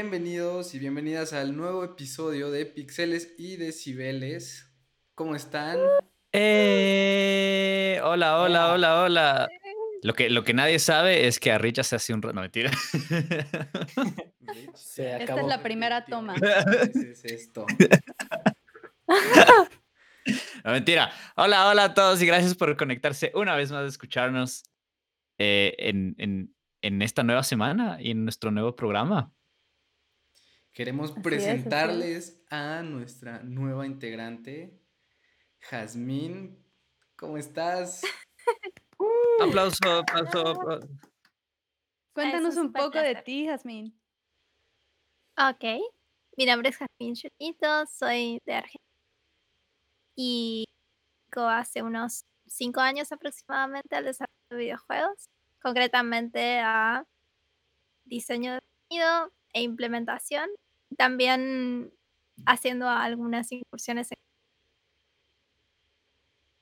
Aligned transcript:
bienvenidos 0.00 0.74
y 0.74 0.78
bienvenidas 0.78 1.34
al 1.34 1.54
nuevo 1.54 1.84
episodio 1.84 2.50
de 2.50 2.64
Pixeles 2.64 3.34
y 3.36 3.58
Decibeles. 3.58 4.72
¿Cómo 5.14 5.36
están? 5.36 5.76
Eh, 6.32 8.00
hola, 8.02 8.40
hola, 8.40 8.72
hola, 8.72 9.02
hola. 9.02 9.50
Lo 10.02 10.14
que, 10.14 10.30
lo 10.30 10.42
que 10.42 10.54
nadie 10.54 10.78
sabe 10.78 11.26
es 11.26 11.38
que 11.38 11.52
a 11.52 11.58
Richa 11.58 11.82
se 11.82 11.96
hace 11.96 12.14
un... 12.14 12.22
No, 12.22 12.40
mentira. 12.40 12.70
Se 14.74 15.18
Esta 15.18 15.38
es 15.38 15.46
la 15.46 15.62
primera 15.62 16.06
toma. 16.06 16.34
¿Qué 16.94 17.10
es 17.10 17.22
esto? 17.26 17.66
No, 20.64 20.72
mentira. 20.72 21.10
Hola, 21.34 21.68
hola 21.68 21.84
a 21.84 21.94
todos 21.94 22.22
y 22.22 22.26
gracias 22.26 22.54
por 22.54 22.76
conectarse 22.76 23.32
una 23.34 23.56
vez 23.56 23.72
más 23.72 23.82
a 23.82 23.86
escucharnos 23.86 24.62
eh, 25.38 25.74
en, 25.78 26.14
en, 26.18 26.54
en, 26.82 27.02
esta 27.02 27.22
nueva 27.22 27.42
semana 27.42 27.96
y 28.00 28.12
en 28.12 28.24
nuestro 28.24 28.50
nuevo 28.50 28.76
programa. 28.76 29.32
Queremos 30.72 31.12
presentarles 31.12 32.42
a 32.48 32.82
nuestra 32.82 33.42
nueva 33.42 33.86
integrante, 33.86 34.80
Jazmín. 35.58 36.64
¿Cómo 37.16 37.36
estás? 37.36 38.02
aplauso, 39.42 39.90
aplauso, 39.90 40.80
Cuéntanos 42.12 42.56
un 42.56 42.72
poco 42.72 42.98
de 42.98 43.16
ti, 43.16 43.46
Jazmín. 43.46 44.00
Ok, 45.36 45.64
mi 46.36 46.46
nombre 46.46 46.68
es 46.68 46.76
Jazmín 46.76 47.14
Chunito, 47.14 47.86
soy 47.86 48.40
de 48.44 48.54
Argentina 48.54 48.90
y 50.14 50.64
hace 51.34 51.82
unos 51.82 52.24
cinco 52.46 52.80
años 52.80 53.10
aproximadamente 53.12 53.96
al 53.96 54.04
desarrollo 54.04 54.34
de 54.50 54.56
videojuegos, 54.56 55.30
concretamente 55.62 56.58
a 56.58 57.06
diseño 58.04 58.54
de 58.54 58.60
sonido 58.88 59.32
e 59.52 59.62
implementación, 59.62 60.48
también 60.96 61.92
haciendo 62.46 62.88
algunas 62.88 63.50
incursiones. 63.52 64.12
En... 64.12 64.18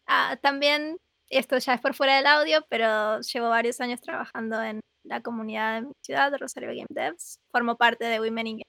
Ah, 0.07 0.39
también, 0.43 0.99
esto 1.31 1.59
ya 1.59 1.75
es 1.75 1.81
por 1.81 1.95
fuera 1.95 2.17
del 2.17 2.27
audio, 2.27 2.65
pero 2.69 3.21
llevo 3.21 3.49
varios 3.51 3.81
años 3.81 4.01
trabajando 4.01 4.63
en 4.63 4.81
la 5.05 5.23
comunidad 5.23 5.77
de 5.77 5.89
mi 5.89 5.93
ciudad, 6.05 6.33
Rosario 6.39 6.71
Game 6.71 6.87
Devs. 6.91 7.39
Formo 7.53 7.77
parte 7.77 8.05
de 8.07 8.21
Women 8.21 8.47
in 8.47 8.61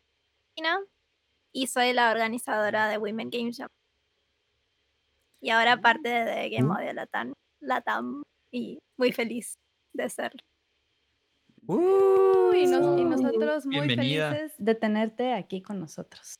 Game 0.57 0.85
y 1.53 1.67
soy 1.67 1.93
la 1.93 2.11
organizadora 2.11 2.87
de 2.87 2.97
Women 2.97 3.29
Game 3.29 3.51
Jam 3.53 3.69
y 5.41 5.49
ahora 5.51 5.77
mm. 5.77 5.81
parte 5.81 6.09
de 6.09 6.49
Game 6.49 6.73
Audio 6.73 6.93
Latam, 6.93 7.33
Latam 7.61 8.23
y 8.51 8.79
muy 8.97 9.11
feliz 9.11 9.55
de 9.93 10.09
ser. 11.77 12.57
y, 12.57 13.05
nosotros 13.05 13.65
muy 13.65 13.87
felices 13.87 14.53
de 14.57 14.75
tenerte 14.75 15.33
aquí 15.33 15.61
con 15.61 15.79
nosotros. 15.79 16.35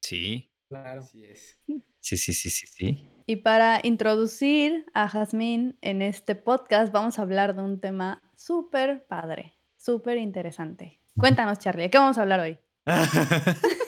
Sí. 0.00 0.50
Claro. 0.68 1.00
Así 1.02 1.24
es. 1.24 1.58
Sí, 2.00 2.16
sí, 2.16 2.32
sí, 2.32 2.50
sí, 2.50 2.66
sí. 2.66 3.08
Y 3.26 3.36
para 3.36 3.80
introducir 3.82 4.86
a 4.94 5.08
Jazmín 5.08 5.78
en 5.80 6.02
este 6.02 6.34
podcast, 6.34 6.92
vamos 6.92 7.18
a 7.18 7.22
hablar 7.22 7.54
de 7.54 7.62
un 7.62 7.80
tema 7.80 8.22
súper 8.36 9.06
padre, 9.06 9.58
súper 9.76 10.18
interesante. 10.18 11.00
Cuéntanos, 11.18 11.58
Charlie, 11.58 11.90
¿qué 11.90 11.98
vamos 11.98 12.18
a 12.18 12.22
hablar 12.22 12.40
hoy? 12.40 12.58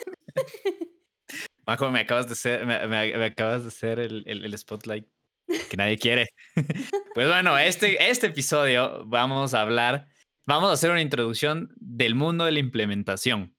Majo, 1.67 1.91
me 1.91 2.01
acabas 2.01 2.27
de 2.27 2.33
hacer, 2.33 2.67
me, 2.67 3.25
acabas 3.25 3.63
de 3.63 3.69
hacer 3.69 3.99
el, 3.99 4.25
el, 4.27 4.59
spotlight 4.59 5.07
que 5.47 5.77
nadie 5.77 5.99
quiere. 5.99 6.29
pues 7.15 7.29
bueno, 7.29 7.59
este, 7.59 8.11
este 8.11 8.29
episodio 8.29 9.05
vamos 9.07 9.53
a 9.55 9.61
hablar, 9.61 10.09
vamos 10.49 10.71
a 10.71 10.73
hacer 10.73 10.91
una 10.91 11.03
introducción 11.03 11.69
del 11.77 12.15
mundo 12.15 12.47
de 12.47 12.53
la 12.53 12.59
implementación, 12.59 13.55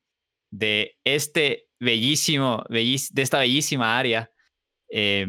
de 0.52 0.98
este 1.06 1.68
bellísimo, 1.80 2.64
de 2.68 3.00
esta 3.16 3.40
bellísima 3.40 3.98
área 3.98 4.32
eh, 4.90 5.28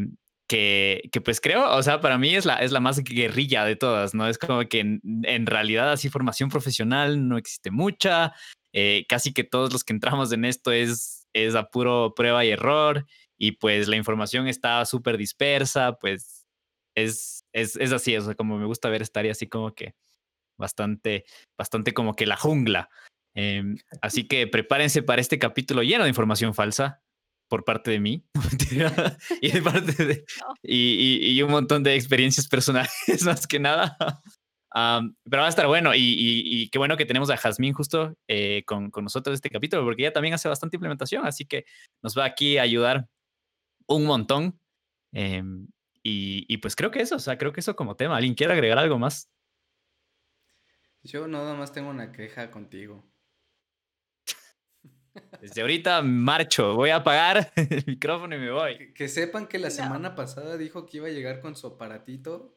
que, 0.48 1.02
que, 1.12 1.20
pues 1.20 1.40
creo, 1.40 1.70
o 1.76 1.82
sea, 1.82 2.00
para 2.00 2.18
mí 2.18 2.34
es 2.34 2.46
la, 2.46 2.56
es 2.56 2.72
la 2.72 2.80
más 2.80 2.98
guerrilla 3.04 3.64
de 3.64 3.76
todas, 3.76 4.14
¿no? 4.14 4.26
Es 4.26 4.38
como 4.38 4.60
que 4.68 4.80
en, 4.80 5.46
realidad 5.46 5.92
así 5.92 6.08
formación 6.08 6.48
profesional 6.48 7.28
no 7.28 7.36
existe 7.36 7.70
mucha, 7.70 8.32
eh, 8.72 9.04
casi 9.08 9.32
que 9.32 9.44
todos 9.44 9.72
los 9.72 9.84
que 9.84 9.92
entramos 9.92 10.32
en 10.32 10.44
esto 10.44 10.72
es 10.72 11.18
es 11.32 11.54
a 11.54 11.70
puro 11.70 12.14
prueba 12.16 12.44
y 12.44 12.50
error 12.50 13.06
y 13.38 13.52
pues 13.52 13.86
la 13.86 13.96
información 13.96 14.48
está 14.48 14.84
súper 14.84 15.16
dispersa, 15.16 15.92
pues 16.00 16.46
es, 16.96 17.44
es, 17.52 17.76
es 17.76 17.92
así, 17.92 18.16
o 18.16 18.20
sea, 18.22 18.34
como 18.34 18.58
me 18.58 18.66
gusta 18.66 18.88
ver 18.88 19.02
estaría 19.02 19.32
así 19.32 19.46
como 19.46 19.74
que 19.74 19.94
bastante, 20.60 21.24
bastante 21.58 21.92
como 21.92 22.14
que 22.14 22.26
la 22.26 22.36
jungla. 22.36 22.88
Em, 23.34 23.76
así 24.02 24.28
que 24.28 24.46
prepárense 24.46 25.02
para 25.02 25.20
este 25.20 25.38
capítulo 25.38 25.82
lleno 25.82 26.04
de 26.04 26.10
información 26.10 26.54
falsa 26.54 27.00
por 27.48 27.64
parte 27.64 27.90
de 27.90 28.00
mí 28.00 28.24
y, 29.40 29.50
de 29.50 29.62
parte 29.62 30.04
de, 30.04 30.24
y, 30.62 31.32
y, 31.32 31.42
un 31.42 31.50
montón 31.50 31.82
de 31.82 31.94
experiencias 31.94 32.48
personales 32.48 32.90
más 33.24 33.46
que 33.46 33.60
nada 33.60 33.96
pero 34.72 35.42
va 35.42 35.46
a 35.46 35.48
estar 35.48 35.66
bueno 35.66 35.92
y, 35.94 36.68
qué 36.70 36.78
bueno 36.78 36.96
que 36.96 37.06
tenemos 37.06 37.30
a 37.30 37.36
Jazmín 37.36 37.72
justo 37.74 38.14
eh, 38.28 38.62
con, 38.66 38.90
con, 38.90 39.04
nosotros 39.04 39.34
este 39.34 39.50
capítulo, 39.50 39.84
porque 39.84 40.02
ella 40.02 40.12
también 40.12 40.34
hace 40.34 40.48
bastante 40.48 40.76
implementación, 40.76 41.26
así 41.26 41.44
que 41.44 41.64
nos 42.02 42.16
va 42.16 42.24
aquí 42.24 42.58
a 42.58 42.62
ayudar 42.62 43.08
un 43.86 44.04
montón. 44.04 44.58
Em, 45.12 45.66
y, 46.02 46.56
pues 46.58 46.76
creo 46.76 46.90
que 46.90 47.00
eso, 47.00 47.16
o 47.16 47.18
sea, 47.18 47.36
creo 47.36 47.52
que 47.52 47.60
eso 47.60 47.76
como 47.76 47.96
tema. 47.96 48.16
¿Alguien 48.16 48.34
quiere 48.34 48.52
agregar 48.52 48.78
algo 48.78 48.98
más? 48.98 49.28
Yo 51.02 51.26
nada 51.26 51.54
más 51.54 51.72
tengo 51.72 51.90
una 51.90 52.12
queja 52.12 52.50
contigo. 52.50 53.04
Desde 55.40 55.60
ahorita 55.60 56.02
marcho, 56.02 56.74
voy 56.74 56.90
a 56.90 56.96
apagar 56.96 57.52
el 57.56 57.84
micrófono 57.86 58.36
y 58.36 58.38
me 58.38 58.50
voy. 58.50 58.92
Que, 58.94 59.08
sepan 59.08 59.46
que 59.46 59.58
la 59.58 59.70
semana 59.70 60.14
pasada 60.14 60.56
dijo 60.56 60.86
que 60.86 60.98
iba 60.98 61.08
a 61.08 61.10
llegar 61.10 61.40
con 61.40 61.56
su 61.56 61.66
aparatito 61.66 62.56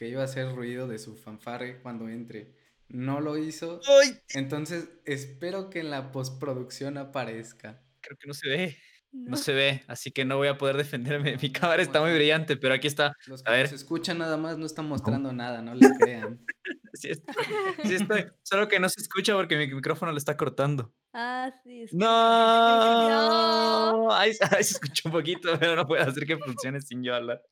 que 0.00 0.08
iba 0.08 0.22
a 0.22 0.24
hacer 0.24 0.54
ruido 0.54 0.88
de 0.88 0.98
su 0.98 1.14
fanfare 1.14 1.82
cuando 1.82 2.08
entre. 2.08 2.56
No 2.88 3.20
lo 3.20 3.36
hizo. 3.36 3.82
Entonces 4.30 4.88
espero 5.04 5.68
que 5.68 5.80
en 5.80 5.90
la 5.90 6.10
postproducción 6.10 6.96
aparezca. 6.96 7.82
Creo 8.00 8.16
que 8.16 8.26
no 8.26 8.32
se 8.32 8.48
ve. 8.48 8.78
No. 9.12 9.36
se 9.36 9.52
ve, 9.52 9.82
así 9.88 10.12
que 10.12 10.24
no 10.24 10.36
voy 10.36 10.46
a 10.46 10.56
poder 10.56 10.76
defenderme. 10.76 11.36
Mi 11.42 11.50
cámara 11.50 11.82
está 11.82 12.00
muy 12.00 12.12
brillante, 12.14 12.56
pero 12.56 12.74
aquí 12.74 12.86
está. 12.86 13.16
Los 13.26 13.42
que 13.42 13.50
a 13.50 13.54
ver. 13.54 13.68
se 13.68 13.74
escuchan 13.74 14.18
nada 14.18 14.36
más 14.36 14.56
no 14.56 14.66
están 14.66 14.86
mostrando 14.86 15.32
nada, 15.32 15.62
no 15.62 15.74
le 15.74 15.88
crean. 15.98 16.40
sí, 16.94 17.10
estoy. 17.10 18.26
Solo 18.42 18.68
que 18.68 18.78
no 18.78 18.88
se 18.88 19.00
escucha 19.00 19.34
porque 19.34 19.56
mi 19.56 19.66
micrófono 19.66 20.12
le 20.12 20.18
está 20.18 20.36
cortando. 20.36 20.92
Ah, 21.12 21.52
sí. 21.64 21.86
no. 21.92 23.08
no. 23.08 24.12
Ahí, 24.14 24.32
se 24.34 24.44
escucha 24.60 25.02
un 25.06 25.12
poquito, 25.12 25.58
pero 25.58 25.74
no 25.74 25.86
puedo 25.86 26.02
hacer 26.02 26.24
que 26.24 26.38
funcione 26.38 26.80
sin 26.80 27.02
yo 27.02 27.14
hablar. 27.14 27.42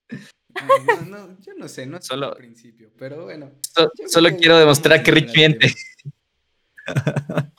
No, 0.87 1.03
no, 1.03 1.37
yo 1.41 1.55
no 1.57 1.69
sé, 1.69 1.87
no 1.87 2.01
solo 2.01 2.27
al 2.29 2.37
principio, 2.37 2.91
pero 2.97 3.25
bueno. 3.25 3.53
solo 4.07 4.31
quiero 4.37 4.59
demostrar 4.59 5.03
que 5.03 5.11
Rich 5.11 5.35
miente. 5.35 5.75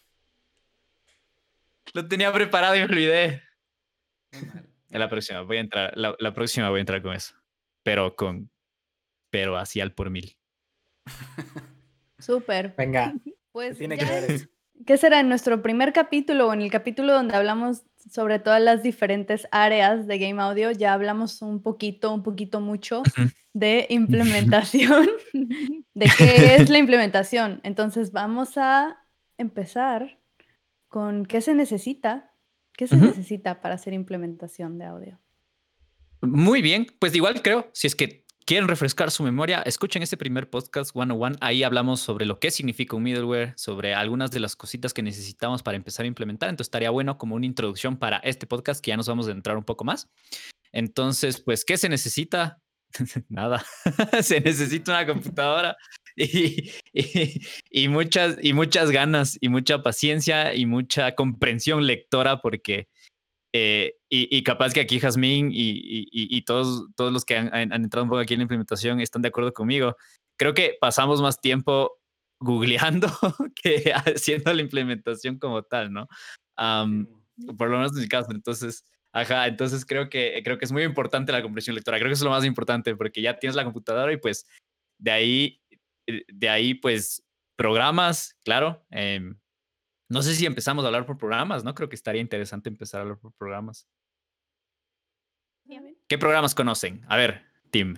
Lo 1.93 2.07
tenía 2.07 2.31
preparado 2.31 2.75
y 2.75 2.79
me 2.79 2.85
olvidé. 2.85 3.48
En 4.31 4.99
la 4.99 5.09
próxima 5.09 5.41
voy 5.41 5.57
a 5.57 5.61
entrar, 5.61 5.93
la, 5.95 6.33
próxima 6.33 6.69
voy 6.69 6.79
a 6.79 6.81
entrar 6.81 7.01
con 7.01 7.13
eso. 7.13 7.35
Pero 7.83 8.15
con, 8.15 8.49
pero 9.29 9.57
así 9.57 9.81
al 9.81 9.93
por 9.93 10.09
mil. 10.09 10.35
Súper. 12.19 12.73
Venga. 12.77 13.13
Pues 13.51 13.79
tiene 13.79 13.97
que 13.97 14.05
ver 14.05 14.47
¿Qué 14.85 14.97
será 14.97 15.19
en 15.19 15.27
nuestro 15.27 15.61
primer 15.61 15.91
capítulo 15.91 16.47
o 16.47 16.53
en 16.53 16.61
el 16.61 16.71
capítulo 16.71 17.13
donde 17.13 17.35
hablamos 17.35 17.83
sobre 18.09 18.39
todas 18.39 18.61
las 18.61 18.83
diferentes 18.83 19.47
áreas 19.51 20.07
de 20.07 20.19
Game 20.19 20.41
Audio? 20.41 20.71
Ya 20.71 20.93
hablamos 20.93 21.41
un 21.41 21.61
poquito, 21.61 22.13
un 22.13 22.23
poquito 22.23 22.61
mucho 22.61 23.03
de 23.53 23.87
implementación, 23.89 25.09
de 25.33 26.11
qué 26.17 26.55
es 26.55 26.69
la 26.69 26.77
implementación. 26.77 27.59
Entonces 27.63 28.11
vamos 28.11 28.57
a 28.57 29.03
empezar 29.37 30.19
con 30.87 31.25
qué 31.25 31.41
se 31.41 31.55
necesita, 31.55 32.33
qué 32.79 32.87
se 32.87 32.95
necesita 32.95 33.59
para 33.59 33.75
hacer 33.75 33.91
implementación 33.91 34.77
de 34.77 34.85
audio. 34.85 35.19
Muy 36.21 36.61
bien, 36.61 36.87
pues 36.97 37.13
igual 37.13 37.41
creo, 37.41 37.69
si 37.73 37.87
es 37.87 37.95
que 37.95 38.25
quieren 38.45 38.69
refrescar 38.69 39.11
su 39.11 39.21
memoria, 39.21 39.61
escuchen 39.63 40.01
este 40.01 40.15
primer 40.15 40.49
podcast 40.49 40.93
101. 40.93 41.35
Ahí 41.41 41.63
hablamos 41.63 41.99
sobre 41.99 42.25
lo 42.25 42.39
que 42.39 42.51
significa 42.51 42.95
un 42.95 43.03
middleware, 43.03 43.53
sobre 43.57 43.95
algunas 43.95 44.31
de 44.31 44.39
las 44.39 44.55
cositas 44.55 44.93
que 44.93 45.03
necesitamos 45.03 45.61
para 45.61 45.75
empezar 45.75 46.05
a 46.05 46.07
implementar. 46.07 46.47
Entonces 46.47 46.67
estaría 46.67 46.89
bueno 46.89 47.17
como 47.17 47.35
una 47.35 47.45
introducción 47.45 47.97
para 47.97 48.19
este 48.19 48.47
podcast 48.47 48.81
que 48.81 48.91
ya 48.91 48.97
nos 48.97 49.09
vamos 49.09 49.27
a 49.27 49.31
entrar 49.31 49.57
un 49.57 49.65
poco 49.65 49.83
más. 49.83 50.07
Entonces, 50.71 51.41
pues, 51.41 51.65
¿qué 51.65 51.75
se 51.75 51.89
necesita? 51.89 52.61
Nada. 53.27 53.61
se 54.21 54.39
necesita 54.39 54.93
una 54.93 55.05
computadora 55.05 55.75
y, 56.19 56.71
y, 57.71 57.87
muchas, 57.87 58.37
y 58.41 58.53
muchas 58.53 58.91
ganas 58.91 59.37
y 59.39 59.49
mucha 59.49 59.81
paciencia 59.81 60.53
y 60.53 60.65
mucha 60.65 61.15
comprensión 61.15 61.87
lectora 61.87 62.41
porque 62.41 62.87
eh, 63.51 63.95
y, 64.09 64.43
capaz 64.43 64.73
que 64.73 64.79
aquí 64.79 64.99
Jazmín 64.99 65.49
y, 65.51 66.41
todos, 66.43 66.87
todos 66.95 67.11
los 67.11 67.25
que 67.25 67.37
han, 67.37 67.73
entrado 67.73 68.03
un 68.03 68.09
poco 68.09 68.21
aquí 68.21 68.33
en 68.33 68.39
la 68.39 68.43
implementación 68.43 68.99
están 68.99 69.21
de 69.21 69.29
acuerdo 69.29 69.53
conmigo. 69.53 69.95
Creo 70.37 70.53
que 70.53 70.77
pasamos 70.79 71.21
más 71.21 71.41
tiempo 71.41 71.97
googleando 72.39 73.09
que 73.63 73.91
haciendo 73.93 74.53
la 74.53 74.61
implementación 74.61 75.39
como 75.39 75.63
tal, 75.63 75.91
¿no? 75.91 76.07
por 77.57 77.69
lo 77.69 77.77
menos 77.77 77.95
en 77.95 78.01
mi 78.01 78.07
caso. 78.07 78.31
Entonces, 78.31 78.83
ajá, 79.13 79.47
entonces 79.47 79.85
creo 79.85 80.09
que, 80.09 80.41
creo 80.43 80.57
que 80.57 80.65
es 80.65 80.71
muy 80.71 80.83
importante 80.83 81.31
la 81.31 81.41
comprensión 81.41 81.75
lectora. 81.75 81.97
Creo 81.97 82.09
que 82.09 82.13
es 82.13 82.21
lo 82.21 82.29
más 82.29 82.45
importante 82.45 82.95
porque 82.95 83.21
ya 83.21 83.39
tienes 83.39 83.55
la 83.55 83.63
computadora 83.63 84.11
y 84.13 84.17
pues 84.17 84.45
de 84.99 85.11
ahí, 85.11 85.61
de 86.27 86.49
ahí 86.49 86.73
pues 86.73 87.25
programas, 87.55 88.37
claro. 88.43 88.85
Em, 88.89 89.37
no 90.09 90.21
sé 90.21 90.35
si 90.35 90.45
empezamos 90.45 90.83
a 90.83 90.87
hablar 90.87 91.05
por 91.05 91.17
programas, 91.17 91.63
¿no? 91.63 91.73
Creo 91.75 91.89
que 91.89 91.95
estaría 91.95 92.21
interesante 92.21 92.69
empezar 92.69 92.99
a 92.99 93.01
hablar 93.03 93.19
por 93.19 93.33
programas. 93.33 93.87
¿Qué 96.07 96.17
programas 96.17 96.55
conocen? 96.55 97.05
A 97.07 97.15
ver, 97.15 97.45
Tim. 97.69 97.97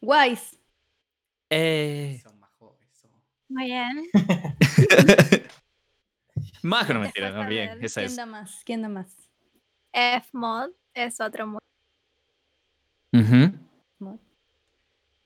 Wise. 0.00 0.58
Eh... 1.50 2.22
Muy 3.48 3.66
bien. 3.66 4.08
Majo, 6.62 6.94
no 6.94 7.00
mentira, 7.00 7.30
no, 7.30 7.46
bien. 7.46 7.78
Esa 7.84 8.00
¿Quién 8.00 8.16
da 8.16 8.26
más? 8.26 8.62
¿Quién 8.64 8.82
da 8.82 8.88
más? 8.88 9.30
Fmod 9.92 10.70
es 10.94 11.20
otro 11.20 11.46
mod. 11.46 11.58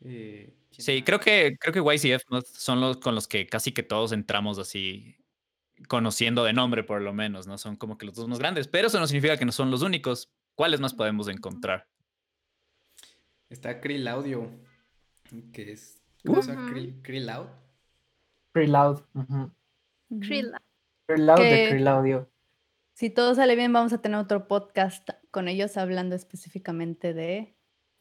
Eh, 0.01 0.56
sí, 0.79 1.03
creo 1.03 1.21
que, 1.21 1.57
creo 1.59 1.73
que 1.73 1.81
Wise 1.81 2.09
y 2.09 2.19
Fmod 2.19 2.45
son 2.45 2.81
los 2.81 2.99
con 2.99 3.15
los 3.15 3.29
que 3.29 3.47
casi 3.47 3.73
que 3.73 3.83
todos 3.83 4.13
entramos 4.13 4.59
así 4.59 5.17
conociendo 5.89 6.45
de 6.45 6.53
nombre 6.53 6.85
por 6.85 7.03
lo 7.03 7.13
menos, 7.13 7.47
¿no? 7.47 7.59
Son 7.59 7.77
como 7.77 7.99
que 7.99 8.07
los 8.07 8.15
dos 8.15 8.29
más 8.29 8.39
grandes, 8.39 8.69
pero 8.69 8.89
eso 8.89 8.99
no 8.99 9.07
significa 9.07 9.37
que 9.37 9.45
no 9.45 9.53
son 9.53 9.71
los 9.71 9.83
únicos. 9.83 10.33
¿Cuáles 10.55 10.81
más 10.81 10.95
podemos 10.95 11.29
encontrar? 11.29 11.87
Está 13.51 13.81
Krill 13.81 14.09
Audio, 14.09 14.51
que 15.53 15.73
es... 15.73 16.03
¿Cómo 16.25 16.43
se 16.43 16.53
llama? 16.53 16.71
Krill, 17.03 17.27
Loud. 17.27 17.47
Krill 18.53 18.73
Loud. 18.73 19.03
Krill 20.21 20.53
Loud 21.09 21.39
de 21.39 21.69
Krill 21.71 21.89
Audio. 21.89 22.31
Si 22.95 23.11
todo 23.11 23.35
sale 23.35 23.55
bien, 23.55 23.73
vamos 23.73 23.93
a 23.93 24.01
tener 24.01 24.19
otro 24.19 24.49
podcast 24.49 25.11
con 25.31 25.49
ellos 25.49 25.77
hablando 25.77 26.17
específicamente 26.17 27.13
de, 27.13 27.56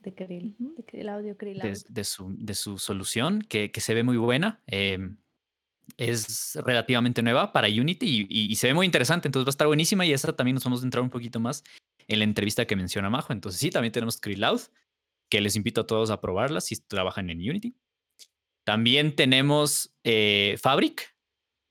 de 0.05 0.13
Krill, 0.13 0.55
de 0.59 0.83
Krill 0.85 1.09
Audio, 1.09 1.35
Krill 1.35 1.61
Audio. 1.61 1.73
De, 1.89 2.03
su, 2.03 2.33
de 2.37 2.53
su 2.53 2.77
solución, 2.77 3.41
que, 3.41 3.71
que 3.71 3.81
se 3.81 3.93
ve 3.93 4.03
muy 4.03 4.17
buena. 4.17 4.61
Eh, 4.67 4.99
es 5.97 6.55
relativamente 6.63 7.21
nueva 7.21 7.51
para 7.51 7.67
Unity 7.67 8.27
y, 8.29 8.55
se 8.55 8.67
ve 8.67 8.73
muy 8.73 8.85
interesante, 8.85 9.27
entonces 9.27 9.45
va 9.45 9.49
a 9.49 9.51
estar 9.51 9.67
buenísima 9.67 10.05
y 10.05 10.13
esa 10.13 10.35
también 10.35 10.55
nos 10.55 10.63
vamos 10.63 10.81
a 10.81 10.85
entrar 10.85 11.03
un 11.03 11.09
poquito 11.09 11.39
más 11.39 11.63
en 12.07 12.19
la 12.19 12.25
entrevista 12.25 12.65
que 12.65 12.75
menciona 12.75 13.09
Majo. 13.09 13.33
Entonces 13.33 13.59
sí, 13.59 13.69
también 13.69 13.91
tenemos 13.91 14.19
Krillloud, 14.19 14.61
que 15.29 15.41
les 15.41 15.55
invito 15.55 15.81
a 15.81 15.87
todos 15.87 16.09
a 16.11 16.21
probarla 16.21 16.61
si 16.61 16.75
trabajan 16.75 17.29
en 17.29 17.39
Unity. 17.39 17.75
También 18.63 19.15
tenemos 19.15 19.95
eh, 20.03 20.57
Fabric 20.59 21.14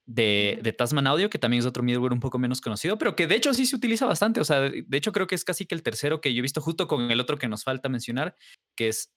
de, 0.06 0.58
de, 0.62 0.72
Tasman 0.72 1.06
Audio, 1.06 1.30
que 1.30 1.38
también 1.38 1.60
es 1.60 1.66
otro 1.66 1.82
middleware 1.82 2.12
un 2.12 2.20
poco 2.20 2.38
menos 2.38 2.60
conocido, 2.60 2.98
pero 2.98 3.16
que 3.16 3.26
de 3.26 3.36
hecho 3.36 3.54
sí 3.54 3.66
se 3.66 3.76
utiliza 3.76 4.06
bastante. 4.06 4.40
O 4.40 4.44
sea, 4.44 4.60
de 4.60 4.96
hecho 4.96 5.12
creo 5.12 5.26
que 5.26 5.34
es 5.34 5.44
casi 5.44 5.66
que 5.66 5.74
el 5.74 5.82
tercero 5.82 6.20
que 6.20 6.32
yo 6.34 6.40
he 6.40 6.42
visto 6.42 6.60
justo 6.60 6.86
con 6.86 7.10
el 7.10 7.20
otro 7.20 7.38
que 7.38 7.48
nos 7.48 7.64
falta 7.64 7.88
mencionar, 7.88 8.36
que 8.76 8.88
es... 8.88 9.12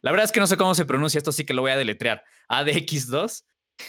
La 0.00 0.12
verdad 0.12 0.24
es 0.24 0.32
que 0.32 0.40
no 0.40 0.46
sé 0.46 0.56
cverdad 0.56 0.74
se 0.74 0.84
pronuncia 0.84 1.18
esto, 1.18 1.30
así 1.30 1.44
que 1.44 1.54
lo 1.54 1.62
voy 1.62 1.72
a 1.72 1.76
deletrear. 1.76 2.22
ADX2 2.48 3.44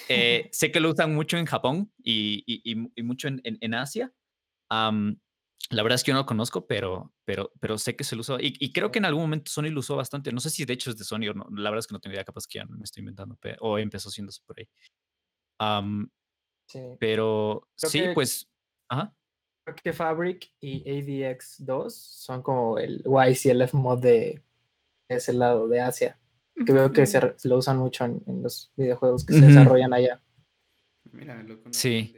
eh, 0.08 0.50
sé 0.52 0.72
que 0.72 0.80
lo 0.80 0.92
usan 0.92 1.14
mucho 1.14 1.38
en 1.38 1.46
Japón 1.46 1.92
y, 2.04 2.76
mucho 3.04 3.28
en, 3.28 3.74
Asia. 3.74 4.12
la 4.70 5.84
verdad 5.84 5.96
es 5.96 6.04
que 6.04 6.10
yo 6.10 6.16
no 6.16 6.22
lo 6.22 6.26
conozco, 6.26 6.68
pero, 6.68 7.14
pero, 7.26 7.52
pero 7.60 7.78
sé 7.78 7.96
que 7.96 8.04
se 8.04 8.16
lo 8.16 8.22
usa. 8.22 8.38
Y, 8.40 8.72
creo 8.72 8.92
que 8.92 9.00
en 9.00 9.06
algún 9.06 9.24
momento 9.24 9.52
Sony 9.52 9.70
lo 9.70 9.80
usó 9.80 9.96
bastante. 9.96 10.32
No 10.32 10.40
sé 10.40 10.50
si 10.50 10.66
de 10.66 10.74
hecho 10.74 10.90
es 10.90 10.98
de 10.98 11.04
Sony 11.04 11.30
o 11.30 11.34
no. 11.34 11.48
La 11.52 11.70
verdad 11.70 11.80
es 11.80 11.88
que 11.88 11.94
no 11.94 12.00
tengo 12.00 12.14
idea, 12.14 12.24
capaz 12.24 12.46
que 12.48 12.60
ya 12.60 12.66
me 12.66 12.84
estoy 12.84 13.02
inventando. 13.02 13.38
o 13.60 13.78
empezó 13.78 14.10
siéndose 14.10 14.42
por 14.46 14.60
ahí. 14.60 14.68
Pero 17.00 17.68
sí, 17.76 18.04
pues. 18.14 18.50
Creo 18.90 19.76
que 19.84 19.94
Fabric 19.94 20.52
y 20.60 20.84
ADX2 20.84 21.90
son 21.90 22.42
como 22.42 22.80
el 22.80 23.04
YCLF 23.06 23.74
mod 23.74 24.00
de 24.00 24.42
ese 25.08 25.34
lado 25.34 25.68
de 25.68 25.82
Asia 25.82 26.20
que 26.66 26.74
veo 26.74 26.92
que 26.92 27.06
se, 27.06 27.20
lo 27.44 27.58
usan 27.58 27.78
mucho 27.78 28.06
en, 28.06 28.24
los 28.42 28.72
videojuegos 28.76 29.26
que 29.26 29.34
se 29.34 29.42
desarrollan 29.42 29.94
allá. 29.94 30.22
Mira, 31.12 31.42
lo 31.44 31.60
sí. 31.72 32.16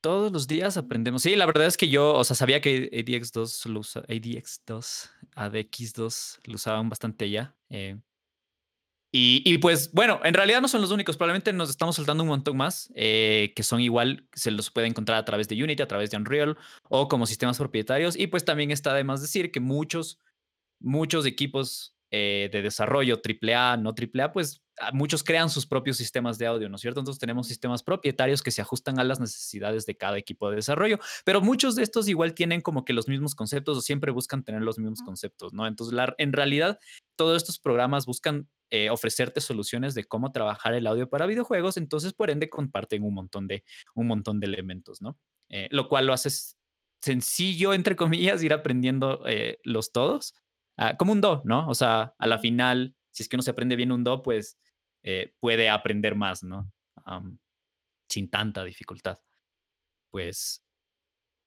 Todos 0.00 0.30
los 0.32 0.46
días 0.46 0.76
aprendemos. 0.76 1.22
Sí, 1.22 1.34
la 1.34 1.46
verdad 1.46 1.66
es 1.66 1.76
que 1.76 1.88
yo, 1.88 2.14
o 2.14 2.24
sea, 2.24 2.36
sabía 2.36 2.60
que 2.60 2.88
ADX2 2.90 3.68
lo 3.68 3.80
usa, 3.80 4.02
ADX2, 4.02 5.10
ADX2 5.34 6.38
lo 6.44 6.54
usaban 6.54 6.88
bastante 6.88 7.28
ya. 7.30 7.56
Eh, 7.68 7.98
y, 9.10 9.58
pues 9.58 9.90
bueno, 9.92 10.20
en 10.22 10.34
realidad 10.34 10.60
no 10.60 10.68
son 10.68 10.82
los 10.82 10.90
únicos, 10.90 11.16
probablemente 11.16 11.52
nos 11.52 11.70
estamos 11.70 11.96
saltando 11.96 12.24
un 12.24 12.28
montón 12.28 12.56
más, 12.56 12.92
eh, 12.94 13.52
que 13.56 13.62
son 13.62 13.80
igual, 13.80 14.28
se 14.34 14.50
los 14.50 14.70
puede 14.70 14.86
encontrar 14.86 15.18
a 15.18 15.24
través 15.24 15.48
de 15.48 15.62
Unity, 15.62 15.82
a 15.82 15.88
través 15.88 16.10
de 16.10 16.18
Unreal 16.18 16.56
o 16.88 17.08
como 17.08 17.26
sistemas 17.26 17.58
propietarios. 17.58 18.16
Y 18.16 18.26
pues 18.26 18.44
también 18.44 18.70
está 18.70 18.90
además 18.90 19.22
decir 19.22 19.50
que 19.50 19.60
muchos 19.60 20.18
muchos 20.80 21.26
equipos 21.26 21.94
eh, 22.10 22.48
de 22.50 22.62
desarrollo 22.62 23.20
AAA, 23.22 23.76
no 23.76 23.90
AAA, 23.90 24.32
pues 24.32 24.62
ah, 24.80 24.92
muchos 24.94 25.22
crean 25.22 25.50
sus 25.50 25.66
propios 25.66 25.98
sistemas 25.98 26.38
de 26.38 26.46
audio, 26.46 26.70
¿no 26.70 26.76
es 26.76 26.80
cierto? 26.80 27.00
Entonces 27.00 27.20
tenemos 27.20 27.48
sistemas 27.48 27.82
propietarios 27.82 28.42
que 28.42 28.50
se 28.50 28.62
ajustan 28.62 28.98
a 28.98 29.04
las 29.04 29.20
necesidades 29.20 29.84
de 29.84 29.94
cada 29.94 30.16
equipo 30.16 30.48
de 30.48 30.56
desarrollo, 30.56 30.98
pero 31.26 31.42
muchos 31.42 31.76
de 31.76 31.82
estos 31.82 32.08
igual 32.08 32.32
tienen 32.32 32.62
como 32.62 32.86
que 32.86 32.94
los 32.94 33.08
mismos 33.08 33.34
conceptos 33.34 33.76
o 33.76 33.80
siempre 33.82 34.10
buscan 34.10 34.42
tener 34.42 34.62
los 34.62 34.78
mismos 34.78 35.02
conceptos, 35.02 35.52
¿no? 35.52 35.66
Entonces, 35.66 35.98
en 36.16 36.32
realidad, 36.32 36.78
todos 37.14 37.36
estos 37.36 37.58
programas 37.58 38.06
buscan 38.06 38.48
eh, 38.70 38.88
ofrecerte 38.88 39.42
soluciones 39.42 39.94
de 39.94 40.04
cómo 40.04 40.32
trabajar 40.32 40.72
el 40.72 40.86
audio 40.86 41.10
para 41.10 41.26
videojuegos, 41.26 41.76
entonces 41.76 42.14
por 42.14 42.30
ende 42.30 42.48
comparten 42.48 43.02
un 43.02 43.12
montón 43.12 43.48
de, 43.48 43.64
un 43.94 44.06
montón 44.06 44.40
de 44.40 44.46
elementos, 44.46 45.02
¿no? 45.02 45.18
Eh, 45.50 45.68
lo 45.70 45.88
cual 45.88 46.06
lo 46.06 46.14
hace 46.14 46.30
sencillo, 47.02 47.74
entre 47.74 47.96
comillas, 47.96 48.42
ir 48.42 48.54
aprendiendo 48.54 49.22
los 49.62 49.92
todos, 49.92 50.34
Ah, 50.78 50.96
como 50.96 51.12
un 51.12 51.20
do, 51.20 51.42
¿no? 51.44 51.68
O 51.68 51.74
sea, 51.74 52.14
a 52.16 52.26
la 52.28 52.38
final, 52.38 52.94
si 53.10 53.24
es 53.24 53.28
que 53.28 53.34
uno 53.34 53.42
se 53.42 53.50
aprende 53.50 53.74
bien 53.74 53.90
un 53.90 54.04
do, 54.04 54.22
pues 54.22 54.58
eh, 55.02 55.34
puede 55.40 55.68
aprender 55.68 56.14
más, 56.14 56.42
¿no? 56.42 56.72
sin 58.08 58.28
tanta 58.28 58.64
dificultad. 58.64 59.18
Pues, 60.10 60.62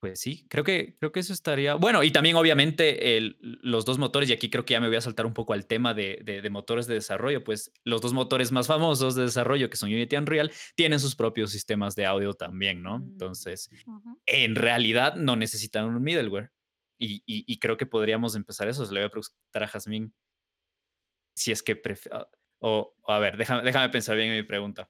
pues 0.00 0.20
sí, 0.20 0.46
creo 0.48 0.64
que, 0.64 0.96
creo 0.98 1.12
que 1.12 1.20
eso 1.20 1.32
estaría. 1.32 1.74
Bueno, 1.74 2.02
y 2.02 2.10
también, 2.10 2.36
obviamente, 2.36 3.16
el, 3.16 3.38
los 3.40 3.84
dos 3.84 3.98
motores, 3.98 4.28
y 4.28 4.32
aquí 4.32 4.50
creo 4.50 4.64
que 4.64 4.72
ya 4.72 4.80
me 4.80 4.88
voy 4.88 4.96
a 4.96 5.00
saltar 5.00 5.26
un 5.26 5.34
poco 5.34 5.52
al 5.52 5.66
tema 5.66 5.94
de, 5.94 6.20
de, 6.24 6.50
motores 6.50 6.86
de 6.86 6.94
desarrollo, 6.94 7.44
pues 7.44 7.72
los 7.84 8.00
dos 8.00 8.12
motores 8.12 8.50
más 8.50 8.66
famosos 8.66 9.14
de 9.14 9.22
desarrollo, 9.22 9.70
que 9.70 9.76
son 9.76 9.90
Unity 9.90 10.16
y 10.16 10.18
Unreal, 10.18 10.52
tienen 10.74 10.98
sus 10.98 11.14
propios 11.14 11.52
sistemas 11.52 11.94
de 11.94 12.06
audio 12.06 12.34
también, 12.34 12.82
¿no? 12.82 12.98
Mm, 12.98 13.12
Entonces, 13.12 13.70
en 14.26 14.56
realidad 14.56 15.14
no 15.14 15.36
necesitan 15.36 15.84
un 15.84 16.02
middleware. 16.02 16.50
Y, 17.04 17.58
creo 17.58 17.76
que 17.76 17.86
podríamos 17.86 18.36
empezar 18.36 18.68
eso. 18.68 18.86
Se 18.86 18.92
le 18.92 19.00
voy 19.00 19.06
a 19.06 19.10
preguntar 19.10 19.62
a 19.62 19.68
Jazmín 19.68 20.14
si 21.34 21.50
es 21.50 21.62
que 21.62 21.74
prefiere. 21.74 22.18
Ah, 22.18 22.28
o, 22.60 22.94
a 23.08 23.18
ver, 23.18 23.36
déjame, 23.36 23.62
déjame 23.64 23.88
pensar 23.88 24.16
bien 24.16 24.30
en 24.30 24.36
mi 24.36 24.42
pregunta. 24.44 24.88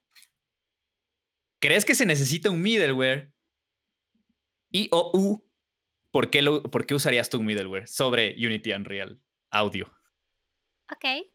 ¿Crees 1.59 1.85
que 1.87 1.95
se 1.95 2.04
necesita 2.04 2.50
un 2.50 2.61
middleware? 2.61 3.33
Y 4.71 4.88
o 4.90 5.11
U, 5.14 5.49
¿por 6.11 6.28
qué, 6.28 6.42
lo, 6.42 6.62
¿por 6.62 6.85
qué 6.85 6.95
usarías 6.95 7.31
tú 7.31 7.38
un 7.38 7.47
middleware 7.47 7.88
sobre 7.88 8.35
Unity 8.37 8.73
Unreal 8.73 9.21
Audio? 9.50 9.90
Ok. 10.90 11.26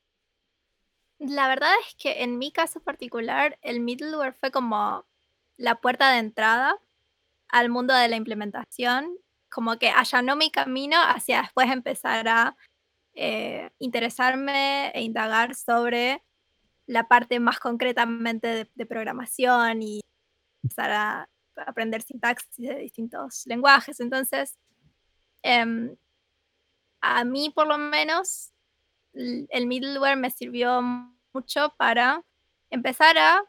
La 1.19 1.47
verdad 1.47 1.71
es 1.87 1.95
que 1.95 2.23
en 2.23 2.37
mi 2.37 2.51
caso 2.51 2.81
particular, 2.81 3.57
el 3.63 3.79
middleware 3.79 4.33
fue 4.33 4.51
como 4.51 5.07
la 5.55 5.81
puerta 5.81 6.11
de 6.11 6.19
entrada 6.19 6.79
al 7.47 7.69
mundo 7.69 7.95
de 7.95 8.07
la 8.07 8.15
implementación 8.15 9.17
como 9.49 9.77
que 9.77 9.89
allanó 9.89 10.35
mi 10.35 10.51
camino 10.51 10.97
hacia 10.99 11.41
después 11.41 11.71
empezar 11.71 12.27
a 12.27 12.55
eh, 13.13 13.69
interesarme 13.79 14.89
e 14.91 15.01
indagar 15.01 15.55
sobre 15.55 16.23
la 16.85 17.07
parte 17.07 17.39
más 17.39 17.59
concretamente 17.59 18.69
de, 18.73 18.85
programación 18.85 19.81
y 19.81 20.01
empezar 20.63 20.91
a 20.91 21.29
aprender 21.65 22.01
sintaxis 22.01 22.67
de 22.67 22.75
distintos 22.75 23.43
lenguajes. 23.45 23.99
Entonces, 23.99 24.57
em, 25.41 25.95
a 27.01 27.23
mí 27.23 27.49
por 27.49 27.67
lo 27.67 27.77
menos 27.77 28.53
el 29.13 29.65
middleware 29.67 30.17
me 30.17 30.29
sirvió 30.29 30.81
mucho 31.33 31.73
para 31.77 32.23
empezar 32.69 33.17
a 33.17 33.43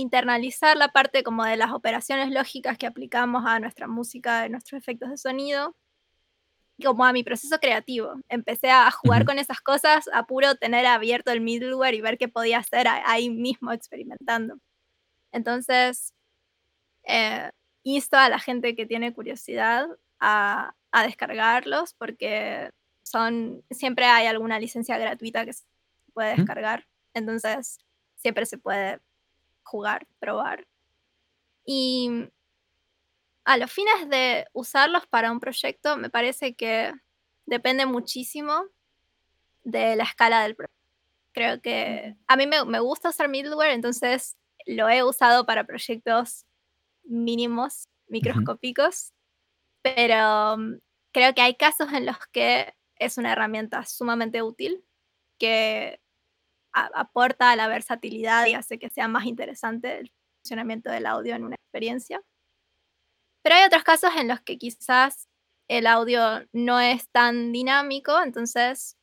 internalizar 0.00 0.76
la 0.76 0.88
parte 0.88 1.22
como 1.22 1.44
de 1.44 1.56
las 1.56 1.72
operaciones 1.72 2.30
lógicas 2.30 2.78
que 2.78 2.86
aplicamos 2.86 3.44
a 3.46 3.60
nuestra 3.60 3.86
música, 3.86 4.42
a 4.42 4.48
nuestros 4.48 4.80
efectos 4.80 5.10
de 5.10 5.16
sonido, 5.16 5.76
como 6.82 7.04
a 7.04 7.12
mi 7.12 7.22
proceso 7.22 7.58
creativo. 7.58 8.14
Empecé 8.28 8.70
a 8.70 8.90
jugar 8.90 9.24
con 9.24 9.38
esas 9.38 9.60
cosas, 9.60 10.08
a 10.12 10.26
puro 10.26 10.54
tener 10.56 10.86
abierto 10.86 11.30
el 11.30 11.40
middleware 11.40 11.94
y 11.94 12.00
ver 12.00 12.18
qué 12.18 12.28
podía 12.28 12.58
hacer 12.58 12.88
ahí 12.88 13.30
mismo 13.30 13.72
experimentando. 13.72 14.58
Entonces, 15.32 16.14
eh, 17.04 17.50
insto 17.82 18.16
a 18.16 18.28
la 18.28 18.38
gente 18.38 18.74
que 18.74 18.86
tiene 18.86 19.12
curiosidad 19.14 19.86
a, 20.18 20.74
a 20.92 21.02
descargarlos 21.04 21.94
porque 21.94 22.70
son, 23.02 23.62
siempre 23.70 24.06
hay 24.06 24.26
alguna 24.26 24.58
licencia 24.58 24.98
gratuita 24.98 25.44
que 25.44 25.52
puede 26.12 26.36
descargar. 26.36 26.86
Entonces, 27.14 27.78
siempre 28.16 28.46
se 28.46 28.58
puede 28.58 29.00
jugar, 29.62 30.06
probar. 30.18 30.66
Y 31.64 32.28
a 33.44 33.56
los 33.56 33.70
fines 33.72 34.08
de 34.08 34.46
usarlos 34.52 35.06
para 35.06 35.32
un 35.32 35.40
proyecto, 35.40 35.96
me 35.96 36.10
parece 36.10 36.54
que 36.54 36.92
depende 37.46 37.86
muchísimo 37.86 38.64
de 39.64 39.96
la 39.96 40.04
escala 40.04 40.42
del 40.42 40.56
proyecto. 40.56 40.76
Creo 41.32 41.60
que 41.60 42.16
a 42.26 42.36
mí 42.36 42.46
me, 42.46 42.64
me 42.64 42.80
gusta 42.80 43.10
usar 43.10 43.28
middleware, 43.28 43.72
entonces 43.72 44.36
lo 44.66 44.88
he 44.88 45.02
usado 45.02 45.46
para 45.46 45.64
proyectos 45.64 46.46
mínimos, 47.04 47.88
microscópicos, 48.08 49.12
pero 49.82 50.56
mm, 50.58 50.78
creo 51.12 51.34
que 51.34 51.42
hay 51.42 51.54
casos 51.54 51.92
en 51.92 52.06
los 52.06 52.16
que 52.32 52.74
es 52.96 53.18
una 53.18 53.32
herramienta 53.32 53.84
sumamente 53.84 54.42
útil 54.42 54.84
que 55.38 56.00
aporta 56.72 57.50
a 57.50 57.56
la 57.56 57.68
versatilidad 57.68 58.46
y 58.46 58.54
hace 58.54 58.78
que 58.78 58.90
sea 58.90 59.08
más 59.08 59.26
interesante 59.26 59.98
el 59.98 60.12
funcionamiento 60.42 60.90
del 60.90 61.06
audio 61.06 61.34
en 61.34 61.44
una 61.44 61.56
experiencia. 61.56 62.20
Pero 63.42 63.56
hay 63.56 63.64
otros 63.64 63.82
casos 63.82 64.10
en 64.16 64.28
los 64.28 64.40
que 64.40 64.58
quizás 64.58 65.28
el 65.68 65.86
audio 65.86 66.46
no 66.52 66.80
es 66.80 67.08
tan 67.10 67.52
dinámico, 67.52 68.22
entonces 68.22 68.96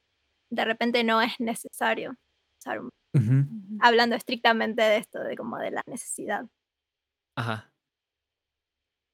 de 0.50 0.66
repente 0.66 1.04
no 1.04 1.22
es 1.22 1.40
necesario 1.40 2.16
usar 2.60 2.82
un... 2.82 2.90
Hablando 3.82 4.16
estrictamente 4.16 4.82
de 4.82 4.98
esto, 4.98 5.24
de 5.24 5.36
como 5.36 5.58
de 5.58 5.72
la 5.72 5.82
necesidad. 5.88 6.46
Ajá. 7.36 7.72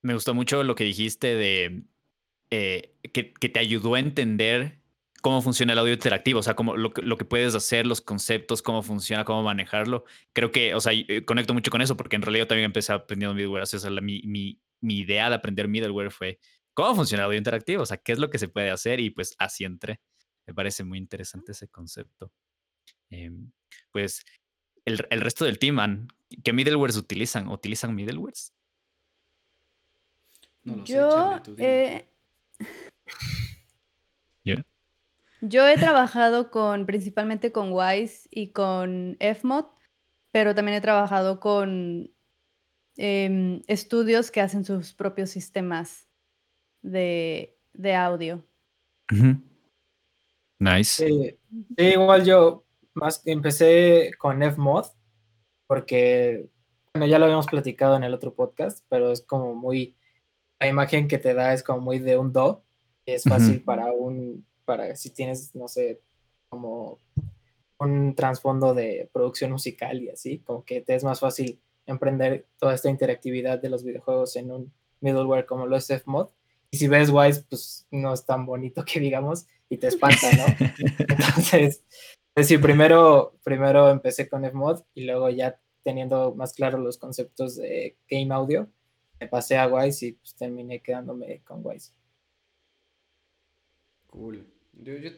Me 0.02 0.14
gustó 0.14 0.34
mucho 0.34 0.64
lo 0.64 0.76
que 0.76 0.84
dijiste 0.84 1.36
de 1.36 1.86
eh, 2.50 2.94
que, 3.14 3.24
te 3.24 3.60
ayudó 3.60 3.96
a 3.96 4.00
entender 4.00 4.83
cómo 5.24 5.42
funciona 5.42 5.72
el 5.72 5.80
audio 5.80 5.94
interactivo, 5.94 6.42
o 6.42 6.44
sea, 6.44 6.54
cómo, 6.54 6.76
lo, 6.76 6.92
lo, 6.98 7.18
que 7.18 7.24
puedes 7.24 7.56
hacer, 7.56 7.88
los 7.88 8.02
conceptos, 8.02 8.62
cómo 8.62 8.84
funciona, 8.84 9.24
cómo 9.24 9.42
manejarlo. 9.42 10.04
Creo 10.34 10.52
que, 10.52 10.76
o 10.76 10.82
sea, 10.82 10.92
eh, 10.92 11.24
conecto 11.24 11.54
mucho 11.54 11.72
con 11.72 11.82
eso 11.82 11.96
porque 11.96 12.18
en 12.18 12.24
realidad 12.24 12.44
yo 12.44 12.48
también 12.50 12.66
empecé 12.66 12.92
aprendiendo 12.92 13.34
middleware. 13.34 13.64
O 13.64 13.66
sea, 13.66 13.90
mi, 13.90 14.22
mi, 14.26 14.60
mi, 14.82 15.00
idea 15.00 15.30
de 15.30 15.36
aprender 15.36 15.70
middleware 15.70 16.12
fue 16.12 16.40
cómo 16.74 16.94
funciona 16.94 17.24
el 17.24 17.28
audio 17.28 17.38
interactivo, 17.38 17.84
o 17.84 17.86
sea, 17.86 17.96
qué 17.96 18.12
es 18.12 18.20
lo 18.20 18.30
que 18.30 18.38
se 18.38 18.50
puede 18.50 18.70
hacer 18.70 19.00
y 19.00 19.12
pues 19.12 19.34
así 19.40 19.64
entré. 19.64 20.02
Me 20.46 20.54
parece 20.54 20.84
muy 20.84 20.98
interesante 20.98 21.54
ese 21.54 21.70
concepto. 21.70 22.34
Em, 23.10 23.50
pues 23.92 24.26
el, 24.84 25.08
el, 25.10 25.22
resto 25.22 25.46
del 25.46 25.58
team, 25.58 26.06
¿qué 26.44 26.52
middlewares 26.52 26.98
utilizan? 26.98 27.48
¿Utilizan 27.48 27.96
middlewares? 27.96 28.54
No 30.64 30.84
yo, 30.84 31.42
eh, 31.60 32.10
yo 35.46 35.68
he 35.68 35.78
trabajado 35.78 36.50
con 36.50 36.86
principalmente 36.86 37.52
con 37.52 37.74
Wise 37.74 38.30
y 38.32 38.52
con 38.52 39.18
Fmod, 39.20 39.66
pero 40.32 40.56
también 40.56 40.78
he 40.78 40.82
trabajado 40.82 41.42
con 41.42 42.10
em, 42.96 43.62
estudios 43.68 44.32
que 44.32 44.40
hacen 44.40 44.64
sus 44.64 44.94
propios 44.94 45.30
sistemas 45.30 46.08
de, 46.82 47.58
audio. 47.96 48.42
Nice. 50.60 51.06
Sí, 51.06 51.38
igual 51.78 52.24
yo 52.24 52.64
más 52.94 53.22
empecé 53.26 54.12
con 54.18 54.42
Fmod 54.42 54.86
porque 55.68 56.48
bueno, 56.94 57.06
ya 57.06 57.20
lo 57.20 57.26
habíamos 57.26 57.48
platicado 57.48 57.98
en 57.98 58.04
el 58.04 58.14
otro 58.14 58.34
podcast, 58.34 58.86
pero 58.88 59.12
es 59.12 59.22
como 59.22 59.56
muy 59.56 59.98
la 60.60 60.68
imagen 60.68 61.10
que 61.10 61.18
te 61.18 61.34
da 61.34 61.54
es 61.54 61.64
como 61.64 61.82
muy 61.82 62.00
de 62.00 62.18
un 62.18 62.32
do. 62.32 62.64
es 63.06 63.24
fácil 63.24 63.62
para 63.62 63.92
un, 63.92 64.46
para 64.66 64.96
si 64.96 65.10
tienes, 65.10 65.56
no 65.56 65.68
sé, 65.68 66.02
como 66.50 67.00
un 67.80 68.16
trasfondo 68.16 68.74
de 68.74 69.10
producción 69.12 69.52
musical 69.52 70.02
y 70.02 70.10
así, 70.10 70.40
como 70.40 70.64
que 70.64 70.82
te 70.82 70.96
es 70.96 71.04
más 71.04 71.20
fácil 71.20 71.60
emprender 71.86 72.46
toda 72.58 72.74
esta 72.74 72.90
interactividad 72.90 73.60
de 73.60 73.70
los 73.70 73.84
videojuegos 73.84 74.36
en 74.36 74.52
un 74.52 74.74
middleware 75.02 75.46
como 75.46 75.66
lo 75.66 75.76
es 75.76 75.88
Fmod. 75.88 76.30
Y 76.72 76.78
si 76.78 76.88
ves 76.88 77.10
Wise, 77.10 77.44
pues 77.50 77.86
no 77.92 78.14
es 78.14 78.26
tan 78.26 78.46
bonito 78.46 78.84
que 78.86 79.00
digamos 79.00 79.46
y 79.70 79.78
te 79.78 79.88
espanta, 79.88 80.32
¿no? 80.32 80.46
Entonces, 80.98 81.84
pues 82.34 82.48
sí, 82.48 82.58
primero, 82.58 83.36
primero 83.44 83.90
empecé 83.90 84.28
con 84.28 84.50
Fmod 84.50 84.82
y 84.96 85.04
luego 85.04 85.30
ya 85.30 85.60
teniendo 85.84 86.34
más 86.36 86.54
claros 86.54 86.80
los 86.80 86.98
conceptos 86.98 87.58
de 87.58 87.98
game 88.10 88.34
audio, 88.34 88.70
pasé 89.28 89.58
a 89.58 89.68
Wise 89.68 90.08
y 90.08 90.12
pues 90.14 90.36
terminé 90.36 90.82
quedándome 90.82 91.42
con 91.44 91.62
Wise. 91.64 91.92
Cool. 94.14 94.46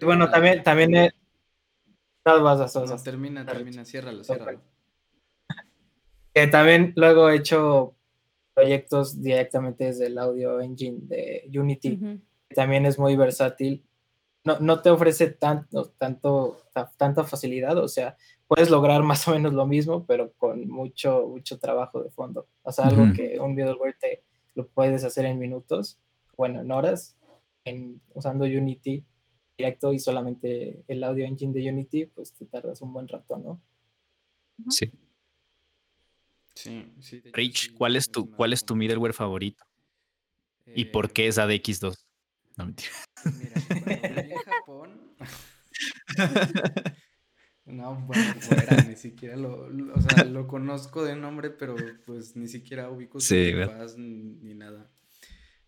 bueno, 0.04 0.32
también, 0.32 0.64
también 0.64 1.12
vas 2.24 2.76
a 2.76 3.04
termina, 3.04 3.46
termina, 3.46 3.84
ciérralo, 3.84 4.24
ciérralo. 4.24 4.62
Que 6.34 6.48
también 6.48 6.94
luego 6.96 7.30
he 7.30 7.36
hecho 7.36 7.94
proyectos 8.54 9.22
directamente 9.22 9.84
desde 9.84 10.08
el 10.08 10.18
audio 10.18 10.62
engine 10.62 11.00
de 11.02 11.44
Unity, 11.54 11.98
que 12.48 12.56
también 12.56 12.86
es 12.86 12.98
muy 12.98 13.18
versátil. 13.18 13.84
No, 14.46 14.60
no 14.62 14.82
te 14.82 14.92
ofrece 14.92 15.28
tanto, 15.28 15.92
tanto, 15.98 16.62
tanta 16.96 17.26
facilidad, 17.26 17.78
o 17.78 17.90
sea, 17.90 18.16
puedes 18.48 18.70
lograr 18.70 19.04
más 19.04 19.28
o 19.28 19.32
menos 19.32 19.54
lo 19.54 19.68
mismo, 19.68 20.06
pero 20.06 20.32
con 20.38 20.70
mucho, 20.70 21.28
mucho 21.28 21.60
trabajo 21.60 22.02
de 22.02 22.12
fondo. 22.12 22.48
O 22.64 22.72
sea, 22.72 22.86
algo 22.86 23.12
que 23.14 23.40
un 23.42 23.56
middleware 23.56 23.98
te 24.00 24.24
lo 24.54 24.66
puedes 24.68 25.04
hacer 25.04 25.26
en 25.26 25.38
minutos, 25.38 26.00
bueno, 26.38 26.62
en 26.62 26.72
horas, 26.72 27.18
en, 27.66 28.02
usando 28.14 28.46
Unity 28.46 29.04
directo 29.58 29.94
y 29.94 30.00
solamente 30.00 30.84
el 30.88 31.04
audio 31.04 31.26
engine 31.26 31.54
de 31.54 31.70
Unity, 31.70 32.06
pues 32.08 32.34
te 32.34 32.46
tardas 32.46 32.82
un 32.82 32.94
buen 32.94 33.08
rato, 33.08 33.38
¿no? 33.38 33.62
Sí. 34.70 34.92
Sí, 36.56 36.86
sí. 37.00 37.22
Rich, 37.34 37.74
¿cuál 37.74 37.96
es 37.96 38.10
tu, 38.10 38.30
cuál 38.32 38.54
es 38.54 38.64
tu 38.64 38.76
middleware 38.76 39.14
favorito? 39.14 39.64
¿Y 40.74 40.86
por 40.86 41.12
qué 41.12 41.28
es 41.28 41.38
ADX2? 41.38 41.96
No 42.58 42.66
mentira. 42.66 42.92
Mira, 43.26 44.22
en 44.22 44.38
Japón. 44.38 45.16
No, 47.66 47.96
bueno, 48.06 48.24
fuera, 48.42 48.84
ni 48.84 48.96
siquiera 48.96 49.36
lo, 49.36 49.66
o 49.96 50.02
sea, 50.02 50.24
lo 50.26 50.48
conozco 50.48 51.04
de 51.04 51.16
nombre, 51.16 51.50
pero 51.50 51.76
pues 52.06 52.36
ni 52.36 52.48
siquiera 52.48 52.92
ubico 52.92 53.20
su 53.20 53.26
sí, 53.26 53.54
ni 53.98 54.54
nada. 54.54 54.92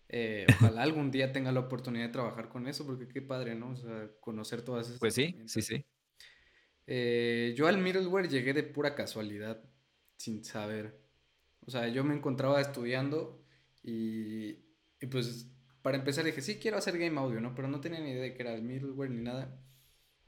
Eh, 0.08 0.46
ojalá 0.56 0.82
algún 0.82 1.10
día 1.10 1.32
tenga 1.32 1.52
la 1.52 1.60
oportunidad 1.60 2.06
de 2.06 2.12
trabajar 2.12 2.48
con 2.48 2.66
eso, 2.66 2.86
porque 2.86 3.08
qué 3.08 3.22
padre, 3.22 3.54
¿no? 3.54 3.70
O 3.70 3.76
sea, 3.76 4.10
conocer 4.20 4.62
todas 4.62 4.88
esas 4.88 4.98
Pues 4.98 5.14
sí, 5.14 5.36
sí, 5.46 5.62
sí. 5.62 5.84
Eh, 6.86 7.54
yo 7.56 7.66
al 7.66 7.78
middleware 7.78 8.28
llegué 8.28 8.54
de 8.54 8.62
pura 8.62 8.94
casualidad, 8.94 9.62
sin 10.16 10.44
saber. 10.44 10.98
O 11.66 11.70
sea, 11.70 11.88
yo 11.88 12.04
me 12.04 12.14
encontraba 12.14 12.60
estudiando 12.60 13.44
y, 13.82 14.52
y 15.00 15.06
pues 15.10 15.50
para 15.82 15.98
empezar 15.98 16.24
dije, 16.24 16.40
sí, 16.40 16.58
quiero 16.58 16.78
hacer 16.78 16.98
game 16.98 17.18
audio, 17.20 17.40
¿no? 17.40 17.54
Pero 17.54 17.68
no 17.68 17.80
tenía 17.80 18.00
ni 18.00 18.10
idea 18.10 18.22
de 18.22 18.34
que 18.34 18.42
era 18.42 18.54
el 18.54 18.62
middleware 18.62 19.10
ni 19.10 19.22
nada 19.22 19.62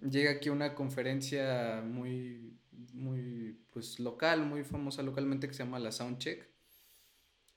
llega 0.03 0.31
aquí 0.33 0.49
una 0.49 0.75
conferencia 0.75 1.83
muy, 1.85 2.59
muy, 2.93 3.65
pues 3.71 3.99
local, 4.01 4.45
muy 4.47 4.65
famosa 4.65 5.03
localmente 5.03 5.49
que 5.49 5.55
se 5.55 5.65
llama 5.65 5.79
la 5.79 5.93
Soundcheck. 5.93 6.49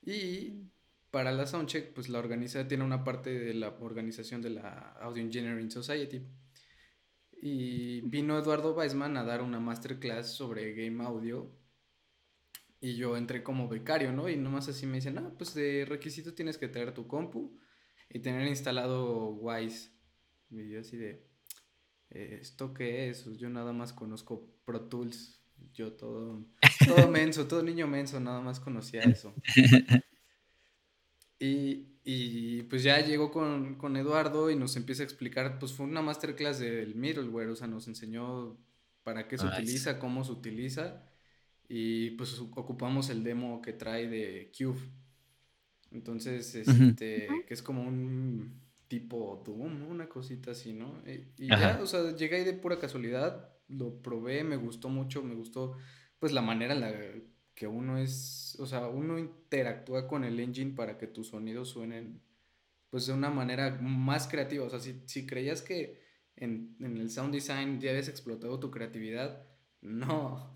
Y 0.02 0.70
para 1.14 1.30
la 1.30 1.46
Soundcheck, 1.46 1.92
pues 1.92 2.08
la 2.08 2.18
organiza, 2.18 2.66
tiene 2.66 2.82
una 2.82 3.04
parte 3.04 3.38
de 3.38 3.54
la 3.54 3.68
organización 3.68 4.42
de 4.42 4.50
la 4.50 4.96
Audio 5.00 5.22
Engineering 5.22 5.70
Society. 5.70 6.26
Y 7.40 8.00
vino 8.00 8.36
Eduardo 8.36 8.74
Weisman 8.74 9.16
a 9.16 9.22
dar 9.22 9.40
una 9.40 9.60
masterclass 9.60 10.34
sobre 10.34 10.74
game 10.74 11.04
audio. 11.04 11.56
Y 12.80 12.96
yo 12.96 13.16
entré 13.16 13.44
como 13.44 13.68
becario, 13.68 14.10
¿no? 14.12 14.28
Y 14.28 14.34
nomás 14.34 14.66
así 14.68 14.86
me 14.86 14.96
dicen, 14.96 15.16
ah, 15.18 15.32
pues 15.38 15.54
de 15.54 15.84
requisito 15.88 16.34
tienes 16.34 16.58
que 16.58 16.66
traer 16.66 16.92
tu 16.92 17.06
compu 17.06 17.60
y 18.10 18.18
tener 18.18 18.48
instalado 18.48 19.28
Wise. 19.36 19.92
Y 20.50 20.68
yo 20.68 20.80
así 20.80 20.96
de, 20.96 21.28
¿esto 22.10 22.74
qué 22.74 23.08
es? 23.08 23.24
Yo 23.38 23.48
nada 23.50 23.72
más 23.72 23.92
conozco 23.92 24.52
Pro 24.64 24.88
Tools, 24.88 25.40
yo 25.74 25.92
todo, 25.92 26.44
todo 26.84 27.08
menso, 27.08 27.46
todo 27.46 27.62
niño 27.62 27.86
menso, 27.86 28.18
nada 28.18 28.40
más 28.40 28.58
conocía 28.58 29.02
eso. 29.02 29.32
Y, 31.38 32.62
pues 32.64 32.82
ya 32.82 33.00
llegó 33.00 33.30
con, 33.30 33.96
Eduardo 33.96 34.50
y 34.50 34.56
nos 34.56 34.76
empieza 34.76 35.02
a 35.02 35.06
explicar, 35.06 35.58
pues 35.58 35.72
fue 35.72 35.86
una 35.86 36.02
masterclass 36.02 36.58
del 36.58 36.94
middleware, 36.94 37.48
o 37.48 37.56
sea, 37.56 37.66
nos 37.66 37.88
enseñó 37.88 38.56
para 39.02 39.28
qué 39.28 39.36
se 39.38 39.46
utiliza, 39.46 39.98
cómo 39.98 40.24
se 40.24 40.32
utiliza 40.32 41.02
y 41.68 42.10
pues 42.12 42.38
ocupamos 42.38 43.10
el 43.10 43.24
demo 43.24 43.60
que 43.62 43.72
trae 43.72 44.08
de 44.08 44.52
Cube. 44.56 44.80
Entonces, 45.90 46.54
este, 46.54 47.28
que 47.46 47.54
es 47.54 47.62
como 47.62 47.82
un 47.82 48.60
tipo 48.88 49.42
Doom, 49.44 49.90
una 49.90 50.08
cosita 50.08 50.50
así, 50.50 50.72
¿no? 50.72 51.02
Eh, 51.06 51.32
y, 51.38 51.48
ya, 51.48 51.78
o 51.82 51.86
sea, 51.86 52.14
llegué 52.14 52.36
ahí 52.36 52.44
de 52.44 52.52
pura 52.52 52.78
casualidad, 52.78 53.50
lo 53.68 54.02
probé, 54.02 54.44
me 54.44 54.56
gustó 54.56 54.88
mucho, 54.88 55.22
me 55.22 55.34
gustó 55.34 55.76
pues 56.18 56.32
la 56.32 56.42
manera 56.42 56.74
en 56.74 56.80
la 56.80 56.92
que 57.54 57.66
uno 57.66 57.98
es, 57.98 58.56
o 58.58 58.66
sea, 58.66 58.88
uno 58.88 59.18
interactúa 59.18 60.08
con 60.08 60.24
el 60.24 60.40
engine 60.40 60.74
para 60.74 60.98
que 60.98 61.06
tus 61.06 61.28
sonidos 61.28 61.68
suenen 61.68 62.20
pues 62.90 63.06
de 63.06 63.12
una 63.12 63.30
manera 63.30 63.76
más 63.80 64.28
creativa, 64.28 64.64
o 64.64 64.70
sea, 64.70 64.78
si, 64.78 65.26
creías 65.26 65.62
que 65.62 66.00
en, 66.36 66.76
en 66.78 66.96
el 66.96 67.10
sound 67.10 67.34
design 67.34 67.80
ya 67.80 67.90
habías 67.90 68.08
explotado 68.08 68.60
tu 68.60 68.70
creatividad. 68.70 69.46
No. 69.80 70.54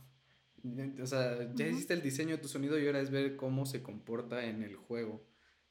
O 1.02 1.06
sea, 1.06 1.52
ya 1.54 1.68
hiciste 1.68 1.94
el 1.94 2.02
diseño 2.02 2.36
de 2.36 2.42
tu 2.42 2.48
sonido 2.48 2.78
y 2.78 2.86
ahora 2.86 3.00
es 3.00 3.10
ver 3.10 3.36
cómo 3.36 3.64
se 3.64 3.82
comporta 3.82 4.44
en 4.44 4.62
el 4.62 4.76
juego. 4.76 5.24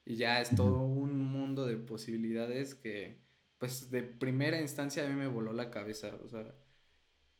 Y 0.05 0.15
ya 0.15 0.41
es 0.41 0.55
todo 0.55 0.81
un 0.81 1.19
mundo 1.19 1.65
de 1.65 1.75
posibilidades 1.75 2.73
que, 2.73 3.19
pues, 3.57 3.91
de 3.91 4.03
primera 4.03 4.59
instancia 4.61 5.05
a 5.05 5.09
mí 5.09 5.15
me 5.15 5.27
voló 5.27 5.51
la 5.51 5.69
cabeza. 5.69 6.17
O 6.23 6.29
sea, 6.29 6.55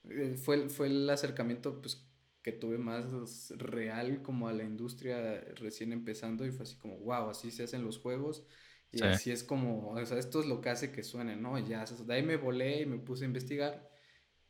eh, 0.09 0.35
fue, 0.35 0.67
fue 0.69 0.87
el 0.87 1.09
acercamiento, 1.09 1.81
pues, 1.81 2.06
que 2.47 2.53
tuve 2.53 2.77
más 2.77 3.51
real 3.57 4.21
como 4.21 4.47
a 4.47 4.53
la 4.53 4.63
industria 4.63 5.41
recién 5.55 5.91
empezando 5.91 6.45
y 6.45 6.51
fue 6.51 6.63
así 6.63 6.77
como, 6.77 6.97
wow, 6.99 7.29
así 7.29 7.51
se 7.51 7.63
hacen 7.63 7.83
los 7.83 7.97
juegos 7.97 8.45
y 8.89 9.03
así 9.03 9.31
es 9.31 9.43
como, 9.43 9.89
o 9.89 10.05
sea, 10.05 10.17
esto 10.17 10.39
es 10.39 10.45
lo 10.45 10.61
que 10.61 10.69
hace 10.69 10.93
que 10.93 11.03
suene, 11.03 11.35
¿no? 11.35 11.59
Y 11.59 11.67
ya, 11.67 11.83
de 11.83 12.13
ahí 12.13 12.23
me 12.23 12.37
volé 12.37 12.83
y 12.83 12.85
me 12.85 12.99
puse 12.99 13.25
a 13.25 13.27
investigar 13.27 13.91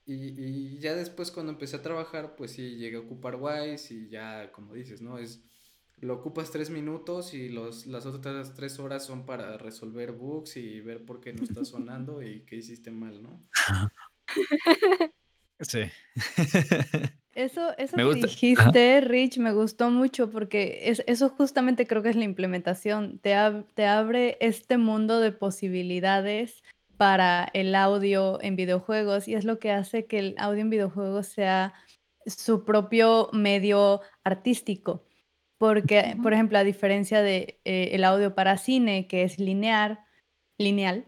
y, 0.06 0.77
ya 0.77 0.94
después 0.94 1.32
cuando 1.32 1.51
empecé 1.51 1.77
a 1.77 1.82
trabajar, 1.82 2.36
pues 2.36 2.51
sí, 2.51 2.75
llegué 2.75 2.98
a 2.98 3.00
ocupar 3.00 3.36
Wise 3.36 3.92
y 3.92 4.10
ya, 4.10 4.51
como 4.51 4.75
dices, 4.75 5.01
¿no? 5.01 5.18
Es, 5.18 5.42
lo 5.96 6.13
ocupas 6.13 6.51
tres 6.51 6.70
minutos 6.70 7.34
y 7.34 7.50
los, 7.50 7.88
las 7.88 8.06
otras 8.06 8.54
tres 8.54 8.77
horas 8.77 9.08
son 9.08 9.25
para 9.25 9.58
resolver 9.58 10.12
bugs 10.12 10.56
y 10.58 10.82
ver 10.82 11.04
por 11.04 11.20
qué 11.20 11.34
no 11.34 11.42
está 11.42 11.66
sonando 11.66 12.22
y 12.22 12.42
qué 12.42 12.58
hiciste 12.58 12.92
mal, 12.92 13.24
¿no? 13.24 13.44
Sí. 15.62 15.82
Eso, 17.38 17.77
eso 17.77 17.96
que 17.96 18.15
dijiste, 18.15 19.00
Rich, 19.01 19.38
me 19.38 19.51
gustó 19.51 19.91
mucho 19.91 20.32
porque 20.32 20.79
es, 20.86 21.03
eso 21.06 21.29
justamente 21.29 21.86
creo 21.86 22.01
que 22.01 22.10
es 22.10 22.15
la 22.15 22.24
implementación. 22.24 23.20
Te, 23.20 23.36
te 23.75 23.86
abre 23.86 24.38
este 24.39 24.79
mundo 24.79 25.20
de 25.20 25.32
posibilidades 25.32 26.63
para 26.98 27.48
el 27.53 27.75
audio 27.75 28.41
en 28.41 28.56
videojuegos 28.56 29.27
y 29.27 29.36
es 29.36 29.46
lo 29.46 29.60
que 29.60 29.72
hace 29.72 30.08
que 30.08 30.17
el 30.17 30.36
audio 30.39 30.62
en 30.62 30.72
videojuegos 30.72 31.27
sea 31.27 31.75
su 32.25 32.65
propio 32.65 33.29
medio 33.34 34.01
artístico. 34.24 35.06
Porque, 35.60 36.17
por 36.24 36.34
ejemplo, 36.34 36.58
a 36.58 36.63
diferencia 36.63 37.22
de 37.22 37.60
eh, 37.65 37.89
el 37.91 38.03
audio 38.03 38.34
para 38.34 38.58
cine, 38.58 39.06
que 39.06 39.22
es 39.22 39.38
lineal, 39.38 40.00
lineal, 40.58 41.06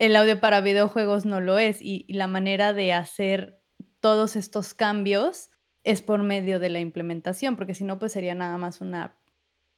el 0.00 0.16
audio 0.16 0.40
para 0.40 0.60
videojuegos 0.60 1.24
no 1.24 1.40
lo 1.40 1.58
es 1.58 1.78
y, 1.80 2.04
la 2.08 2.26
manera 2.26 2.72
de 2.72 2.92
hacer 2.92 3.60
todos 4.00 4.36
estos 4.36 4.74
cambios 4.74 5.50
es 5.84 6.02
por 6.02 6.22
medio 6.22 6.58
de 6.58 6.68
la 6.68 6.80
implementación, 6.80 7.56
porque 7.56 7.74
si 7.74 7.84
no, 7.84 7.98
pues 7.98 8.12
sería 8.12 8.34
nada 8.34 8.58
más 8.58 8.80
una 8.80 9.16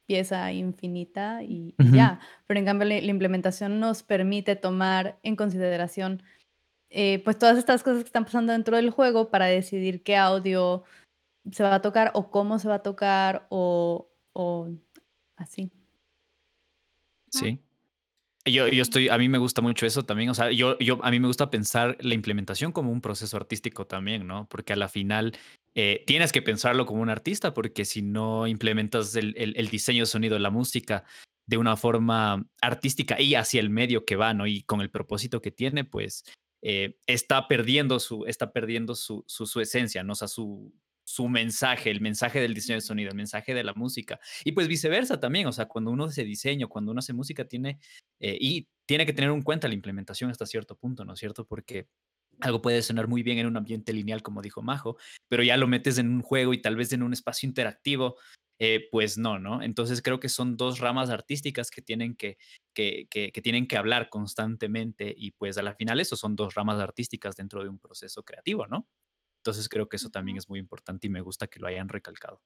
pieza 0.06 0.50
infinita 0.52 1.42
y, 1.42 1.75
ya. 1.92 2.18
Pero 2.46 2.58
en 2.58 2.66
cambio 2.66 2.88
la, 2.88 2.96
implementación 2.96 3.78
nos 3.78 4.02
permite 4.02 4.56
tomar 4.56 5.18
en 5.22 5.37
consideración 5.37 6.22
eh, 6.88 7.20
pues 7.25 7.38
todas 7.38 7.58
estas 7.58 7.82
cosas 7.82 8.02
que 8.02 8.06
están 8.06 8.25
pasando 8.25 8.54
dentro 8.54 8.76
del 8.76 8.88
juego 8.88 9.30
para 9.30 9.44
decidir 9.44 10.02
qué 10.02 10.16
audio 10.16 10.84
se 11.52 11.62
va 11.62 11.75
a 11.75 11.82
tocar 11.82 12.10
o 12.14 12.30
cómo 12.30 12.58
se 12.58 12.68
va 12.68 12.76
a 12.76 12.82
tocar 12.82 13.46
o, 13.50 14.08
o 14.32 14.70
así. 15.37 15.70
Sí. 17.30 17.60
Yo, 18.50 18.69
yo 18.69 18.83
estoy, 18.83 19.09
a 19.09 19.19
mí 19.19 19.28
me 19.28 19.38
gusta 19.38 19.62
mucho 19.62 19.87
eso 19.87 20.05
también, 20.05 20.31
o 20.31 20.35
sea, 20.35 20.50
yo, 20.50 20.78
yo, 20.78 20.99
a 21.02 21.11
mí 21.11 21.21
me 21.21 21.26
gusta 21.26 21.50
pensar 21.50 21.97
la 22.00 22.14
implementación 22.14 22.73
como 22.73 22.90
un 22.90 23.00
proceso 23.00 23.37
artístico 23.37 23.87
también, 23.87 24.26
¿no? 24.26 24.49
Porque 24.49 24.73
a 24.73 24.76
la 24.76 24.88
final 24.88 25.37
eh, 25.75 26.02
tienes 26.07 26.33
que 26.33 26.43
pensarlo 26.43 26.87
como 26.87 27.02
un 27.02 27.11
artista, 27.11 27.55
porque 27.55 27.85
si 27.85 28.02
no 28.02 28.47
implementas 28.47 29.14
el, 29.14 29.35
el, 29.37 29.69
diseño 29.69 30.02
de 30.02 30.07
sonido, 30.07 30.38
la 30.38 30.50
música 30.50 31.05
de 31.47 31.57
una 31.57 31.76
forma 31.76 32.47
artística 32.61 33.21
y 33.21 33.35
hacia 33.35 33.61
el 33.61 33.71
medio 33.71 34.05
que 34.05 34.17
va, 34.17 34.35
¿no? 34.35 34.47
Y 34.47 34.62
con 34.62 34.81
el 34.81 34.90
propósito 34.90 35.40
que 35.40 35.50
tiene, 35.50 35.85
pues 35.85 36.25
eh, 36.62 36.97
está 37.07 37.49
perdiendo 37.49 38.00
su, 38.00 38.25
está 38.26 38.52
perdiendo 38.52 38.95
su, 38.95 39.25
su, 39.26 39.47
su, 39.47 39.61
esencia, 39.61 40.02
¿no? 40.02 40.13
O 40.13 40.17
sea, 40.17 40.28
su, 40.28 40.73
su 41.08 41.26
mensaje, 41.26 41.90
el 41.90 42.02
mensaje 42.02 42.38
del 42.38 42.52
diseño 42.52 42.76
de 42.76 42.82
sonido, 42.82 43.08
el 43.08 43.16
mensaje 43.16 43.54
de 43.54 43.64
la 43.64 43.73
música. 43.73 44.21
Y 44.44 44.52
pues 44.52 44.68
viceversa 44.68 45.18
también, 45.18 45.47
o 45.47 45.52
sea, 45.52 45.64
cuando 45.64 45.90
uno 45.90 46.04
hace 46.04 46.23
diseño, 46.23 46.68
cuando 46.68 46.92
uno 46.92 46.99
hace 46.99 47.14
música, 47.14 47.47
tiene, 47.47 47.78
eh, 48.21 48.36
y 48.38 48.68
tiene 48.84 49.06
que 49.06 49.14
tener 49.14 49.30
en 49.30 49.40
cuenta 49.40 49.68
la 49.68 49.75
implementación 49.75 50.30
hasta 50.30 50.44
cierto 50.44 50.76
punto, 50.76 51.06
¿no 51.06 51.14
es 51.14 51.18
cierto? 51.18 51.47
Porque 51.47 51.88
algo 52.40 52.60
puede 52.60 52.82
sonar 52.82 53.08
muy 53.08 53.23
bien 53.23 53.38
en 53.38 53.47
un 53.47 53.56
ambiente 53.56 53.94
lineal, 53.94 54.23
como 54.23 54.42
dijo 54.42 54.60
Majo, 54.60 54.99
pero 55.28 55.42
ya 55.42 55.56
lo 55.56 55.66
metes 55.66 55.97
en 55.97 56.10
un 56.10 56.21
juego 56.21 56.52
y 56.52 56.60
tal 56.60 56.76
vez 56.76 56.92
en 56.92 57.02
un 57.02 57.14
espacio 57.14 57.49
interactivo, 57.49 58.16
eh, 58.58 58.86
pues 58.90 59.16
no, 59.16 59.38
¿no? 59.38 59.62
Entonces 59.62 60.02
creo 60.02 60.21
que 60.21 60.28
son 60.28 60.58
dos 60.58 60.78
ramas 60.78 61.08
artísticas 61.08 61.71
que 61.71 61.80
tienen 61.80 62.16
que, 62.16 62.36
que, 62.75 63.08
que, 63.08 63.40
tienen 63.40 63.66
que 63.66 63.78
hablar 63.78 64.10
constantemente 64.10 65.14
y 65.16 65.30
pues 65.30 65.56
a 65.56 65.62
la 65.62 65.75
final 65.75 66.00
eso 66.00 66.16
son 66.16 66.36
dos 66.36 66.54
ramas 66.54 66.78
artísticas 66.78 67.34
dentro 67.34 67.62
de 67.62 67.71
un 67.71 67.78
proceso 67.78 68.23
creativo, 68.25 68.66
¿no? 68.66 68.86
Entonces 69.38 69.68
creo 69.68 69.88
que 69.88 69.96
eso 69.96 70.10
también 70.10 70.36
es 70.36 70.48
muy 70.48 70.58
importante 70.58 71.06
y 71.06 71.10
me 71.10 71.20
gusta 71.20 71.46
que 71.46 71.60
lo 71.60 71.66
hayan 71.66 71.88
recalcado. 71.88 72.40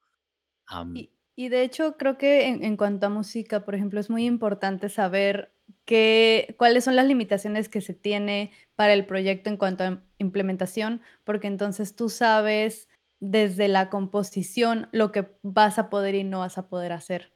y, 0.95 1.49
de 1.49 1.63
hecho 1.63 1.97
creo 1.97 2.19
que 2.19 2.47
en, 2.47 2.65
en, 2.65 2.77
cuanto 2.77 3.07
a 3.07 3.09
música, 3.09 3.65
por 3.65 3.75
ejemplo, 3.75 3.99
es 3.99 4.11
muy 4.11 4.27
importante 4.27 4.89
saber 4.89 5.53
qué, 5.85 6.55
cuáles 6.59 6.85
son 6.85 6.97
las 6.97 7.07
limitaciones 7.07 7.69
que 7.69 7.81
se 7.81 7.95
tiene 7.95 8.53
para 8.77 8.93
el 8.93 9.07
proyecto 9.07 9.51
en 9.51 9.57
cuanto 9.57 9.85
a 9.85 10.03
implementación, 10.19 11.01
porque 11.25 11.47
entonces 11.47 11.97
tú 11.97 12.09
sabes 12.09 12.89
desde 13.21 13.69
la 13.69 13.89
composición 13.89 14.89
lo 14.93 15.13
que 15.13 15.31
vas 15.43 15.79
a 15.79 15.91
poder 15.91 16.15
y 16.15 16.25
no 16.25 16.41
vas 16.41 16.59
a 16.59 16.69
poder 16.69 16.93
hacer. 16.93 17.33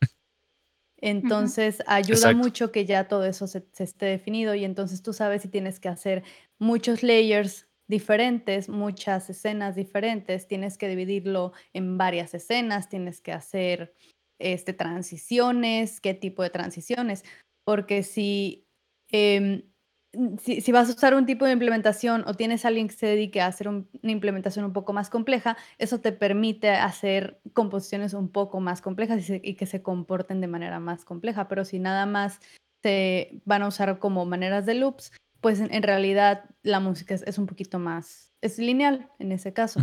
Entonces 0.99 1.83
ayuda 1.87 2.33
mucho 2.33 2.73
que 2.73 2.87
ya 2.87 3.07
todo 3.07 3.25
eso 3.25 3.47
se, 3.47 3.65
esté 3.79 4.07
definido 4.07 4.55
y 4.55 4.65
entonces 4.65 5.03
tú 5.03 5.13
sabes 5.13 5.43
si 5.43 5.49
tienes 5.49 5.79
que 5.79 5.89
hacer 5.89 6.25
muchos 6.59 7.03
layers 7.03 7.66
diferentes, 7.89 8.69
muchas 8.69 9.29
escenas 9.31 9.75
diferentes, 9.77 10.49
tienes 10.49 10.79
que 10.79 10.89
dividirlo 10.89 11.53
en 11.73 11.99
varias 11.99 12.35
escenas, 12.35 12.89
tienes 12.89 13.21
que 13.21 13.33
hacer 13.33 13.95
este, 14.39 14.73
transiciones, 14.73 16.01
qué 16.01 16.15
tipo 16.15 16.43
de 16.43 16.51
transiciones, 16.51 17.25
porque 17.65 18.03
si 18.03 18.67
em, 19.13 19.63
si, 20.39 20.73
vas 20.73 20.89
a 20.89 20.93
usar 20.93 21.15
un 21.15 21.27
tipo 21.27 21.45
de 21.45 21.53
implementación 21.53 22.25
o 22.27 22.35
tienes 22.35 22.65
a 22.65 22.69
alguien 22.69 22.89
que 22.89 22.95
se 22.95 23.07
dedique 23.07 23.41
a 23.41 23.47
hacer 23.47 23.69
una 23.69 23.87
implementación 24.03 24.65
un 24.65 24.73
poco 24.73 24.93
más 24.93 25.11
compleja, 25.11 25.57
eso 25.79 26.01
te 26.01 26.13
permite 26.13 26.71
hacer 26.71 27.41
composiciones 27.53 28.15
un 28.15 28.31
poco 28.31 28.61
más 28.61 28.81
complejas 28.81 29.29
y, 29.29 29.55
que 29.55 29.67
se 29.67 29.83
comporten 29.83 30.41
de 30.41 30.47
manera 30.49 30.81
más 30.81 31.05
compleja. 31.05 31.49
Pero 31.49 31.65
si 31.65 31.79
nada 31.79 32.07
más 32.07 32.41
se 32.83 33.41
van 33.45 33.63
a 33.63 33.69
usar 33.69 33.99
como 33.99 34.25
maneras 34.25 34.65
de 34.65 34.75
loops, 34.75 35.13
pues 35.47 35.61
en, 35.61 35.83
realidad 35.85 36.43
la 36.65 36.81
música 36.81 37.15
es, 37.15 37.39
un 37.39 37.47
poquito 37.47 37.79
más, 37.79 38.33
es 38.41 38.59
lineal 38.59 39.13
en 39.21 39.31
ese 39.31 39.53
caso. 39.53 39.79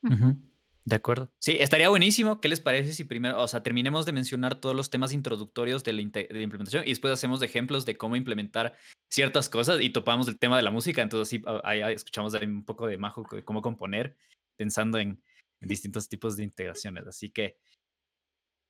De 0.00 0.96
acuerdo. 0.96 1.30
Sí, 1.40 1.58
estaría 1.60 1.90
buenísimo. 1.90 2.40
¿Qué 2.40 2.48
les 2.48 2.60
parece 2.60 2.94
si 2.94 3.04
primero, 3.04 3.38
o 3.38 3.46
sea, 3.48 3.62
terminemos 3.62 4.06
de 4.06 4.12
mencionar 4.12 4.54
todos 4.54 4.74
los 4.74 4.88
temas 4.88 5.12
introductorios 5.12 5.84
de 5.84 5.92
la, 5.92 6.00
implementación 6.00 6.84
y 6.86 6.88
después 6.88 7.12
hacemos 7.12 7.42
ejemplos 7.42 7.84
de 7.84 7.98
cómo 7.98 8.16
implementar 8.16 8.78
ciertas 9.10 9.50
cosas 9.50 9.78
y 9.82 9.90
topamos 9.90 10.26
el 10.26 10.38
tema 10.38 10.56
de 10.56 10.62
la 10.62 10.70
música? 10.70 11.02
Entonces, 11.02 11.28
sí, 11.28 11.42
ahí 11.64 11.82
escuchamos 11.92 12.32
un 12.32 12.64
poco 12.64 12.86
de 12.86 12.96
Majo 12.96 13.26
de 13.30 13.44
cómo 13.44 13.60
componer, 13.60 14.16
pensando 14.56 14.96
en, 14.96 15.22
distintos 15.60 16.08
tipos 16.08 16.38
de 16.38 16.44
integraciones. 16.44 17.06
Así 17.06 17.28
que 17.28 17.58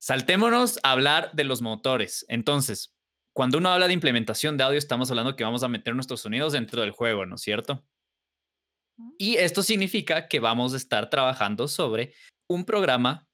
saltémonos 0.01 0.81
a 0.83 0.91
hablar 0.91 1.31
de 1.33 1.45
los 1.45 1.63
motores. 1.63 2.27
Entonces, 2.29 2.98
cuando 3.39 3.59
uno 3.59 3.69
habla 3.69 3.87
de 3.87 3.93
implementación 3.93 4.57
de 4.57 4.65
audio, 4.65 4.79
estamos 4.79 5.13
hablando 5.13 5.37
que 5.37 5.45
vamos 5.45 5.63
a 5.63 5.69
meter 5.69 5.95
nuestros 5.95 6.23
sonidos 6.23 6.55
dentro 6.55 6.81
del 6.81 6.91
juego, 6.91 7.25
¿no 7.25 7.37
es 7.37 7.41
cierto? 7.41 7.87
Y 9.17 9.37
esto 9.37 9.63
significa 9.63 10.27
que 10.27 10.41
vamos 10.41 10.75
a 10.75 10.77
estar 10.77 11.09
trabajando 11.09 11.69
sobre 11.69 12.15
un 12.49 12.65
programa 12.65 13.29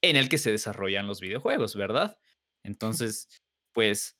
en 0.00 0.14
el 0.14 0.28
que 0.28 0.38
se 0.38 0.52
desarrollan 0.52 1.08
los 1.08 1.20
videojuegos, 1.20 1.74
¿verdad? 1.74 2.20
Entonces, 2.62 3.26
pues 3.72 4.16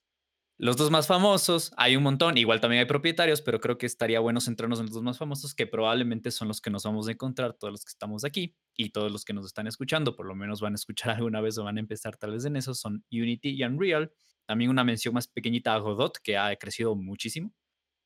los 0.57 0.77
dos 0.77 0.91
más 0.91 1.07
famosos, 1.07 1.73
hay 1.77 1.95
un 1.95 2.03
montón, 2.03 2.37
igual 2.37 2.61
también 2.61 2.81
hay 2.81 2.87
propietarios, 2.87 3.41
pero 3.41 3.61
creo 3.61 3.79
que 3.79 3.87
estaría 3.87 4.19
bueno 4.19 4.41
centrarnos 4.41 4.81
en 4.81 4.87
los 4.87 4.95
dos 4.95 5.05
más 5.05 5.19
famosos, 5.19 5.55
que 5.55 5.69
probablemente 5.69 6.33
son 6.33 6.49
los 6.49 6.61
que 6.61 6.71
nos 6.71 6.83
vamos 6.83 7.07
a 7.07 7.13
encontrar 7.13 7.53
todos 7.53 7.71
los 7.71 7.85
que 7.85 7.91
estamos 7.91 8.25
aquí 8.25 8.57
y 8.75 8.91
todos 8.91 9.13
los 9.13 9.25
que 9.25 9.35
nos 9.35 9.47
están 9.47 9.69
escuchando, 9.69 10.17
por 10.17 10.27
lo 10.27 10.35
menos 10.35 10.61
van 10.61 10.73
a 10.73 10.75
escuchar 10.75 11.11
alguna 11.17 11.41
vez 11.41 11.57
o 11.59 11.63
van 11.63 11.77
a 11.77 11.81
empezar 11.81 12.17
tal 12.17 12.33
vez 12.33 12.45
en 12.45 12.57
eso, 12.57 12.75
son 12.75 13.05
Unity 13.13 13.51
y 13.51 13.63
Unreal. 13.63 14.13
También 14.49 14.71
una 14.71 14.83
mención 14.83 15.13
más 15.13 15.29
pequeñita 15.29 15.75
a 15.75 15.79
Godot, 15.79 16.17
que 16.23 16.39
ha 16.39 16.57
crecido 16.57 16.97
muchísimo. 16.97 17.53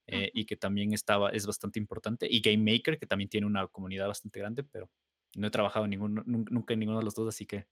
Eh, 0.09 0.33
y 0.35 0.45
que 0.47 0.57
también 0.57 0.93
estaba, 0.93 1.31
es 1.31 1.47
bastante 1.47 1.79
importante. 1.79 2.27
Y 2.29 2.41
Game 2.41 2.71
Maker, 2.71 2.99
que 2.99 3.07
también 3.07 3.31
tiene 3.31 3.47
una 3.47 3.69
comunidad 3.69 4.09
bastante 4.09 4.41
grande, 4.41 4.65
pero 4.65 4.91
no 5.37 5.47
he 5.47 5.51
trabajado 5.51 5.87
ninguno, 5.87 6.25
nunca 6.27 6.75
en 6.75 6.81
ninguno 6.81 6.99
de 6.99 7.05
los 7.05 7.15
dos, 7.15 7.29
así 7.29 7.47
que 7.47 7.69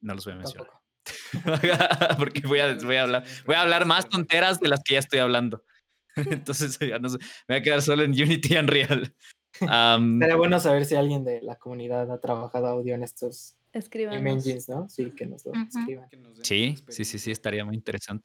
no 0.00 0.14
los 0.14 0.24
voy 0.24 0.34
a 0.34 0.36
mencionar. 0.36 0.70
Porque 2.18 2.42
voy 2.46 2.60
a, 2.60 2.76
voy, 2.76 2.96
a 2.96 3.02
hablar, 3.02 3.24
voy 3.44 3.56
a 3.56 3.62
hablar 3.62 3.86
más 3.86 4.08
tonteras 4.08 4.60
de 4.60 4.68
las 4.68 4.84
que 4.84 4.94
ya 4.94 5.00
estoy 5.00 5.18
hablando. 5.18 5.64
Entonces 6.16 6.78
ya 6.78 7.00
no 7.00 7.08
sé, 7.08 7.18
me 7.48 7.56
voy 7.56 7.56
a 7.56 7.62
quedar 7.62 7.82
solo 7.82 8.04
en 8.04 8.12
Unity 8.12 8.54
y 8.54 8.56
Unreal. 8.56 9.14
Sería 9.52 10.36
bueno 10.36 10.60
saber 10.60 10.84
si 10.84 10.94
alguien 10.94 11.24
de 11.24 11.42
la 11.42 11.56
comunidad 11.56 12.10
ha 12.10 12.20
trabajado 12.20 12.68
audio 12.68 12.94
en 12.94 13.02
estos 13.02 13.56
engines, 13.74 14.68
¿no? 14.68 14.88
Sí, 14.88 15.10
que 15.10 15.26
nos 15.26 15.44
lo 15.44 15.52
escriban. 15.52 16.08
Sí, 16.42 16.76
sí, 16.88 17.04
sí, 17.04 17.18
sí, 17.18 17.30
estaría 17.30 17.64
muy 17.64 17.74
interesante. 17.74 18.24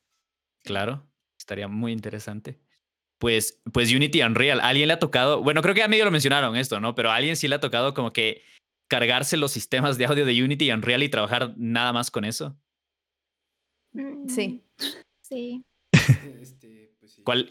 Claro, 0.63 1.09
estaría 1.37 1.67
muy 1.67 1.91
interesante. 1.91 2.59
pues, 3.19 3.61
pues 3.73 3.93
Unity 3.93 4.21
Unreal. 4.23 4.61
¿A 4.61 4.69
alguien 4.69 4.87
le 4.87 4.93
ha 4.93 4.99
tocado? 4.99 5.43
Bueno, 5.43 5.61
creo 5.61 5.75
que 5.75 5.83
a 5.83 5.87
medio 5.87 6.05
lo 6.05 6.11
mencionaron 6.11 6.55
esto, 6.55 6.79
¿no? 6.79 6.95
Pero 6.95 7.11
a 7.11 7.15
alguien 7.15 7.35
sí 7.35 7.47
le 7.47 7.55
ha 7.55 7.59
tocado 7.59 7.93
como 7.93 8.13
que 8.13 8.43
cargarse 8.89 9.37
los 9.37 9.51
sistemas 9.51 9.97
de 9.97 10.05
audio 10.05 10.25
de 10.25 10.43
Unity 10.43 10.65
y 10.65 10.71
Unreal 10.71 11.03
y 11.03 11.09
trabajar 11.09 11.53
nada 11.57 11.93
más 11.93 12.11
con 12.11 12.25
eso. 12.25 12.57
Sí. 14.27 14.47
Mm, 14.47 14.61
sí. 15.21 15.65
Este, 16.41 16.95
pues 16.99 17.13
sí. 17.13 17.23
¿Cuál? 17.23 17.49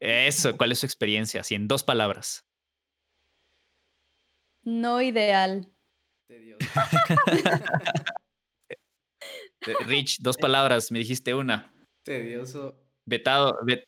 Eso, 0.00 0.56
¿cuál 0.56 0.72
es 0.72 0.78
su 0.78 0.86
experiencia? 0.86 1.40
Así 1.42 1.54
en 1.54 1.68
dos 1.68 1.84
palabras. 1.84 2.46
No 4.64 5.00
ideal. 5.02 5.70
Eh, 9.66 9.74
Rich, 9.86 10.20
dos 10.22 10.38
palabras, 10.38 10.90
me 10.90 11.00
dijiste 11.00 11.34
una. 11.34 11.70
Tedioso. 12.02 12.80
Vetado, 13.04 13.58
vet- 13.62 13.86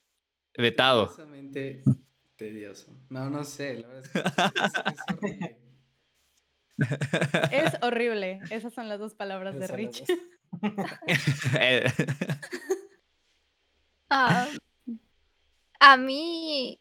vetado. 0.58 1.10
Tedioso. 2.36 2.94
No, 3.08 3.30
no 3.30 3.42
sé, 3.42 3.76
la 3.78 3.88
verdad 3.88 4.04
es 4.04 4.10
que 4.10 4.18
es, 4.20 4.94
es 4.94 5.02
horrible. 5.08 5.58
Es 7.52 7.72
horrible. 7.82 8.40
Esas 8.50 8.74
son 8.74 8.88
las 8.90 8.98
dos 8.98 9.14
palabras 9.14 9.54
de 9.58 9.64
Esas 9.64 9.76
Rich. 9.76 10.04
Eh, 11.58 11.84
Ah, 14.10 14.46
a 15.80 15.96
mí 15.96 16.78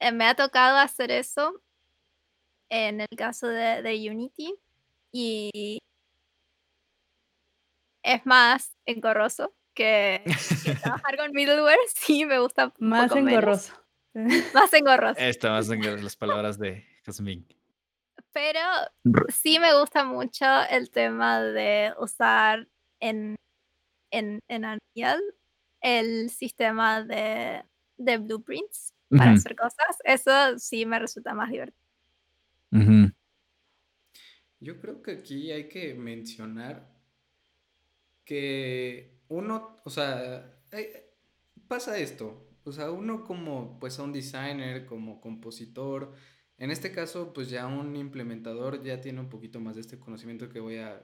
eh, 0.00 0.12
me 0.12 0.24
ha 0.24 0.34
tocado 0.34 0.78
hacer 0.78 1.10
eso 1.10 1.60
en 2.70 3.02
el 3.02 3.08
caso 3.18 3.48
de, 3.48 3.82
de 3.82 4.10
Unity 4.10 4.54
y 5.14 5.78
es 8.02 8.26
más 8.26 8.76
engorroso 8.84 9.54
que, 9.74 10.22
que 10.64 10.74
trabajar 10.82 11.16
con 11.16 11.30
middleware. 11.32 11.78
Sí, 11.94 12.24
me 12.26 12.40
gusta 12.40 12.72
un 12.80 12.88
Más 12.88 13.08
poco 13.08 13.22
menos. 13.22 13.32
engorroso. 13.32 13.84
Más 14.54 14.72
engorroso. 14.72 15.20
Esta 15.20 15.50
más 15.50 15.70
en 15.70 16.02
las 16.04 16.16
palabras 16.16 16.58
de 16.58 16.84
Jasmine. 17.04 17.44
Pero 18.32 18.60
sí 19.28 19.58
me 19.60 19.78
gusta 19.78 20.04
mucho 20.04 20.44
el 20.70 20.90
tema 20.90 21.40
de 21.40 21.92
usar 21.98 22.68
en, 23.00 23.36
en, 24.10 24.40
en 24.48 24.64
Unreal 24.64 25.20
el 25.80 26.30
sistema 26.30 27.02
de, 27.04 27.64
de 27.96 28.18
blueprints 28.18 28.92
para 29.10 29.32
hacer 29.32 29.54
cosas. 29.54 29.98
Eso 30.04 30.58
sí 30.58 30.86
me 30.86 30.98
resulta 30.98 31.34
más 31.34 31.50
divertido. 31.50 31.84
ujú. 32.72 33.13
Yo 34.64 34.80
creo 34.80 35.02
que 35.02 35.12
aquí 35.12 35.52
hay 35.52 35.68
que 35.68 35.94
mencionar 35.94 36.90
que 38.24 39.20
uno, 39.28 39.76
o 39.84 39.90
sea, 39.90 40.58
eh, 40.72 41.14
pasa 41.68 41.98
esto, 41.98 42.48
o 42.64 42.72
sea, 42.72 42.90
uno 42.90 43.24
como 43.24 43.78
pues 43.78 43.98
un 43.98 44.12
designer, 44.12 44.86
como 44.86 45.20
compositor, 45.20 46.14
en 46.56 46.70
este 46.70 46.92
caso 46.92 47.34
pues 47.34 47.50
ya 47.50 47.66
un 47.66 47.94
implementador 47.94 48.82
ya 48.82 49.02
tiene 49.02 49.20
un 49.20 49.28
poquito 49.28 49.60
más 49.60 49.74
de 49.74 49.82
este 49.82 49.98
conocimiento 49.98 50.48
que 50.48 50.60
voy 50.60 50.78
a, 50.78 51.02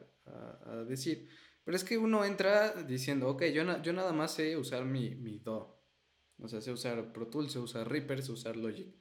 decir, 0.86 1.28
pero 1.64 1.76
es 1.76 1.84
que 1.84 1.98
uno 1.98 2.24
entra 2.24 2.72
diciendo, 2.84 3.28
ok, 3.28 3.44
yo, 3.46 3.82
yo 3.82 3.92
nada 3.92 4.12
más 4.12 4.32
sé 4.34 4.56
usar 4.56 4.84
mi, 4.84 5.16
mi 5.16 5.42
o 5.44 6.48
sea, 6.48 6.60
sé 6.60 6.72
usar 6.72 7.12
Pro 7.12 7.26
Tools, 7.26 7.52
sé 7.52 7.58
usar 7.58 7.90
Reaper, 7.90 8.22
sé 8.22 8.32
usar 8.32 8.56
Logic. 8.56 8.94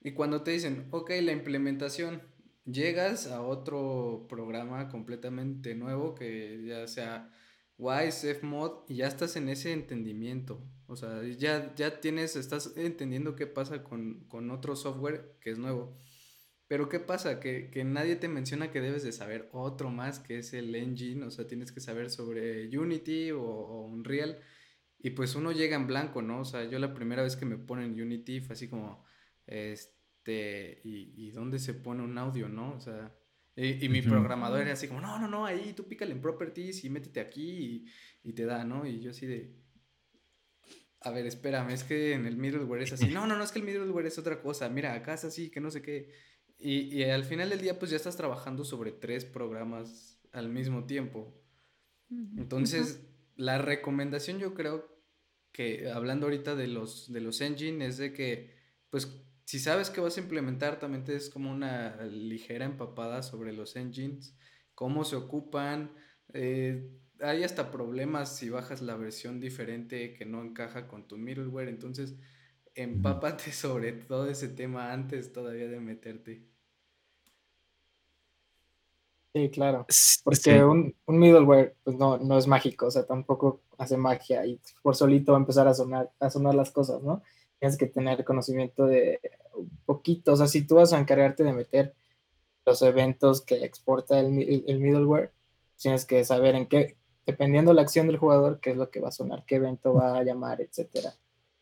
Y 0.00 0.12
cuando 0.12 0.42
te 0.42 0.50
dicen, 0.50 0.88
ok, 0.90 1.10
la 1.22 1.32
implementación, 1.32 2.22
llegas 2.64 3.26
a 3.26 3.42
otro 3.42 4.26
programa 4.28 4.88
completamente 4.88 5.74
nuevo 5.74 6.14
que 6.14 6.64
ya 6.66 6.86
sea 6.86 7.30
Wise, 7.78 8.34
Fmod, 8.34 8.84
y 8.88 8.96
ya 8.96 9.06
estás 9.06 9.36
en 9.36 9.48
ese 9.48 9.72
entendimiento. 9.72 10.62
O 10.86 10.96
sea, 10.96 11.22
ya, 11.24 11.74
ya 11.74 12.00
tienes, 12.00 12.36
estás 12.36 12.76
entendiendo 12.76 13.36
qué 13.36 13.46
pasa 13.46 13.82
con, 13.82 14.24
con 14.28 14.50
otro 14.50 14.76
software 14.76 15.36
que 15.40 15.50
es 15.50 15.58
nuevo. 15.58 15.96
Pero 16.68 16.88
¿qué 16.88 17.00
pasa? 17.00 17.40
Que, 17.40 17.70
que 17.70 17.84
nadie 17.84 18.16
te 18.16 18.28
menciona 18.28 18.70
que 18.70 18.80
debes 18.80 19.02
de 19.02 19.12
saber 19.12 19.48
otro 19.52 19.90
más, 19.90 20.18
que 20.20 20.38
es 20.38 20.52
el 20.52 20.74
engine. 20.74 21.24
O 21.24 21.30
sea, 21.30 21.46
tienes 21.46 21.72
que 21.72 21.80
saber 21.80 22.10
sobre 22.10 22.68
Unity 22.76 23.30
o, 23.32 23.42
o 23.42 23.86
Unreal. 23.86 24.40
Y 24.98 25.10
pues 25.10 25.34
uno 25.34 25.52
llega 25.52 25.76
en 25.76 25.86
blanco, 25.86 26.22
¿no? 26.22 26.40
O 26.40 26.44
sea, 26.44 26.64
yo 26.64 26.78
la 26.78 26.94
primera 26.94 27.22
vez 27.22 27.36
que 27.36 27.46
me 27.46 27.56
ponen 27.56 28.00
Unity 28.00 28.40
fue 28.40 28.52
así 28.52 28.68
como, 28.68 29.04
este, 29.46 29.99
¿y, 30.26 31.12
y 31.16 31.30
dónde 31.30 31.58
se 31.58 31.74
pone 31.74 32.02
un 32.02 32.16
audio, 32.18 32.48
no? 32.48 32.74
O 32.74 32.80
sea, 32.80 33.16
y, 33.56 33.84
y 33.84 33.88
mi 33.88 34.02
programador 34.02 34.62
era 34.62 34.72
así 34.72 34.88
como, 34.88 35.00
no, 35.00 35.18
no, 35.18 35.28
no, 35.28 35.44
ahí 35.44 35.72
tú 35.72 35.86
pícale 35.86 36.12
en 36.12 36.20
properties 36.20 36.84
y 36.84 36.90
métete 36.90 37.20
aquí 37.20 37.50
y, 37.50 37.86
y 38.22 38.32
te 38.32 38.44
da, 38.44 38.64
¿no? 38.64 38.86
Y 38.86 39.00
yo 39.00 39.10
así 39.10 39.26
de, 39.26 39.56
a 41.00 41.10
ver, 41.10 41.26
espérame, 41.26 41.70
es 41.70 41.84
que 41.84 42.12
en 42.12 42.26
el 42.26 42.36
middleware 42.36 42.82
es 42.82 42.92
así, 42.92 43.08
no, 43.08 43.26
no, 43.26 43.36
no, 43.36 43.44
es 43.44 43.52
que 43.52 43.58
el 43.58 43.64
middleware 43.64 44.06
es 44.06 44.18
otra 44.18 44.40
cosa, 44.40 44.68
mira, 44.68 44.94
acá 44.94 45.14
es 45.14 45.24
así, 45.24 45.50
que 45.50 45.60
no 45.60 45.70
sé 45.70 45.82
qué. 45.82 46.12
Y, 46.58 46.94
y 46.94 47.04
al 47.04 47.24
final 47.24 47.48
del 47.48 47.60
día, 47.60 47.78
pues 47.78 47.90
ya 47.90 47.96
estás 47.96 48.16
trabajando 48.16 48.64
sobre 48.64 48.92
tres 48.92 49.24
programas 49.24 50.20
al 50.32 50.50
mismo 50.50 50.84
tiempo. 50.84 51.36
Entonces, 52.36 53.08
la 53.36 53.58
recomendación 53.58 54.38
yo 54.38 54.52
creo 54.52 55.00
que, 55.52 55.90
hablando 55.90 56.26
ahorita 56.26 56.54
de 56.54 56.66
los, 56.66 57.10
de 57.12 57.20
los 57.20 57.40
engine, 57.40 57.86
es 57.86 57.96
de 57.96 58.12
que, 58.12 58.56
pues, 58.90 59.06
si 59.50 59.58
sabes 59.58 59.90
que 59.90 60.00
vas 60.00 60.16
a 60.16 60.20
implementar, 60.20 60.78
también 60.78 61.02
te 61.02 61.16
es 61.16 61.28
como 61.28 61.50
una 61.50 61.96
ligera 62.04 62.64
empapada 62.64 63.20
sobre 63.24 63.52
los 63.52 63.74
engines, 63.74 64.38
cómo 64.76 65.02
se 65.02 65.16
ocupan, 65.16 65.90
eh, 66.32 66.88
hay 67.20 67.42
hasta 67.42 67.72
problemas 67.72 68.36
si 68.36 68.48
bajas 68.48 68.80
la 68.80 68.94
versión 68.94 69.40
diferente 69.40 70.14
que 70.14 70.24
no 70.24 70.40
encaja 70.40 70.86
con 70.86 71.08
tu 71.08 71.18
middleware, 71.18 71.68
entonces 71.68 72.14
empápate 72.76 73.50
sobre 73.50 73.90
todo 73.90 74.30
ese 74.30 74.46
tema 74.46 74.92
antes 74.92 75.32
todavía 75.32 75.66
de 75.66 75.80
meterte. 75.80 76.46
Sí, 79.34 79.50
claro. 79.50 79.84
Porque 80.22 80.36
sí. 80.36 80.50
un, 80.50 80.94
un 81.06 81.18
middleware 81.18 81.74
pues 81.82 81.96
no, 81.96 82.18
no 82.18 82.38
es 82.38 82.46
mágico, 82.46 82.86
o 82.86 82.90
sea, 82.92 83.04
tampoco 83.04 83.62
hace 83.78 83.96
magia 83.96 84.46
y 84.46 84.60
por 84.80 84.94
solito 84.94 85.32
va 85.32 85.38
a 85.38 85.40
empezar 85.40 85.66
a 85.66 85.74
sonar, 85.74 86.12
a 86.20 86.30
sonar 86.30 86.54
las 86.54 86.70
cosas, 86.70 87.02
¿no? 87.02 87.24
Tienes 87.58 87.76
que 87.76 87.86
tener 87.86 88.24
conocimiento 88.24 88.86
de 88.86 89.20
poquito, 89.84 90.32
o 90.32 90.36
sea, 90.36 90.46
si 90.46 90.66
tú 90.66 90.76
vas 90.76 90.92
a 90.92 90.98
encargarte 90.98 91.44
de 91.44 91.52
meter 91.52 91.94
los 92.66 92.82
eventos 92.82 93.42
que 93.42 93.64
exporta 93.64 94.20
el, 94.20 94.64
el 94.66 94.80
middleware, 94.80 95.32
tienes 95.76 96.04
que 96.04 96.24
saber 96.24 96.54
en 96.54 96.66
qué, 96.66 96.96
dependiendo 97.26 97.72
la 97.72 97.82
acción 97.82 98.06
del 98.06 98.18
jugador, 98.18 98.60
qué 98.60 98.70
es 98.70 98.76
lo 98.76 98.90
que 98.90 99.00
va 99.00 99.08
a 99.08 99.12
sonar, 99.12 99.44
qué 99.46 99.56
evento 99.56 99.94
va 99.94 100.18
a 100.18 100.22
llamar, 100.22 100.60
etcétera. 100.60 101.14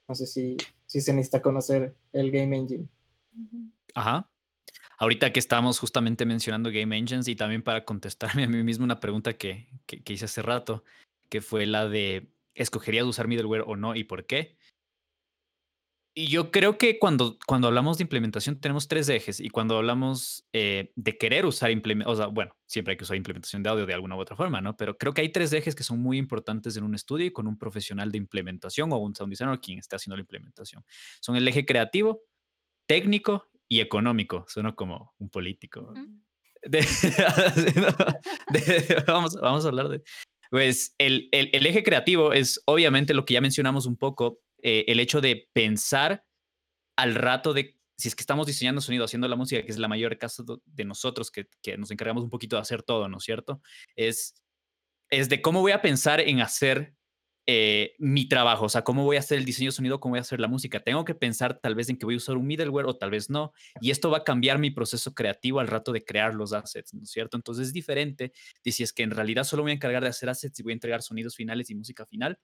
No 0.08 0.14
sé 0.14 0.26
si, 0.26 0.56
si 0.86 1.00
se 1.00 1.12
necesita 1.12 1.42
conocer 1.42 1.94
el 2.12 2.30
Game 2.30 2.56
Engine. 2.56 2.88
Ajá. 3.94 4.28
Ahorita 4.98 5.32
que 5.32 5.38
estamos 5.38 5.78
justamente 5.78 6.26
mencionando 6.26 6.70
Game 6.72 6.96
Engines 6.96 7.28
y 7.28 7.36
también 7.36 7.62
para 7.62 7.84
contestarme 7.84 8.44
a 8.44 8.48
mí 8.48 8.62
mismo 8.62 8.84
una 8.84 9.00
pregunta 9.00 9.34
que, 9.34 9.68
que, 9.86 10.02
que 10.02 10.12
hice 10.12 10.24
hace 10.24 10.42
rato, 10.42 10.84
que 11.28 11.40
fue 11.40 11.66
la 11.66 11.88
de, 11.88 12.32
¿escogerías 12.54 13.06
usar 13.06 13.28
middleware 13.28 13.64
o 13.66 13.76
no 13.76 13.94
y 13.94 14.04
por 14.04 14.26
qué? 14.26 14.57
Y 16.14 16.26
yo 16.26 16.50
creo 16.50 16.78
que 16.78 16.98
cuando, 16.98 17.38
cuando 17.46 17.68
hablamos 17.68 17.98
de 17.98 18.02
implementación 18.02 18.60
tenemos 18.60 18.88
tres 18.88 19.08
ejes 19.08 19.38
y 19.38 19.50
cuando 19.50 19.76
hablamos 19.76 20.44
eh, 20.52 20.92
de 20.96 21.16
querer 21.16 21.46
usar 21.46 21.70
implementación, 21.70 22.12
o 22.12 22.16
sea, 22.16 22.26
bueno, 22.26 22.56
siempre 22.66 22.92
hay 22.92 22.96
que 22.98 23.04
usar 23.04 23.16
implementación 23.16 23.62
de 23.62 23.70
audio 23.70 23.86
de 23.86 23.94
alguna 23.94 24.16
u 24.16 24.18
otra 24.20 24.34
forma, 24.34 24.60
¿no? 24.60 24.76
Pero 24.76 24.98
creo 24.98 25.14
que 25.14 25.20
hay 25.20 25.28
tres 25.28 25.52
ejes 25.52 25.76
que 25.76 25.84
son 25.84 26.00
muy 26.00 26.18
importantes 26.18 26.76
en 26.76 26.82
un 26.82 26.96
estudio 26.96 27.26
y 27.26 27.30
con 27.30 27.46
un 27.46 27.56
profesional 27.56 28.10
de 28.10 28.18
implementación 28.18 28.92
o 28.92 28.96
un 28.98 29.14
sound 29.14 29.30
designer 29.30 29.54
o 29.54 29.60
quien 29.60 29.78
esté 29.78 29.94
haciendo 29.94 30.16
la 30.16 30.22
implementación. 30.22 30.84
Son 31.20 31.36
el 31.36 31.46
eje 31.46 31.64
creativo, 31.64 32.22
técnico 32.86 33.46
y 33.68 33.78
económico. 33.80 34.44
Suena 34.48 34.74
como 34.74 35.14
un 35.18 35.30
político. 35.30 35.92
Ujú. 35.92 36.20
De- 36.64 36.80
de- 38.50 39.04
vamos, 39.06 39.36
vamos 39.40 39.64
a 39.64 39.68
hablar 39.68 39.88
de... 39.88 40.02
Pues 40.50 40.94
el, 40.98 41.28
el- 41.30 41.50
el 41.52 41.66
eje 41.66 41.82
creativo 41.84 42.32
es 42.32 42.60
obviamente 42.64 43.14
lo 43.14 43.24
que 43.24 43.34
ya 43.34 43.40
mencionamos 43.40 43.86
un 43.86 43.96
poco, 43.96 44.40
eh, 44.62 44.84
el 44.88 45.00
hecho 45.00 45.20
de 45.20 45.48
pensar 45.52 46.24
al 46.96 47.14
rato 47.14 47.54
de, 47.54 47.76
si 47.96 48.08
es 48.08 48.14
que 48.14 48.22
estamos 48.22 48.46
diseñando 48.46 48.80
sonido, 48.80 49.04
haciendo 49.04 49.28
la 49.28 49.36
música, 49.36 49.62
que 49.62 49.70
es 49.70 49.78
la 49.78 49.88
mayor 49.88 50.18
caso 50.18 50.44
de 50.64 50.84
nosotros 50.84 51.30
que, 51.30 51.48
que 51.62 51.76
nos 51.78 51.90
encargamos 51.90 52.24
un 52.24 52.30
poquito 52.30 52.56
de 52.56 52.62
hacer 52.62 52.82
todo, 52.82 53.08
¿no 53.08 53.18
es 53.18 53.24
cierto? 53.24 53.60
Es, 53.96 54.34
es 55.10 55.28
de 55.28 55.40
cómo 55.42 55.60
voy 55.60 55.72
a 55.72 55.82
pensar 55.82 56.20
en 56.20 56.40
hacer 56.40 56.94
eh, 57.50 57.94
mi 57.98 58.28
trabajo, 58.28 58.66
o 58.66 58.68
sea, 58.68 58.84
cómo 58.84 59.04
voy 59.04 59.16
a 59.16 59.20
hacer 59.20 59.38
el 59.38 59.46
diseño 59.46 59.68
de 59.68 59.72
sonido, 59.72 60.00
cómo 60.00 60.12
voy 60.12 60.18
a 60.18 60.20
hacer 60.20 60.38
la 60.38 60.48
música. 60.48 60.80
Tengo 60.80 61.06
que 61.06 61.14
pensar 61.14 61.58
tal 61.58 61.74
vez 61.74 61.88
en 61.88 61.96
que 61.96 62.04
voy 62.04 62.12
a 62.12 62.18
usar 62.18 62.36
un 62.36 62.46
middleware 62.46 62.84
o 62.84 62.98
tal 62.98 63.10
vez 63.10 63.30
no, 63.30 63.54
y 63.80 63.90
esto 63.90 64.10
va 64.10 64.18
a 64.18 64.24
cambiar 64.24 64.58
mi 64.58 64.70
proceso 64.70 65.14
creativo 65.14 65.58
al 65.58 65.66
rato 65.66 65.92
de 65.92 66.04
crear 66.04 66.34
los 66.34 66.52
assets, 66.52 66.92
¿no 66.92 67.04
es 67.04 67.10
cierto? 67.10 67.38
Entonces 67.38 67.68
es 67.68 67.72
diferente 67.72 68.32
de 68.62 68.72
si 68.72 68.82
es 68.82 68.92
que 68.92 69.02
en 69.02 69.12
realidad 69.12 69.44
solo 69.44 69.62
voy 69.62 69.72
a 69.72 69.76
encargar 69.76 70.02
de 70.02 70.10
hacer 70.10 70.28
assets 70.28 70.60
y 70.60 70.62
voy 70.62 70.72
a 70.72 70.74
entregar 70.74 71.00
sonidos 71.00 71.36
finales 71.36 71.70
y 71.70 71.74
música 71.74 72.04
final 72.04 72.38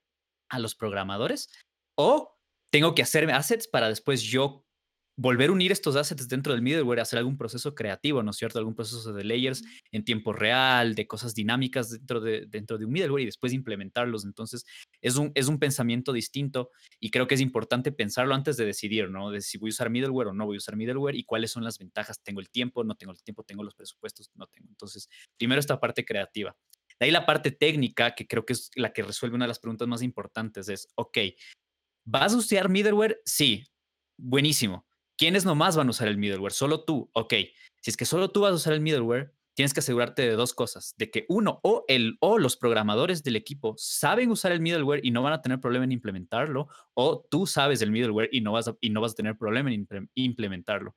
a 0.49 0.59
los 0.59 0.75
programadores, 0.75 1.51
o 1.97 2.37
tengo 2.71 2.95
que 2.95 3.03
hacer 3.03 3.31
assets 3.31 3.69
para 3.69 3.89
después 3.89 4.23
yo 4.23 4.65
volver 5.17 5.51
a 5.51 5.53
unir 5.53 5.71
estos 5.71 5.95
assets 5.97 6.29
dentro 6.29 6.53
del 6.53 6.63
middleware, 6.63 7.01
hacer 7.01 7.19
algún 7.19 7.37
proceso 7.37 7.75
creativo, 7.75 8.23
¿no 8.23 8.33
es 8.33 8.37
cierto? 8.37 8.59
Algún 8.59 8.75
proceso 8.75 9.13
de 9.13 9.25
layers 9.25 9.63
en 9.93 10.05
tiempo 10.05 10.33
real, 10.33 10.95
de 10.95 11.07
cosas 11.07 11.35
dinámicas 11.35 11.91
dentro 11.91 12.21
de, 12.21 12.47
dentro 12.47 12.79
de 12.79 12.85
un 12.85 12.93
middleware 12.93 13.23
y 13.23 13.27
después 13.27 13.53
implementarlos. 13.53 14.25
Entonces, 14.25 14.65
es 15.01 15.17
un, 15.17 15.31
es 15.35 15.47
un 15.47 15.59
pensamiento 15.59 16.13
distinto 16.13 16.71
y 16.99 17.11
creo 17.11 17.27
que 17.27 17.37
es 17.37 17.41
importante 17.41 17.93
pensarlo 17.93 18.35
antes 18.35 18.57
de 18.57 18.65
decidir, 18.65 19.11
¿no? 19.11 19.31
De 19.31 19.41
si 19.41 19.59
voy 19.59 19.71
a 19.71 19.71
usar 19.71 19.91
middleware 19.91 20.29
o 20.29 20.33
no 20.33 20.47
voy 20.47 20.57
a 20.57 20.59
usar 20.59 20.77
middleware 20.77 21.15
y 21.15 21.25
cuáles 21.25 21.53
son 21.53 21.63
las 21.63 21.79
ventajas. 21.79 22.21
¿Tengo 22.23 22.41
el 22.41 22.51
tiempo? 22.51 22.83
¿No 22.83 22.97
tengo 22.97 23.13
el 23.13 23.23
tiempo? 23.23 23.45
¿Tengo 23.45 23.63
los 23.63 23.75
presupuestos? 23.75 24.31
No 24.35 24.47
tengo. 24.49 24.69
Entonces, 24.69 25.09
primero 25.39 25.61
esta 25.61 25.79
parte 25.79 26.05
creativa. 26.05 26.57
De 26.99 27.07
ahí 27.07 27.13
la 27.13 27.27
parte 27.27 27.51
técnica, 27.51 28.15
que 28.15 28.27
creo 28.27 28.45
que 28.45 28.53
es 28.53 28.71
la 28.77 28.93
que 28.93 29.03
resuelve 29.03 29.35
una 29.35 29.45
de 29.45 29.49
las 29.49 29.59
preguntas 29.59 29.89
más 29.89 30.03
importantes, 30.03 30.69
es, 30.69 30.89
ok, 30.95 31.19
¿vas 32.05 32.33
a 32.35 32.37
usar 32.37 32.69
middleware? 32.69 33.21
Sí, 33.25 33.65
buenísimo 34.17 34.87
¿Quiénes 35.17 35.45
nomás 35.45 35.77
van 35.77 35.87
a 35.87 35.91
usar 35.91 36.09
el 36.09 36.19
middleware? 36.19 36.53
Solo 36.53 36.85
tú. 36.85 37.09
Ok, 37.13 37.35
si 37.81 37.91
es 37.91 37.97
que 37.97 38.05
solo 38.05 38.31
tú 38.31 38.41
vas 38.41 38.53
a 38.53 38.57
usar 38.57 38.73
el 38.73 38.81
middleware, 38.81 39.33
tienes 39.55 39.73
que 39.73 39.79
asegurarte 39.79 40.23
de 40.23 40.33
dos 40.33 40.53
cosas, 40.53 40.95
de 40.99 41.11
que 41.11 41.25
uno 41.29 41.61
o 41.63 41.85
el 41.87 42.17
o 42.21 42.39
los 42.39 42.57
programadores 42.57 43.23
del 43.23 43.37
equipo 43.37 43.75
saben 43.79 44.33
usar 44.33 44.51
el 44.51 44.61
middleware 44.61 45.01
y 45.05 45.13
no 45.13 45.23
van 45.23 45.33
a 45.33 45.41
tener 45.41 45.61
problema 45.61 45.85
en 45.85 45.93
implementarlo, 45.93 46.69
o 46.95 47.25
tú 47.31 47.47
sabes 47.47 47.81
el 47.83 47.93
middleware 47.93 48.29
y 48.33 48.41
no 48.41 48.53
vas 48.53 48.67
a, 48.67 48.77
y 48.81 48.91
no 48.91 49.01
vas 49.01 49.13
a 49.13 49.15
tener 49.15 49.39
problema 49.39 49.73
en 49.73 49.87
implementarlo. 50.15 50.97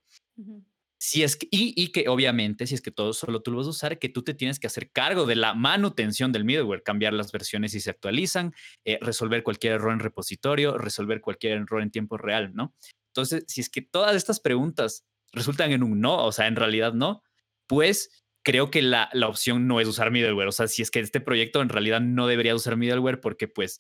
Si 1.00 1.22
es 1.22 1.36
que, 1.36 1.48
y, 1.52 1.92
que 1.92 2.10
obviamente, 2.10 2.66
si 2.66 2.74
es 2.74 2.82
que 2.82 2.90
todo 2.90 3.14
solo 3.14 3.42
tú 3.42 3.52
lo 3.52 3.58
vas 3.58 3.68
a 3.68 3.72
usar, 3.72 4.00
que 4.00 4.10
tú 4.10 4.24
te 4.24 4.34
tienes 4.34 4.60
que 4.60 4.66
hacer 4.66 4.92
cargo 4.92 5.28
de 5.28 5.36
la 5.36 5.54
manutención 5.54 6.32
del 6.32 6.44
middleware, 6.44 6.82
cambiar 6.82 7.14
las 7.14 7.32
versiones 7.32 7.74
si 7.74 7.80
se 7.80 7.92
actualizan, 7.92 8.54
eh, 8.84 8.98
resolver 9.02 9.44
cualquier 9.44 9.74
error 9.74 9.94
en 9.94 10.00
repositorio, 10.00 10.78
resolver 10.78 11.22
cualquier 11.22 11.60
error 11.60 11.84
en 11.84 11.92
tiempo 11.92 12.18
real, 12.18 12.52
¿no? 12.56 12.74
Entonces, 13.10 13.44
si 13.48 13.62
es 13.62 13.70
que 13.70 13.84
todas 13.84 14.16
estas 14.16 14.40
preguntas 14.40 15.06
resultan 15.34 15.72
en 15.72 15.84
un 15.84 16.02
no, 16.02 16.26
o 16.26 16.32
sea, 16.32 16.48
en 16.48 16.56
realidad 16.56 16.94
no, 16.94 17.22
pues 17.68 18.24
creo 18.44 18.72
que 18.72 18.82
la, 18.82 19.10
la 19.14 19.28
opción 19.28 19.68
no 19.68 19.80
es 19.80 19.88
usar 19.88 20.10
middleware. 20.10 20.48
O 20.48 20.52
sea, 20.52 20.68
si 20.68 20.82
es 20.82 20.90
que 20.90 21.00
este 21.00 21.22
proyecto 21.22 21.62
en 21.62 21.70
realidad 21.70 22.02
no 22.02 22.28
debería 22.28 22.56
usar 22.56 22.76
middleware 22.78 23.20
porque 23.20 23.48
pues 23.48 23.80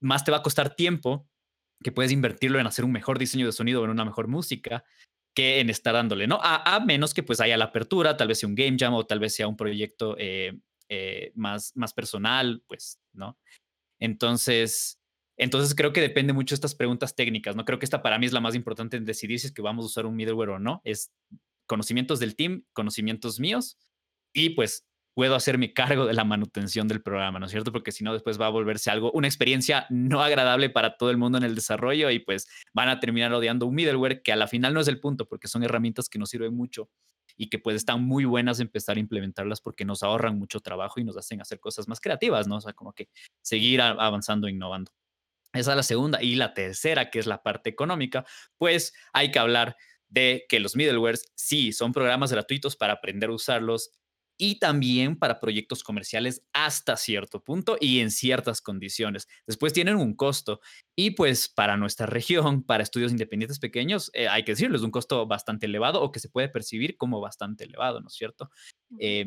más 0.00 0.24
te 0.24 0.30
va 0.30 0.38
a 0.38 0.42
costar 0.42 0.74
tiempo 0.74 1.28
que 1.82 1.92
puedes 1.92 2.12
invertirlo 2.12 2.58
en 2.58 2.66
hacer 2.66 2.84
un 2.84 2.92
mejor 2.92 3.18
diseño 3.18 3.46
de 3.46 3.52
sonido 3.52 3.82
o 3.82 3.84
en 3.84 3.90
una 3.90 4.04
mejor 4.04 4.28
música 4.28 4.84
que 5.34 5.60
en 5.60 5.70
estar 5.70 5.94
dándole, 5.94 6.26
¿no? 6.26 6.38
A, 6.42 6.80
menos 6.80 7.14
que 7.14 7.22
pues 7.22 7.40
haya 7.40 7.56
la 7.56 7.66
apertura, 7.66 8.16
tal 8.16 8.28
vez 8.28 8.40
sea 8.40 8.48
un 8.48 8.54
game 8.54 8.76
jam 8.78 8.94
o 8.94 9.06
tal 9.06 9.20
vez 9.20 9.34
sea 9.34 9.48
un 9.48 9.56
proyecto 9.56 10.16
eh, 10.18 10.58
eh, 10.88 11.32
más, 11.34 11.72
más 11.76 11.92
personal, 11.94 12.62
pues, 12.66 13.00
¿no? 13.12 13.38
Entonces, 14.00 14.98
entonces 15.36 15.74
creo 15.74 15.92
que 15.92 16.00
depende 16.00 16.32
mucho 16.32 16.54
de 16.54 16.56
estas 16.56 16.74
preguntas 16.74 17.14
técnicas, 17.14 17.54
¿no? 17.54 17.64
Creo 17.64 17.78
que 17.78 17.86
esta 17.86 18.02
para 18.02 18.18
mí 18.18 18.26
es 18.26 18.32
la 18.32 18.40
más 18.40 18.54
importante 18.54 18.96
en 18.96 19.04
decidir 19.04 19.38
si 19.38 19.46
es 19.46 19.52
que 19.52 19.62
vamos 19.62 19.84
a 19.84 19.86
usar 19.86 20.06
un 20.06 20.16
middleware 20.16 20.50
o 20.50 20.58
no. 20.58 20.80
Es 20.84 21.12
conocimientos 21.66 22.18
del 22.18 22.34
team, 22.34 22.64
conocimientos 22.72 23.38
míos 23.38 23.78
y 24.34 24.50
pues 24.50 24.84
puedo 25.14 25.34
hacerme 25.34 25.72
cargo 25.72 26.06
de 26.06 26.14
la 26.14 26.24
manutención 26.24 26.88
del 26.88 27.02
programa, 27.02 27.38
¿no 27.38 27.46
es 27.46 27.52
cierto? 27.52 27.72
Porque 27.72 27.92
si 27.92 28.04
no, 28.04 28.12
después 28.12 28.40
va 28.40 28.46
a 28.46 28.50
volverse 28.50 28.90
algo, 28.90 29.10
una 29.12 29.26
experiencia 29.26 29.86
no 29.90 30.22
agradable 30.22 30.70
para 30.70 30.96
todo 30.96 31.10
el 31.10 31.16
mundo 31.16 31.38
en 31.38 31.44
el 31.44 31.54
desarrollo 31.54 32.10
y 32.10 32.20
pues 32.20 32.48
van 32.72 32.88
a 32.88 33.00
terminar 33.00 33.32
odiando 33.32 33.66
un 33.66 33.74
middleware 33.74 34.22
que 34.22 34.32
a 34.32 34.36
la 34.36 34.46
final 34.46 34.74
no 34.74 34.80
es 34.80 34.88
el 34.88 35.00
punto, 35.00 35.26
porque 35.26 35.48
son 35.48 35.62
herramientas 35.62 36.08
que 36.08 36.18
nos 36.18 36.30
sirven 36.30 36.54
mucho 36.54 36.90
y 37.36 37.48
que 37.48 37.58
pues 37.58 37.76
están 37.76 38.04
muy 38.04 38.24
buenas 38.24 38.60
empezar 38.60 38.96
a 38.96 39.00
implementarlas 39.00 39.60
porque 39.60 39.84
nos 39.84 40.02
ahorran 40.02 40.38
mucho 40.38 40.60
trabajo 40.60 41.00
y 41.00 41.04
nos 41.04 41.16
hacen 41.16 41.40
hacer 41.40 41.58
cosas 41.58 41.88
más 41.88 42.00
creativas, 42.00 42.46
¿no? 42.46 42.56
O 42.56 42.60
sea, 42.60 42.72
como 42.72 42.92
que 42.92 43.08
seguir 43.42 43.80
avanzando, 43.80 44.48
innovando. 44.48 44.92
Esa 45.52 45.72
es 45.72 45.76
la 45.76 45.82
segunda. 45.82 46.22
Y 46.22 46.36
la 46.36 46.54
tercera, 46.54 47.10
que 47.10 47.18
es 47.18 47.26
la 47.26 47.42
parte 47.42 47.70
económica, 47.70 48.24
pues 48.58 48.92
hay 49.12 49.30
que 49.30 49.38
hablar 49.38 49.76
de 50.08 50.44
que 50.48 50.60
los 50.60 50.76
middlewares 50.76 51.32
sí 51.34 51.72
son 51.72 51.92
programas 51.92 52.32
gratuitos 52.32 52.76
para 52.76 52.94
aprender 52.94 53.30
a 53.30 53.34
usarlos 53.34 53.90
y 54.40 54.58
también 54.58 55.16
para 55.16 55.38
proyectos 55.38 55.84
comerciales 55.84 56.42
hasta 56.54 56.96
cierto 56.96 57.44
punto 57.44 57.76
y 57.78 58.00
en 58.00 58.10
ciertas 58.10 58.62
condiciones. 58.62 59.28
Después 59.46 59.74
tienen 59.74 59.96
un 59.96 60.14
costo 60.14 60.60
y 60.96 61.10
pues 61.10 61.50
para 61.50 61.76
nuestra 61.76 62.06
región, 62.06 62.62
para 62.62 62.82
estudios 62.82 63.12
independientes 63.12 63.58
pequeños, 63.58 64.10
eh, 64.14 64.28
hay 64.28 64.42
que 64.42 64.52
decirlo, 64.52 64.76
es 64.76 64.82
un 64.82 64.90
costo 64.90 65.26
bastante 65.26 65.66
elevado 65.66 66.00
o 66.00 66.10
que 66.10 66.20
se 66.20 66.30
puede 66.30 66.48
percibir 66.48 66.96
como 66.96 67.20
bastante 67.20 67.64
elevado, 67.64 68.00
¿no 68.00 68.08
es 68.08 68.14
cierto? 68.14 68.50
Eh, 68.98 69.26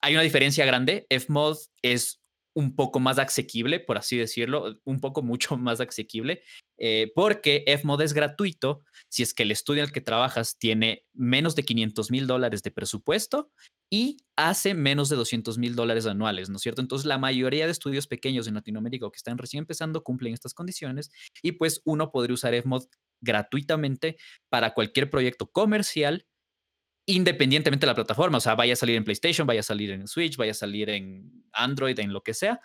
hay 0.00 0.14
una 0.14 0.22
diferencia 0.22 0.64
grande. 0.64 1.06
FMOD 1.10 1.58
es 1.82 2.22
un 2.54 2.74
poco 2.74 2.98
más 2.98 3.18
asequible, 3.18 3.80
por 3.80 3.98
así 3.98 4.16
decirlo, 4.16 4.80
un 4.84 5.00
poco 5.00 5.22
mucho 5.22 5.58
más 5.58 5.82
asequible, 5.82 6.42
eh, 6.78 7.12
porque 7.14 7.62
FMOD 7.66 8.00
es 8.00 8.14
gratuito 8.14 8.82
si 9.10 9.22
es 9.22 9.34
que 9.34 9.42
el 9.42 9.50
estudio 9.50 9.82
al 9.82 9.92
que 9.92 10.00
trabajas 10.00 10.56
tiene 10.56 11.04
menos 11.12 11.54
de 11.56 11.64
500 11.64 12.10
mil 12.10 12.26
dólares 12.26 12.62
de 12.62 12.70
presupuesto 12.70 13.50
y 13.90 14.18
hace 14.36 14.74
menos 14.74 15.08
de 15.08 15.16
200 15.16 15.58
mil 15.58 15.74
dólares 15.74 16.06
anuales, 16.06 16.50
¿no 16.50 16.56
es 16.56 16.62
cierto? 16.62 16.80
Entonces, 16.82 17.06
la 17.06 17.18
mayoría 17.18 17.66
de 17.66 17.72
estudios 17.72 18.06
pequeños 18.06 18.46
en 18.46 18.54
Latinoamérica 18.54 19.08
que 19.10 19.16
están 19.16 19.38
recién 19.38 19.60
empezando 19.60 20.02
cumplen 20.02 20.34
estas 20.34 20.54
condiciones 20.54 21.10
y 21.42 21.52
pues 21.52 21.80
uno 21.84 22.10
podría 22.10 22.34
usar 22.34 22.54
FMOD 22.54 22.86
gratuitamente 23.20 24.16
para 24.48 24.74
cualquier 24.74 25.10
proyecto 25.10 25.46
comercial 25.46 26.26
independientemente 27.08 27.86
de 27.86 27.90
la 27.92 27.94
plataforma, 27.94 28.38
o 28.38 28.40
sea, 28.40 28.56
vaya 28.56 28.72
a 28.72 28.76
salir 28.76 28.96
en 28.96 29.04
PlayStation, 29.04 29.46
vaya 29.46 29.60
a 29.60 29.62
salir 29.62 29.90
en 29.92 30.08
Switch, 30.08 30.36
vaya 30.36 30.50
a 30.50 30.54
salir 30.54 30.90
en 30.90 31.44
Android, 31.52 31.98
en 32.00 32.12
lo 32.12 32.22
que 32.22 32.34
sea, 32.34 32.60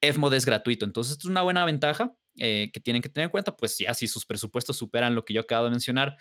Fmod 0.00 0.32
es 0.34 0.46
gratuito. 0.46 0.84
Entonces, 0.84 1.18
es 1.18 1.24
una 1.24 1.42
buena 1.42 1.64
ventaja 1.64 2.14
eh, 2.38 2.70
que 2.72 2.80
tienen 2.80 3.02
que 3.02 3.08
tener 3.08 3.26
en 3.26 3.30
cuenta, 3.30 3.56
pues 3.56 3.78
ya 3.78 3.92
si 3.94 4.06
sus 4.06 4.26
presupuestos 4.26 4.76
superan 4.76 5.14
lo 5.14 5.24
que 5.24 5.34
yo 5.34 5.40
acabo 5.40 5.64
de 5.64 5.70
mencionar, 5.72 6.16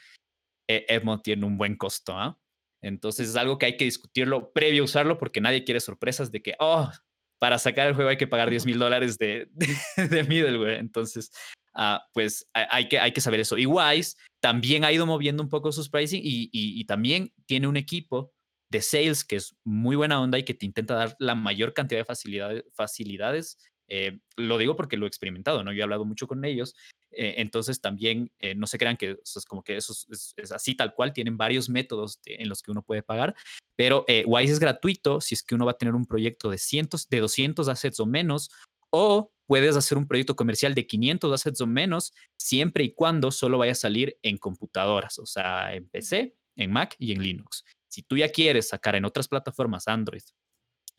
eh, 0.67 1.00
Fmod 1.00 1.22
tiene 1.22 1.46
un 1.46 1.58
buen 1.58 1.76
costo. 1.78 2.17
¿ah? 2.17 2.39
Entonces, 2.84 3.30
es 3.30 3.36
algo 3.36 3.58
que 3.58 3.65
hay 3.65 3.78
que 3.78 3.86
discutirlo 3.86 4.54
previo 4.54 4.84
a 4.84 4.86
usarlo 4.86 5.17
porque 5.17 5.41
nadie 5.41 5.63
quiere 5.63 5.80
sorpresas 5.80 6.32
de 6.32 6.43
que, 6.43 6.54
oh, 6.60 6.91
para 7.39 7.58
sacar 7.58 7.88
el 7.88 7.96
juego 7.96 8.12
hay 8.12 8.17
que 8.17 8.28
pagar 8.28 8.50
10 8.50 8.65
mil 8.65 8.78
dólares 8.78 9.17
de, 9.17 9.50
de, 9.96 10.24
middleware. 10.24 10.80
Entonces, 10.80 11.32
Ah, 11.76 12.08
pues 12.13 12.48
hay 12.54 12.88
que, 12.88 13.00
hay 13.00 13.12
que 13.12 13.22
saber 13.22 13.39
eso. 13.39 13.58
Y 13.58 13.65
Wise 13.65 14.15
también 14.39 14.84
ha 14.84 14.91
ido 14.91 15.06
moviendo 15.06 15.41
un 15.41 15.50
poco 15.50 15.72
sus 15.72 15.89
pricing 15.89 16.22
y, 16.24 16.86
también 16.86 17.34
tiene 17.46 17.67
un 17.67 17.78
equipo 17.78 18.32
de 18.69 18.82
sales 18.82 19.24
que 19.24 19.38
es 19.38 19.56
muy 19.63 19.96
buena 19.96 20.22
onda 20.22 20.38
y 20.38 20.43
que 20.43 20.54
te 20.54 20.65
intenta 20.65 20.96
dar 20.96 21.15
la 21.19 21.36
mayor 21.36 21.74
cantidad 21.74 22.06
de 22.06 22.65
facilidades. 22.74 23.58
Eh, 23.88 24.19
lo 24.38 24.58
digo 24.58 24.76
porque 24.76 24.98
lo 24.98 25.06
he 25.06 25.08
experimentado, 25.08 25.63
¿no? 25.63 25.72
Yo 25.72 25.80
he 25.80 25.84
hablado 25.84 26.06
mucho 26.06 26.28
con 26.28 26.46
ellos. 26.46 26.76
Eh, 27.12 27.36
entonces 27.38 27.80
también 27.82 28.32
eh, 28.39 28.56
no 28.56 28.65
se 28.65 28.78
crean 28.78 28.98
que 28.98 29.17
es 29.24 29.46
como 29.46 29.63
que 29.63 29.78
eso 29.78 29.93
es, 30.10 30.52
así 30.52 30.76
tal 30.76 30.93
cual. 30.93 31.13
Tienen 31.13 31.38
varios 31.38 31.69
métodos 31.69 32.19
en 32.26 32.50
los 32.50 32.62
que 32.62 32.72
uno 32.72 32.82
puede 32.82 33.04
pagar, 33.04 33.36
pero 33.76 34.06
Wise 34.26 34.54
es 34.54 34.60
gratuito 34.60 35.22
si 35.22 35.36
es 35.36 35.43
que 35.43 35.56
uno 35.56 35.65
va 35.65 35.72
a 35.72 35.78
tener 35.78 35.96
un 35.96 36.06
proyecto 36.06 36.50
de 36.50 36.58
cientos, 36.58 37.08
de 37.10 37.19
200 37.19 37.67
assets 37.67 38.00
o 38.00 38.06
menos 38.06 38.50
o 38.96 39.32
puedes 39.48 39.76
hacer 39.76 39.98
un 39.98 40.08
proyecto 40.08 40.36
comercial 40.36 40.76
de 40.76 40.86
500 40.86 41.34
assets 41.34 41.62
o 41.62 41.67
menos, 41.67 42.13
siempre 42.38 42.84
y 42.84 42.93
cuando 42.93 43.32
solo 43.32 43.58
vaya 43.58 43.72
a 43.72 43.76
salir 43.76 44.19
en 44.22 44.38
computadoras, 44.38 45.17
o 45.17 45.26
sea, 45.26 45.74
en 45.74 45.89
PC, 45.89 46.36
en 46.56 46.72
Mac 46.72 46.96
y 47.00 47.12
en 47.12 47.24
Linux. 47.24 47.65
Si 47.89 48.04
tú 48.04 48.17
ya 48.17 48.30
quieres 48.30 48.69
sacar 48.69 48.96
en 48.96 49.06
otras 49.06 49.28
plataformas 49.28 49.88
Android 49.88 50.22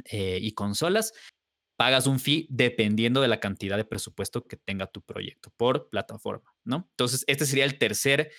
eh, 0.06 0.38
y 0.42 0.52
consolas, 0.52 1.12
pagas 1.76 2.06
un 2.06 2.20
fee 2.20 2.46
dependiendo 2.50 3.20
de 3.20 3.28
la 3.28 3.40
cantidad 3.40 3.76
de 3.76 3.84
presupuesto 3.84 4.46
que 4.46 4.56
tenga 4.56 4.86
tu 4.86 5.02
proyecto 5.02 5.50
por 5.56 5.88
plataforma, 5.88 6.54
¿no? 6.64 6.88
Entonces, 6.90 7.24
este 7.26 7.46
sería 7.46 7.64
el 7.64 7.78
tercer 7.78 8.30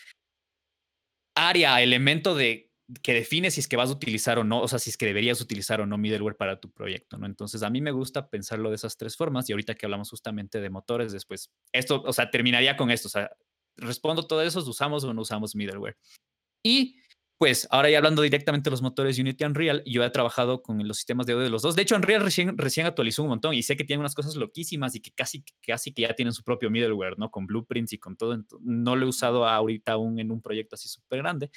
área, 1.35 1.81
elemento 1.81 2.35
de 2.35 2.71
que 3.01 3.13
define 3.13 3.49
si 3.49 3.59
es 3.59 3.67
que 3.67 3.77
vas 3.77 3.89
a 3.89 3.93
utilizar 3.93 4.37
o 4.37 4.43
no, 4.43 4.61
o 4.61 4.67
sea, 4.67 4.79
si 4.79 4.89
es 4.89 4.97
que 4.97 5.07
deberías 5.07 5.41
utilizar 5.41 5.81
o 5.81 5.85
no 5.87 5.97
middleware 5.97 6.35
para 6.35 6.59
tu 6.59 6.71
proyecto, 6.71 7.17
¿no? 7.17 7.25
Entonces, 7.25 7.63
a 7.63 7.69
mí 7.69 7.81
me 7.81 7.91
gusta 7.91 8.29
pensarlo 8.29 8.69
de 8.69 8.75
esas 8.75 8.95
tres 8.97 9.17
formas 9.17 9.49
y 9.49 9.53
ahorita 9.53 9.75
que 9.75 9.85
hablamos 9.85 10.09
justamente 10.11 10.61
de 10.61 10.69
motores, 10.69 11.11
después, 11.11 11.51
esto, 11.73 12.03
o 12.05 12.13
sea, 12.13 12.29
terminaría 12.29 12.77
con 12.77 12.91
esto, 12.91 13.07
o 13.07 13.11
sea, 13.11 13.31
respondo 13.77 14.27
todo 14.27 14.41
eso, 14.43 14.59
¿usamos 14.59 15.03
o 15.03 15.13
no 15.13 15.21
usamos 15.21 15.55
middleware? 15.55 15.97
Y 16.63 16.99
pues 17.37 17.67
ahora 17.69 17.89
ya 17.89 17.97
hablando 17.97 18.21
directamente 18.21 18.69
de 18.69 18.71
los 18.71 18.81
motores 18.81 19.19
Unity 19.19 19.43
y 19.43 19.47
Unreal, 19.47 19.83
yo 19.85 20.03
he 20.03 20.09
trabajado 20.09 20.61
con 20.61 20.87
los 20.87 20.97
sistemas 20.97 21.25
de 21.25 21.33
audio 21.33 21.43
de 21.43 21.49
los 21.49 21.61
dos. 21.61 21.75
De 21.75 21.81
hecho, 21.81 21.95
Unreal 21.95 22.21
recién, 22.21 22.57
recién 22.57 22.85
actualizó 22.85 23.23
un 23.23 23.29
montón 23.29 23.53
y 23.53 23.63
sé 23.63 23.75
que 23.75 23.83
tiene 23.83 23.99
unas 23.99 24.15
cosas 24.15 24.35
loquísimas 24.35 24.95
y 24.95 25.01
que 25.01 25.11
casi, 25.11 25.43
casi 25.65 25.93
que 25.93 26.03
ya 26.03 26.13
tienen 26.13 26.33
su 26.33 26.43
propio 26.43 26.69
middleware, 26.69 27.19
¿no? 27.19 27.29
Con 27.31 27.45
blueprints 27.45 27.93
y 27.93 27.97
con 27.97 28.15
todo. 28.15 28.41
No 28.61 28.95
lo 28.95 29.05
he 29.05 29.09
usado 29.09 29.47
ahorita 29.47 29.93
aún 29.93 30.19
en 30.19 30.31
un 30.31 30.41
proyecto 30.41 30.75
así 30.75 30.87
súper 30.87 31.19
grande, 31.19 31.49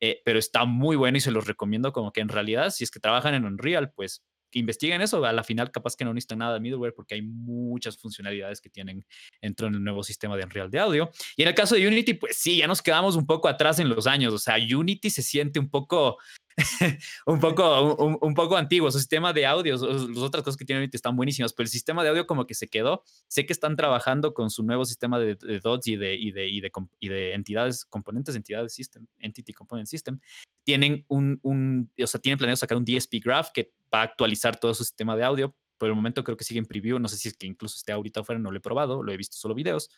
eh, 0.00 0.20
pero 0.24 0.38
está 0.40 0.64
muy 0.64 0.96
bueno 0.96 1.18
y 1.18 1.20
se 1.20 1.30
los 1.30 1.46
recomiendo 1.46 1.92
como 1.92 2.12
que 2.12 2.20
en 2.20 2.28
realidad, 2.28 2.70
si 2.70 2.82
es 2.82 2.90
que 2.90 2.98
trabajan 2.98 3.34
en 3.34 3.44
Unreal, 3.44 3.92
pues 3.92 4.24
que 4.52 4.58
investiguen 4.58 5.00
eso, 5.00 5.24
a 5.24 5.32
la 5.32 5.42
final 5.42 5.72
capaz 5.72 5.96
que 5.96 6.04
no 6.04 6.12
necesitan 6.12 6.38
nada 6.38 6.54
de 6.54 6.60
middleware 6.60 6.94
porque 6.94 7.14
hay 7.14 7.22
muchas 7.22 7.96
funcionalidades 7.96 8.60
que 8.60 8.68
tienen 8.68 9.04
dentro 9.40 9.68
del 9.68 9.82
nuevo 9.82 10.02
sistema 10.02 10.36
de 10.36 10.44
Unreal 10.44 10.70
de 10.70 10.78
audio. 10.78 11.10
Y 11.36 11.42
en 11.42 11.48
el 11.48 11.54
caso 11.54 11.74
de 11.74 11.88
Unity, 11.88 12.14
pues 12.14 12.36
sí, 12.36 12.58
ya 12.58 12.66
nos 12.66 12.82
quedamos 12.82 13.16
un 13.16 13.26
poco 13.26 13.48
atrás 13.48 13.78
en 13.78 13.88
los 13.88 14.06
años, 14.06 14.32
o 14.34 14.38
sea, 14.38 14.56
Unity 14.56 15.10
se 15.10 15.22
siente 15.22 15.58
un 15.58 15.70
poco 15.70 16.18
un, 17.26 17.40
poco, 17.40 17.94
un, 17.94 18.34
poco 18.34 18.56
antiguo. 18.56 18.90
Su 18.90 18.98
sistema 18.98 19.32
de 19.32 19.46
audio, 19.46 19.74
las 19.74 20.18
otras 20.18 20.44
cosas 20.44 20.56
que 20.56 20.64
tiene 20.64 20.82
Unity 20.82 20.96
están 20.96 21.16
buenísimas, 21.16 21.52
pero 21.52 21.64
el 21.64 21.70
sistema 21.70 22.02
de 22.02 22.10
audio 22.10 22.26
como 22.26 22.46
que 22.46 22.54
se 22.54 22.68
quedó. 22.68 23.02
Sé 23.28 23.46
que 23.46 23.52
están 23.52 23.76
trabajando 23.76 24.34
con 24.34 24.50
su 24.50 24.62
nuevo 24.62 24.84
sistema 24.84 25.18
de, 25.18 25.36
de 25.36 25.60
DOTS 25.60 25.86
y 25.88 25.96
de, 25.96 26.14
y 26.14 26.32
de, 26.32 26.48
y 26.48 26.60
de, 26.60 26.70
y 27.00 27.08
de 27.08 27.34
entidades, 27.34 27.84
componentes, 27.84 28.34
entidades 28.34 28.74
system, 28.74 29.06
Entity 29.18 29.52
Component 29.52 29.88
System. 29.88 30.18
Tienen 30.64 31.04
un, 31.08 31.38
un, 31.42 31.90
o 32.02 32.06
sea, 32.06 32.20
tienen 32.20 32.38
planeado 32.38 32.56
sacar 32.56 32.76
un 32.78 32.84
DSP 32.84 33.14
Graph 33.22 33.48
que 33.52 33.72
va 33.92 34.00
a 34.00 34.04
actualizar 34.04 34.58
todo 34.58 34.74
su 34.74 34.84
sistema 34.84 35.16
de 35.16 35.24
audio. 35.24 35.54
Por 35.78 35.88
el 35.88 35.94
momento 35.94 36.22
creo 36.22 36.36
que 36.36 36.44
sigue 36.44 36.58
en 36.58 36.66
preview. 36.66 36.98
No 36.98 37.08
sé 37.08 37.16
si 37.16 37.28
es 37.28 37.36
que 37.36 37.46
incluso 37.46 37.76
esté 37.76 37.92
ahorita 37.92 38.20
afuera, 38.20 38.40
no 38.40 38.50
lo 38.50 38.58
he 38.58 38.60
probado, 38.60 39.02
lo 39.02 39.12
he 39.12 39.16
visto 39.16 39.36
solo 39.36 39.54
videos. 39.54 39.90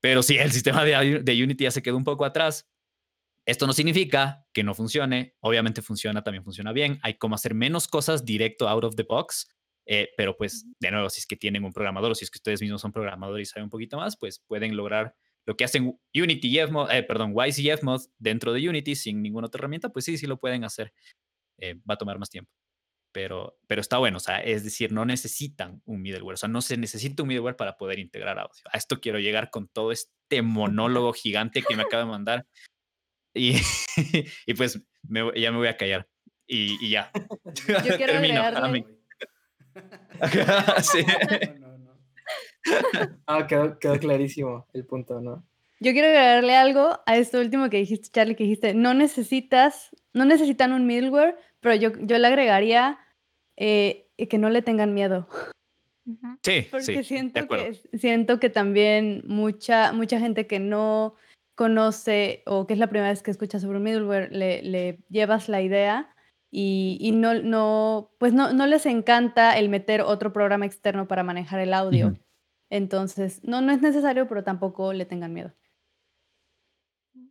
Pero 0.00 0.22
sí, 0.22 0.36
el 0.36 0.52
sistema 0.52 0.84
de, 0.84 1.20
de 1.22 1.42
Unity 1.42 1.64
ya 1.64 1.70
se 1.70 1.82
quedó 1.82 1.96
un 1.96 2.04
poco 2.04 2.24
atrás 2.24 2.66
esto 3.46 3.66
no 3.66 3.72
significa 3.72 4.44
que 4.52 4.64
no 4.64 4.74
funcione, 4.74 5.34
obviamente 5.40 5.80
funciona, 5.80 6.22
también 6.22 6.44
funciona 6.44 6.72
bien, 6.72 6.98
hay 7.02 7.14
como 7.14 7.36
hacer 7.36 7.54
menos 7.54 7.88
cosas 7.88 8.24
directo 8.24 8.68
out 8.68 8.84
of 8.84 8.96
the 8.96 9.04
box, 9.04 9.48
eh, 9.86 10.08
pero 10.16 10.36
pues 10.36 10.66
de 10.80 10.90
nuevo, 10.90 11.08
si 11.08 11.20
es 11.20 11.26
que 11.26 11.36
tienen 11.36 11.64
un 11.64 11.72
programador 11.72 12.10
o 12.10 12.14
si 12.14 12.24
es 12.24 12.30
que 12.30 12.38
ustedes 12.38 12.60
mismos 12.60 12.80
son 12.80 12.92
programadores 12.92 13.48
y 13.48 13.50
saben 13.50 13.64
un 13.64 13.70
poquito 13.70 13.96
más, 13.96 14.16
pues 14.18 14.42
pueden 14.48 14.76
lograr 14.76 15.14
lo 15.46 15.56
que 15.56 15.64
hacen 15.64 15.96
Unity 16.12 16.58
y 16.58 16.66
Fmod, 16.66 16.90
eh, 16.90 17.04
perdón, 17.04 17.30
Wise 17.32 17.62
y 17.62 17.70
Fmod 17.70 18.02
dentro 18.18 18.52
de 18.52 18.68
Unity 18.68 18.96
sin 18.96 19.22
ninguna 19.22 19.46
otra 19.46 19.60
herramienta, 19.60 19.90
pues 19.90 20.04
sí, 20.04 20.18
sí 20.18 20.26
lo 20.26 20.38
pueden 20.38 20.64
hacer. 20.64 20.92
Eh, 21.58 21.76
va 21.88 21.94
a 21.94 21.98
tomar 21.98 22.18
más 22.18 22.30
tiempo. 22.30 22.50
Pero, 23.12 23.56
pero 23.66 23.80
está 23.80 23.96
bueno, 23.98 24.18
o 24.18 24.20
sea, 24.20 24.40
es 24.40 24.64
decir, 24.64 24.92
no 24.92 25.06
necesitan 25.06 25.80
un 25.86 26.02
middleware, 26.02 26.34
o 26.34 26.36
sea, 26.36 26.48
no 26.48 26.60
se 26.60 26.76
necesita 26.76 27.22
un 27.22 27.28
middleware 27.28 27.56
para 27.56 27.76
poder 27.78 27.98
integrar 27.98 28.38
audio. 28.38 28.62
A 28.72 28.76
esto 28.76 29.00
quiero 29.00 29.20
llegar 29.20 29.50
con 29.50 29.68
todo 29.68 29.92
este 29.92 30.42
monólogo 30.42 31.12
gigante 31.12 31.62
que 31.62 31.76
me 31.76 31.82
acaba 31.82 32.02
de 32.02 32.10
mandar. 32.10 32.46
Y, 33.36 33.56
y 34.46 34.54
pues 34.54 34.80
ya 35.08 35.52
me 35.52 35.58
voy 35.58 35.68
a 35.68 35.76
callar. 35.76 36.08
Y, 36.46 36.84
y 36.84 36.90
ya. 36.90 37.10
Yo 37.84 37.96
quiero 37.96 38.12
Termino. 38.12 38.42
sí. 40.82 41.04
Ah, 43.28 43.46
quedó, 43.46 43.78
quedó, 43.78 43.96
clarísimo 44.00 44.66
el 44.72 44.84
punto, 44.84 45.20
¿no? 45.20 45.46
Yo 45.78 45.92
quiero 45.92 46.08
agregarle 46.08 46.56
algo 46.56 46.98
a 47.06 47.16
esto 47.16 47.38
último 47.38 47.70
que 47.70 47.76
dijiste, 47.76 48.08
Charlie, 48.10 48.34
que 48.34 48.42
dijiste, 48.42 48.74
no 48.74 48.92
necesitas, 48.92 49.90
no 50.12 50.24
necesitan 50.24 50.72
un 50.72 50.84
middleware, 50.84 51.36
pero 51.60 51.76
yo, 51.76 51.92
yo 52.00 52.18
le 52.18 52.26
agregaría 52.26 52.98
eh, 53.56 54.08
que 54.28 54.38
no 54.38 54.50
le 54.50 54.62
tengan 54.62 54.94
miedo. 54.94 55.28
Sí, 56.42 56.66
Porque 56.68 57.04
siento, 57.04 57.46
que, 57.46 57.80
siento 57.98 58.40
que 58.40 58.50
también 58.50 59.22
mucha, 59.26 59.92
mucha 59.92 60.18
gente 60.18 60.48
que 60.48 60.58
no 60.58 61.14
conoce 61.56 62.42
o 62.46 62.66
que 62.66 62.74
es 62.74 62.78
la 62.78 62.86
primera 62.86 63.10
vez 63.10 63.22
que 63.22 63.32
escucha 63.32 63.58
sobre 63.58 63.78
un 63.78 63.84
middleware, 63.84 64.30
le, 64.30 65.00
llevas 65.08 65.48
la 65.48 65.62
idea 65.62 66.14
y, 66.52 67.10
no, 67.14 67.34
no, 67.34 68.12
pues 68.18 68.32
no, 68.32 68.52
no, 68.52 68.66
les 68.66 68.86
encanta 68.86 69.58
el 69.58 69.68
meter 69.68 70.02
otro 70.02 70.32
programa 70.32 70.64
externo 70.64 71.08
para 71.08 71.24
manejar 71.24 71.60
el 71.60 71.74
audio. 71.74 72.16
Entonces, 72.70 73.42
no, 73.42 73.60
no 73.60 73.72
es 73.72 73.82
necesario, 73.82 74.28
pero 74.28 74.44
tampoco 74.44 74.92
le 74.92 75.06
tengan 75.06 75.32
miedo. 75.32 75.52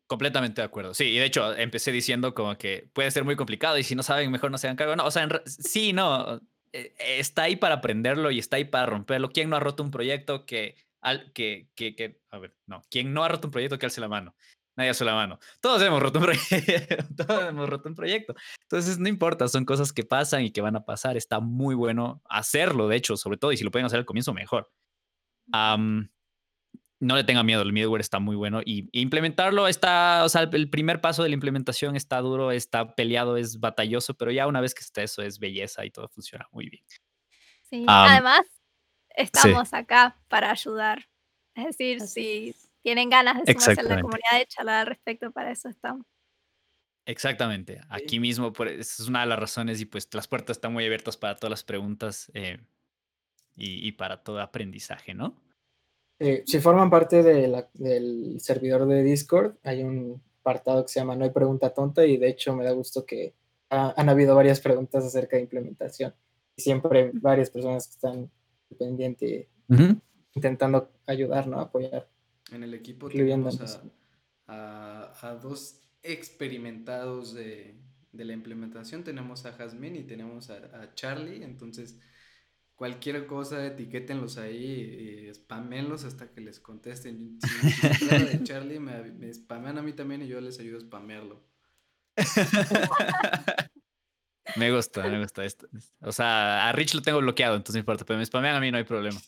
Completamente 0.08 0.62
de 0.62 0.66
acuerdo. 0.66 0.94
Sí, 0.94 1.06
y 1.06 1.18
de 1.18 1.26
hecho 1.26 1.56
empecé 1.56 1.92
diciendo 1.92 2.36
como 2.36 2.58
que 2.58 2.90
puede 2.94 3.10
ser 3.10 3.24
muy 3.24 3.36
complicado 3.36 3.78
y 3.78 3.84
si 3.84 3.96
no 3.96 4.04
saben, 4.04 4.32
mejor 4.32 4.52
no 4.52 4.58
se 4.58 4.68
hagan 4.68 4.78
cargo. 4.78 4.96
No, 4.96 5.06
o 5.06 5.12
sea, 5.12 5.28
sí, 5.46 5.94
no, 5.94 6.42
eh, 6.74 6.94
está 6.98 7.44
ahí 7.44 7.56
para 7.56 7.76
aprenderlo 7.76 8.30
y 8.32 8.40
está 8.40 8.58
ahí 8.58 8.66
para 8.66 8.86
romperlo. 8.86 9.30
¿Quién 9.30 9.50
no 9.50 9.56
ha 9.56 9.60
roto 9.60 9.82
un 9.82 9.92
proyecto 9.92 10.46
que 10.46 10.76
que, 11.34 11.70
que, 11.76 11.96
que, 11.96 12.22
a 12.32 12.40
ver, 12.40 12.56
no, 12.66 12.82
quien 12.90 13.14
no 13.14 13.24
ha 13.24 13.28
roto 13.28 13.48
un 13.48 13.52
proyecto, 13.52 13.78
que 13.78 13.86
alce 13.86 14.02
la 14.02 14.08
mano. 14.08 14.36
Nadie 14.76 14.90
hace 14.90 15.06
la 15.06 15.14
mano. 15.14 15.40
Todos 15.62 15.82
hemos 15.82 16.02
roto 16.02 16.20
un 16.20 16.26
proyecto. 16.26 16.96
Todos 17.28 17.50
hemos 17.50 17.70
roto 17.70 17.88
un 17.88 17.96
proyecto. 17.96 18.36
Entonces, 18.64 19.00
no 19.00 19.08
importa, 19.08 19.48
son 19.48 19.64
cosas 19.64 19.94
que 19.94 20.04
pasan 20.04 20.44
y 20.44 20.52
que 20.52 20.62
van 20.62 20.76
a 20.76 20.84
pasar. 20.84 21.16
Está 21.16 21.40
muy 21.40 21.76
bueno 21.76 22.22
hacerlo, 22.26 22.88
de 22.88 22.98
hecho, 22.98 23.16
sobre 23.16 23.38
todo, 23.38 23.52
y 23.54 23.58
si 23.58 23.64
lo 23.64 23.72
pueden 23.72 23.86
hacer 23.86 24.00
al 24.00 24.06
comienzo, 24.06 24.34
mejor. 24.34 24.70
no 25.54 27.16
le 27.16 27.24
tengan 27.24 27.46
miedo, 27.46 27.62
el 27.62 27.72
middleware 27.72 28.02
está 28.02 28.20
muy 28.20 28.36
bueno 28.36 28.62
y 28.66 28.90
implementarlo 29.00 29.68
está, 29.68 30.24
o 30.24 30.30
sea, 30.30 30.44
el 30.44 30.70
primer 30.70 31.02
paso 31.02 31.24
de 31.24 31.30
la 31.30 31.36
implementación 31.36 31.96
está 31.96 32.20
duro, 32.20 32.52
está 32.52 32.96
peleado, 32.96 33.38
es 33.38 33.60
batalloso, 33.60 34.16
pero 34.16 34.32
ya 34.32 34.48
una 34.48 34.62
vez 34.62 34.74
que 34.74 34.82
está 34.82 35.04
eso 35.04 35.22
es 35.22 35.38
belleza 35.38 35.86
y 35.86 35.92
todo 35.92 36.10
funciona 36.10 36.48
muy 36.52 36.70
bien. 36.70 36.84
Sí, 37.70 37.86
además 37.88 38.42
estamos 39.18 39.74
acá 39.74 40.18
para 40.28 40.52
ayudar. 40.52 41.08
Es 41.56 41.66
decir, 41.66 42.02
si 42.02 42.56
tienen 42.82 43.10
ganas 43.10 43.44
de 43.44 43.54
sumarse 43.54 43.82
a 43.82 43.84
la 43.84 44.02
comunidad 44.02 44.38
de 44.38 44.46
charlar 44.46 44.82
al 44.82 44.88
respecto, 44.88 45.32
para 45.32 45.52
eso 45.52 45.70
estamos. 45.70 46.06
Exactamente. 47.06 47.82
Aquí 47.90 48.20
mismo, 48.20 48.52
es 48.66 49.00
una 49.02 49.22
de 49.22 49.28
las 49.28 49.40
razones 49.40 49.80
y 49.80 49.86
pues 49.86 50.10
las 50.14 50.28
puertas 50.28 50.58
están 50.58 50.74
muy 50.74 50.86
abiertas 50.86 51.18
para 51.18 51.36
todas 51.36 51.52
las 51.52 51.64
preguntas 51.64 52.32
eh, 52.34 52.58
y, 53.56 53.92
para 53.94 54.24
todo 54.24 54.42
aprendizaje, 54.42 55.14
¿no? 55.14 55.36
Eh, 56.20 56.44
si 56.46 56.60
forman 56.60 56.90
parte 56.90 57.24
del 57.24 58.40
servidor 58.40 58.88
de 58.88 59.04
Discord, 59.04 59.56
hay 59.64 59.84
un 59.84 60.22
apartado 60.42 60.84
que 60.84 60.92
se 60.92 61.00
llama 61.00 61.16
No 61.16 61.26
hay 61.26 61.32
pregunta 61.32 61.74
tonta 61.74 62.06
y 62.06 62.18
de 62.18 62.30
hecho 62.30 62.56
me 62.56 62.64
da 62.64 62.72
gusto 62.72 63.06
que 63.06 63.34
han 63.70 64.10
habido 64.10 64.36
varias 64.36 64.60
preguntas 64.60 65.04
acerca 65.04 65.38
de 65.38 65.44
implementación. 65.44 66.14
Y 66.56 66.62
siempre 66.62 67.12
varias 67.14 67.50
personas 67.50 67.88
que 67.88 67.92
están 67.92 68.32
pendiente, 68.74 69.50
intentando 70.34 70.92
ayudar, 71.06 71.48
¿no? 71.48 71.60
Apoyar. 71.60 72.10
En 72.52 72.64
el 72.64 72.74
equipo 72.74 73.10
tenemos 73.10 73.60
a, 74.48 75.40
dos 75.42 75.82
experimentados 76.04 77.34
de, 77.34 77.80
la 78.14 78.34
implementación. 78.34 79.04
Tenemos 79.04 79.46
a 79.46 79.54
Jasmine 79.54 80.00
y 80.00 80.04
tenemos 80.04 80.50
a, 80.50 80.94
Charlie. 80.96 81.44
Entonces, 81.44 82.00
cualquier 82.76 83.26
cosa, 83.28 83.66
etiquétenlos 83.66 84.38
ahí, 84.38 85.28
y 85.28 85.34
spamenlos 85.34 86.04
hasta 86.04 86.32
que 86.32 86.42
les 86.42 86.60
contesten. 86.60 87.40
Si, 87.42 88.08
de 88.08 88.44
Charlie, 88.44 88.80
me, 88.80 89.12
me 89.12 89.34
spamean 89.34 89.78
a 89.78 89.82
mí 89.82 89.94
también 89.94 90.22
y 90.22 90.28
yo 90.28 90.40
les 90.42 90.60
ayudo 90.60 90.78
a 90.78 90.82
spamearlo. 90.82 91.44
Me 94.56 94.72
gusta, 94.72 95.04
me 95.08 95.20
gusta 95.20 95.44
esto. 95.44 95.68
O 96.02 96.12
sea, 96.12 96.70
a 96.70 96.72
Rich 96.72 96.94
lo 96.94 97.02
tengo 97.02 97.20
bloqueado, 97.20 97.56
entonces 97.56 97.76
no 97.76 97.80
importa, 97.80 98.06
pero 98.06 98.18
me 98.20 98.26
spamean 98.26 98.56
a 98.56 98.60
mí 98.60 98.72
no 98.72 98.78
hay 98.78 98.84
problema. 98.84 99.20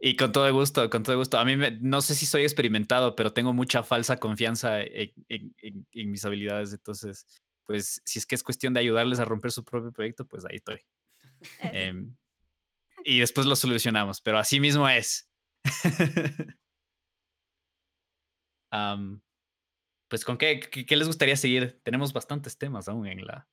y 0.00 0.16
con 0.16 0.32
todo 0.32 0.52
gusto, 0.52 0.88
con 0.90 1.02
todo 1.02 1.16
gusto. 1.16 1.38
A 1.38 1.44
mí 1.44 1.56
no 1.80 2.00
sé 2.00 2.14
si 2.14 2.26
soy 2.26 2.42
experimentado, 2.42 3.14
pero 3.14 3.32
tengo 3.32 3.52
mucha 3.52 3.82
falsa 3.82 4.16
confianza 4.16 4.80
en, 4.80 5.52
mis 5.92 6.24
habilidades. 6.24 6.72
Entonces, 6.72 7.26
pues 7.64 8.00
si 8.04 8.18
es 8.18 8.26
que 8.26 8.34
es 8.34 8.42
cuestión 8.42 8.74
de 8.74 8.80
ayudarles 8.80 9.18
a 9.18 9.24
romper 9.24 9.52
su 9.52 9.64
propio 9.64 9.92
proyecto, 9.92 10.26
pues 10.26 10.44
ahí 10.44 10.56
estoy. 10.56 10.80
Em, 11.60 12.16
y 13.04 13.20
después 13.20 13.46
lo 13.46 13.56
solucionamos, 13.56 14.20
pero 14.20 14.38
así 14.38 14.60
mismo 14.60 14.88
es. 14.88 15.28
pues 20.08 20.24
con 20.24 20.38
qué, 20.38 20.60
qué, 20.60 20.96
les 20.96 21.06
gustaría 21.06 21.36
seguir. 21.36 21.80
Tenemos 21.82 22.12
bastantes 22.12 22.58
temas 22.58 22.88
aún 22.88 23.06
en 23.06 23.26
la 23.26 23.48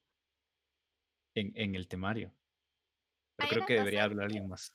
en, 1.36 1.52
en 1.56 1.76
el 1.76 1.88
temario. 1.88 2.34
Pero 3.38 3.50
creo 3.50 3.66
que 3.66 3.74
debería 3.74 4.04
hablar 4.04 4.26
alguien 4.26 4.48
más. 4.48 4.74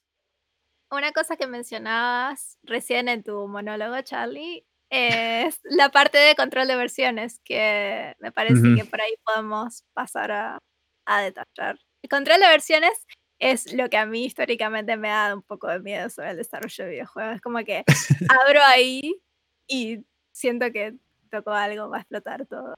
Una 0.91 1.13
cosa 1.13 1.37
que 1.37 1.47
mencionabas 1.47 2.59
recién 2.63 3.09
en 3.09 3.23
tu 3.23 3.47
monólogo, 3.47 4.01
Charlie, 4.03 4.67
es 4.91 5.61
la 5.65 5.91
parte 5.91 6.19
de 6.19 6.35
control 6.35 6.67
de 6.67 6.77
versiones, 6.77 7.41
que 7.45 8.15
me 8.19 8.33
parece 8.33 8.75
que 8.75 8.85
por 8.87 9.01
ahí 9.01 9.15
podemos 9.25 9.85
pasar 9.93 10.33
a, 10.33 10.59
a 11.07 11.23
detallar. 11.23 11.79
El 12.03 12.09
control 12.09 12.41
de 12.41 12.49
versiones 12.49 12.93
es 13.39 13.73
lo 13.73 13.89
que 13.91 13.99
a 13.99 14.07
mí 14.07 14.25
históricamente 14.25 14.97
me 14.97 15.11
ha 15.11 15.25
dado 15.25 15.37
un 15.37 15.43
poco 15.43 15.69
de 15.69 15.81
miedo 15.81 16.09
sobre 16.11 16.31
el 16.31 16.37
desarrollo 16.39 16.85
de 16.85 16.91
videojuegos. 16.91 17.37
Es 17.37 17.41
como 17.43 17.59
que 17.65 17.85
abro 18.29 18.61
ahí 18.63 19.21
y 19.69 20.05
siento 20.33 20.73
que 20.73 20.97
tocó 21.29 21.53
algo, 21.53 21.89
va 21.89 21.99
a 21.99 22.01
explotar 22.01 22.47
todo. 22.47 22.75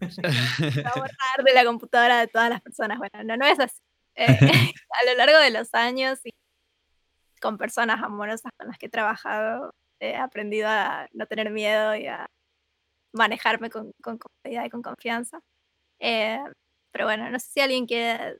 va 0.84 0.90
a 0.90 0.98
borrar 0.98 1.44
de 1.44 1.54
la 1.54 1.64
computadora 1.64 2.20
de 2.20 2.28
todas 2.28 2.50
las 2.50 2.60
personas. 2.60 2.98
Bueno, 2.98 3.24
no, 3.24 3.36
no 3.36 3.46
es 3.46 3.58
así. 3.58 3.80
Eh, 4.14 4.26
a 4.90 5.04
lo 5.06 5.14
largo 5.16 5.38
de 5.38 5.50
los 5.50 5.74
años 5.74 6.20
y 6.24 6.30
con 7.40 7.58
personas 7.58 8.02
amorosas 8.02 8.52
con 8.56 8.68
las 8.68 8.78
que 8.78 8.86
he 8.86 8.90
trabajado, 8.90 9.74
he 10.00 10.16
aprendido 10.16 10.68
a 10.68 11.06
no 11.12 11.26
tener 11.26 11.50
miedo 11.50 11.94
y 11.94 12.06
a 12.06 12.26
manejarme 13.12 13.70
con, 13.70 13.92
con 14.02 14.18
comodidad 14.18 14.64
y 14.64 14.70
con 14.70 14.82
confianza. 14.82 15.40
Eh, 15.98 16.42
pero 16.92 17.06
bueno, 17.06 17.30
no 17.30 17.38
sé 17.38 17.48
si 17.48 17.60
alguien 17.60 17.86
quiere 17.86 18.38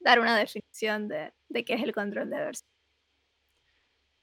dar 0.00 0.20
una 0.20 0.36
definición 0.36 1.08
de, 1.08 1.32
de 1.48 1.64
qué 1.64 1.74
es 1.74 1.82
el 1.82 1.92
control 1.92 2.30
de 2.30 2.36
versión. 2.36 2.71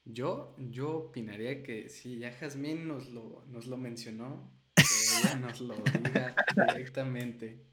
Yo, 0.04 0.54
yo 0.58 0.96
opinaría 0.96 1.62
que 1.62 1.88
si 1.88 2.18
ya 2.18 2.32
Jazmín 2.32 2.88
nos 2.88 3.10
lo, 3.10 3.44
nos 3.46 3.66
lo 3.66 3.76
mencionó, 3.76 4.50
que 4.76 4.82
ella 5.18 5.36
nos 5.36 5.60
lo 5.60 5.74
diga 5.76 6.34
directamente. 6.68 7.64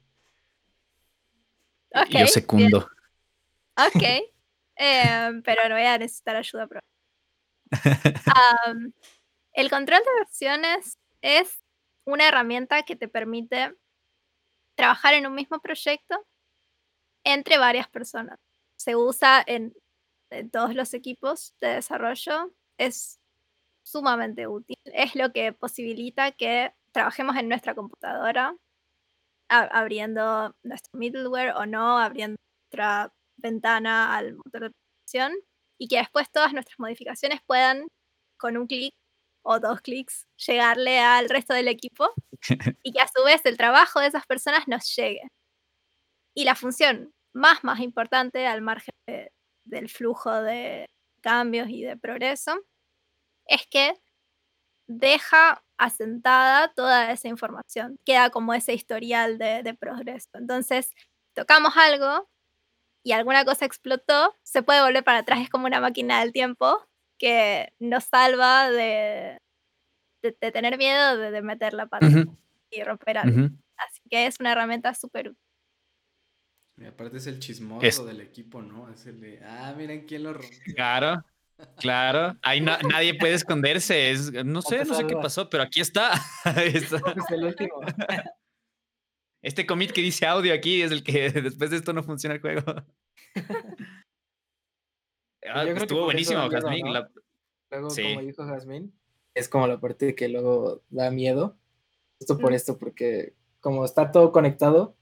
Okay, 1.90 2.20
Yo 2.20 2.26
secundo. 2.26 2.90
Ok, 3.76 4.02
em, 4.76 5.42
pero 5.42 5.68
no 5.68 5.74
voy 5.74 5.84
a 5.84 5.98
necesitar 5.98 6.36
ayuda. 6.36 6.68
el 9.52 9.70
control 9.70 10.00
de 10.00 10.14
versiones 10.20 10.98
es 11.22 11.62
una 12.04 12.28
herramienta 12.28 12.82
que 12.82 12.96
te 12.96 13.08
permite 13.08 13.74
trabajar 14.74 15.14
en 15.14 15.26
un 15.26 15.34
mismo 15.34 15.60
proyecto 15.60 16.26
entre 17.24 17.58
varias 17.58 17.88
personas. 17.88 18.38
Se 18.76 18.96
usa 18.96 19.42
en, 19.46 19.74
todos 20.52 20.74
los 20.74 20.94
equipos 20.94 21.54
de 21.60 21.68
desarrollo. 21.68 22.52
Es 22.78 23.20
sumamente 23.82 24.46
útil. 24.46 24.76
Es 24.84 25.14
lo 25.14 25.32
que 25.32 25.52
posibilita 25.52 26.32
que 26.32 26.72
trabajemos 26.92 27.36
en 27.36 27.48
nuestra 27.48 27.74
computadora, 27.74 28.56
abriendo 29.48 30.54
nuestro 30.62 30.98
middleware 30.98 31.54
o 31.56 31.66
no, 31.66 31.98
abriendo 31.98 32.36
nuestra 32.64 33.12
ventana 33.36 34.16
al 34.16 34.34
motor 34.36 34.62
de 34.64 34.70
producción 34.70 35.32
y 35.78 35.88
que 35.88 35.98
después 35.98 36.30
todas 36.30 36.52
nuestras 36.52 36.78
modificaciones 36.78 37.40
puedan, 37.46 37.86
con 38.36 38.56
un 38.56 38.66
clic 38.66 38.92
o 39.42 39.60
dos 39.60 39.80
clics, 39.80 40.26
llegarle 40.46 40.98
al 41.00 41.28
resto 41.28 41.54
del 41.54 41.68
equipo 41.68 42.12
y 42.82 42.92
que 42.92 43.00
a 43.00 43.08
su 43.08 43.24
vez 43.24 43.44
el 43.46 43.56
trabajo 43.56 44.00
de 44.00 44.08
esas 44.08 44.26
personas 44.26 44.68
nos 44.68 44.94
llegue. 44.94 45.22
Y 46.34 46.44
la 46.44 46.54
función 46.54 47.12
más, 47.32 47.64
más 47.64 47.80
importante 47.80 48.46
al 48.46 48.60
margen 48.62 48.94
del 49.68 49.88
flujo 49.88 50.42
de 50.42 50.88
cambios 51.20 51.68
y 51.68 51.82
de 51.82 51.96
progreso 51.96 52.58
es 53.46 53.66
que 53.66 53.94
deja 54.86 55.62
asentada 55.78 56.72
toda 56.74 57.12
esa 57.12 57.28
información, 57.28 57.98
queda 58.04 58.30
como 58.30 58.54
ese 58.54 58.74
historial 58.74 59.38
de, 59.38 59.62
de 59.62 59.74
progreso. 59.74 60.30
Entonces, 60.34 60.92
tocamos 61.34 61.76
algo 61.76 62.28
y 63.04 63.12
alguna 63.12 63.44
cosa 63.44 63.64
explotó, 63.64 64.34
se 64.42 64.62
puede 64.62 64.82
volver 64.82 65.04
para 65.04 65.18
atrás, 65.18 65.40
es 65.40 65.50
como 65.50 65.66
una 65.66 65.80
máquina 65.80 66.20
del 66.20 66.32
tiempo 66.32 66.84
que 67.18 67.72
nos 67.78 68.04
salva 68.04 68.70
de, 68.70 69.38
de, 70.22 70.32
tener 70.32 70.78
miedo 70.78 71.16
de, 71.16 71.42
meter 71.42 71.74
la 71.74 71.86
pata 71.86 72.06
y 72.70 72.82
romper 72.82 73.18
algo. 73.18 73.48
Así 73.76 74.00
que 74.10 74.26
es 74.26 74.40
una 74.40 74.52
herramienta 74.52 74.94
súper 74.94 75.30
útil. 75.30 75.47
Y 76.80 76.84
aparte 76.84 77.16
es 77.16 77.26
el 77.26 77.40
chismoso 77.40 78.06
del 78.06 78.20
equipo, 78.20 78.62
¿no? 78.62 78.88
Es 78.92 79.06
el 79.06 79.20
de, 79.20 79.40
ah, 79.44 79.74
miren 79.76 80.06
quién 80.06 80.22
lo 80.22 80.32
rompió. 80.32 80.74
Claro, 80.74 81.24
claro. 81.76 82.36
Ahí 82.42 82.60
nadie 82.60 83.14
puede 83.14 83.34
esconderse. 83.34 84.12
Es, 84.12 84.32
no 84.44 84.62
sé, 84.62 84.84
no 84.84 84.94
sé 84.94 85.06
qué 85.06 85.16
pasó, 85.16 85.50
pero 85.50 85.64
aquí 85.64 85.80
está. 85.80 86.12
Es 86.56 86.92
el 87.30 87.44
último. 87.44 87.80
Este 89.42 89.66
commit 89.66 89.92
que 89.92 90.00
dice 90.00 90.26
audio 90.26 90.52
aquí 90.52 90.82
es 90.82 90.90
el 90.90 91.02
que 91.02 91.30
después 91.42 91.70
de 91.70 91.76
esto 91.76 91.92
no 91.92 92.02
funciona 92.02 92.34
el 92.34 92.40
juego. 92.40 92.62
ah, 95.48 95.64
estuvo 95.64 96.04
buenísimo, 96.04 96.48
Jasmine. 96.50 96.90
Luego, 97.70 97.88
como 97.88 98.22
dijo 98.22 98.44
Jasmine, 98.46 98.90
es 99.34 99.48
como 99.48 99.66
la 99.66 99.78
parte 99.80 100.14
que 100.14 100.28
luego 100.28 100.82
da 100.90 101.10
miedo. 101.10 101.56
Justo 102.18 102.38
por 102.38 102.52
esto, 102.52 102.78
porque 102.78 103.34
como 103.60 103.84
está 103.84 104.10
todo 104.10 104.32
conectado, 104.32 104.96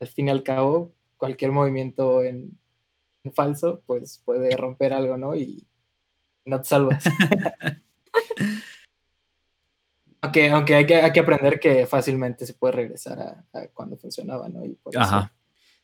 al 0.00 0.08
fin 0.08 0.26
y 0.28 0.30
al 0.30 0.42
cabo, 0.42 0.95
cualquier 1.16 1.52
movimiento 1.52 2.22
en, 2.22 2.58
en 3.24 3.32
falso, 3.32 3.82
pues 3.86 4.22
puede 4.24 4.56
romper 4.56 4.92
algo, 4.92 5.16
¿no? 5.16 5.34
Y 5.34 5.66
no 6.44 6.60
te 6.60 6.68
salvas. 6.68 7.04
Aunque, 10.22 10.50
aunque 10.50 10.74
hay, 10.74 10.86
que, 10.86 10.96
hay 10.96 11.12
que 11.12 11.20
aprender 11.20 11.60
que 11.60 11.86
fácilmente 11.86 12.46
se 12.46 12.54
puede 12.54 12.72
regresar 12.72 13.20
a, 13.52 13.68
cuando 13.68 13.96
funcionaba, 13.96 14.48
¿no? 14.48 14.64
Y 14.64 14.74
por 14.74 14.96
Ajá. 14.98 15.32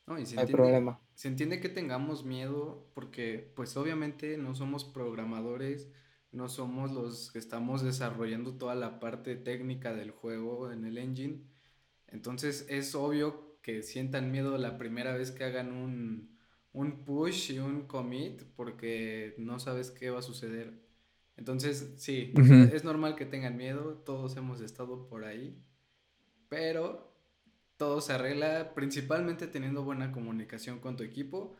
no, 0.06 0.16
hay 0.16 0.46
problema. 0.50 1.00
Se 1.14 1.28
entiende 1.28 1.60
que 1.60 1.68
tengamos 1.68 2.24
miedo 2.24 2.90
porque, 2.94 3.52
pues 3.54 3.76
obviamente 3.76 4.38
no 4.38 4.56
somos 4.56 4.84
programadores, 4.84 5.92
no 6.32 6.48
somos 6.48 6.90
los 6.90 7.30
que 7.30 7.38
estamos 7.38 7.82
desarrollando 7.82 8.54
toda 8.54 8.74
la 8.74 8.98
parte 8.98 9.36
técnica 9.36 9.94
del 9.94 10.10
juego 10.10 10.72
en 10.72 10.86
el 10.86 10.98
engine. 10.98 11.44
Entonces 12.08 12.66
es 12.68 12.94
obvio 12.94 13.51
que 13.62 13.82
sientan 13.82 14.30
miedo 14.30 14.58
la 14.58 14.76
primera 14.76 15.14
vez 15.16 15.30
que 15.30 15.44
hagan 15.44 15.72
un, 15.72 16.36
un 16.72 17.04
push 17.04 17.52
y 17.52 17.58
un 17.58 17.86
commit 17.86 18.42
porque 18.56 19.34
no 19.38 19.58
sabes 19.58 19.90
qué 19.90 20.10
va 20.10 20.18
a 20.18 20.22
suceder. 20.22 20.82
Entonces, 21.36 21.94
sí, 21.96 22.32
es 22.72 22.84
normal 22.84 23.16
que 23.16 23.26
tengan 23.26 23.56
miedo, 23.56 24.02
todos 24.04 24.36
hemos 24.36 24.60
estado 24.60 25.08
por 25.08 25.24
ahí, 25.24 25.56
pero 26.48 27.12
todo 27.76 28.00
se 28.00 28.12
arregla 28.12 28.74
principalmente 28.74 29.46
teniendo 29.46 29.82
buena 29.82 30.12
comunicación 30.12 30.78
con 30.78 30.96
tu 30.96 31.02
equipo. 31.02 31.56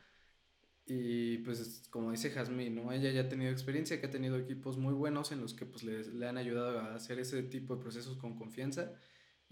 Y 0.84 1.38
pues 1.38 1.88
como 1.90 2.10
dice 2.10 2.30
Jasmine, 2.30 2.70
¿no? 2.70 2.92
Ella 2.92 3.10
ya 3.10 3.22
ha 3.22 3.28
tenido 3.28 3.50
experiencia, 3.50 4.00
que 4.00 4.06
ha 4.06 4.10
tenido 4.10 4.36
equipos 4.36 4.76
muy 4.78 4.94
buenos 4.94 5.32
en 5.32 5.40
los 5.40 5.54
que 5.54 5.64
pues 5.64 5.84
le, 5.84 6.28
han 6.28 6.36
ayudado 6.36 6.80
a 6.80 6.94
hacer 6.94 7.18
ese 7.18 7.42
tipo 7.44 7.76
de 7.76 7.82
procesos 7.82 8.16
con 8.16 8.36
confianza 8.36 8.92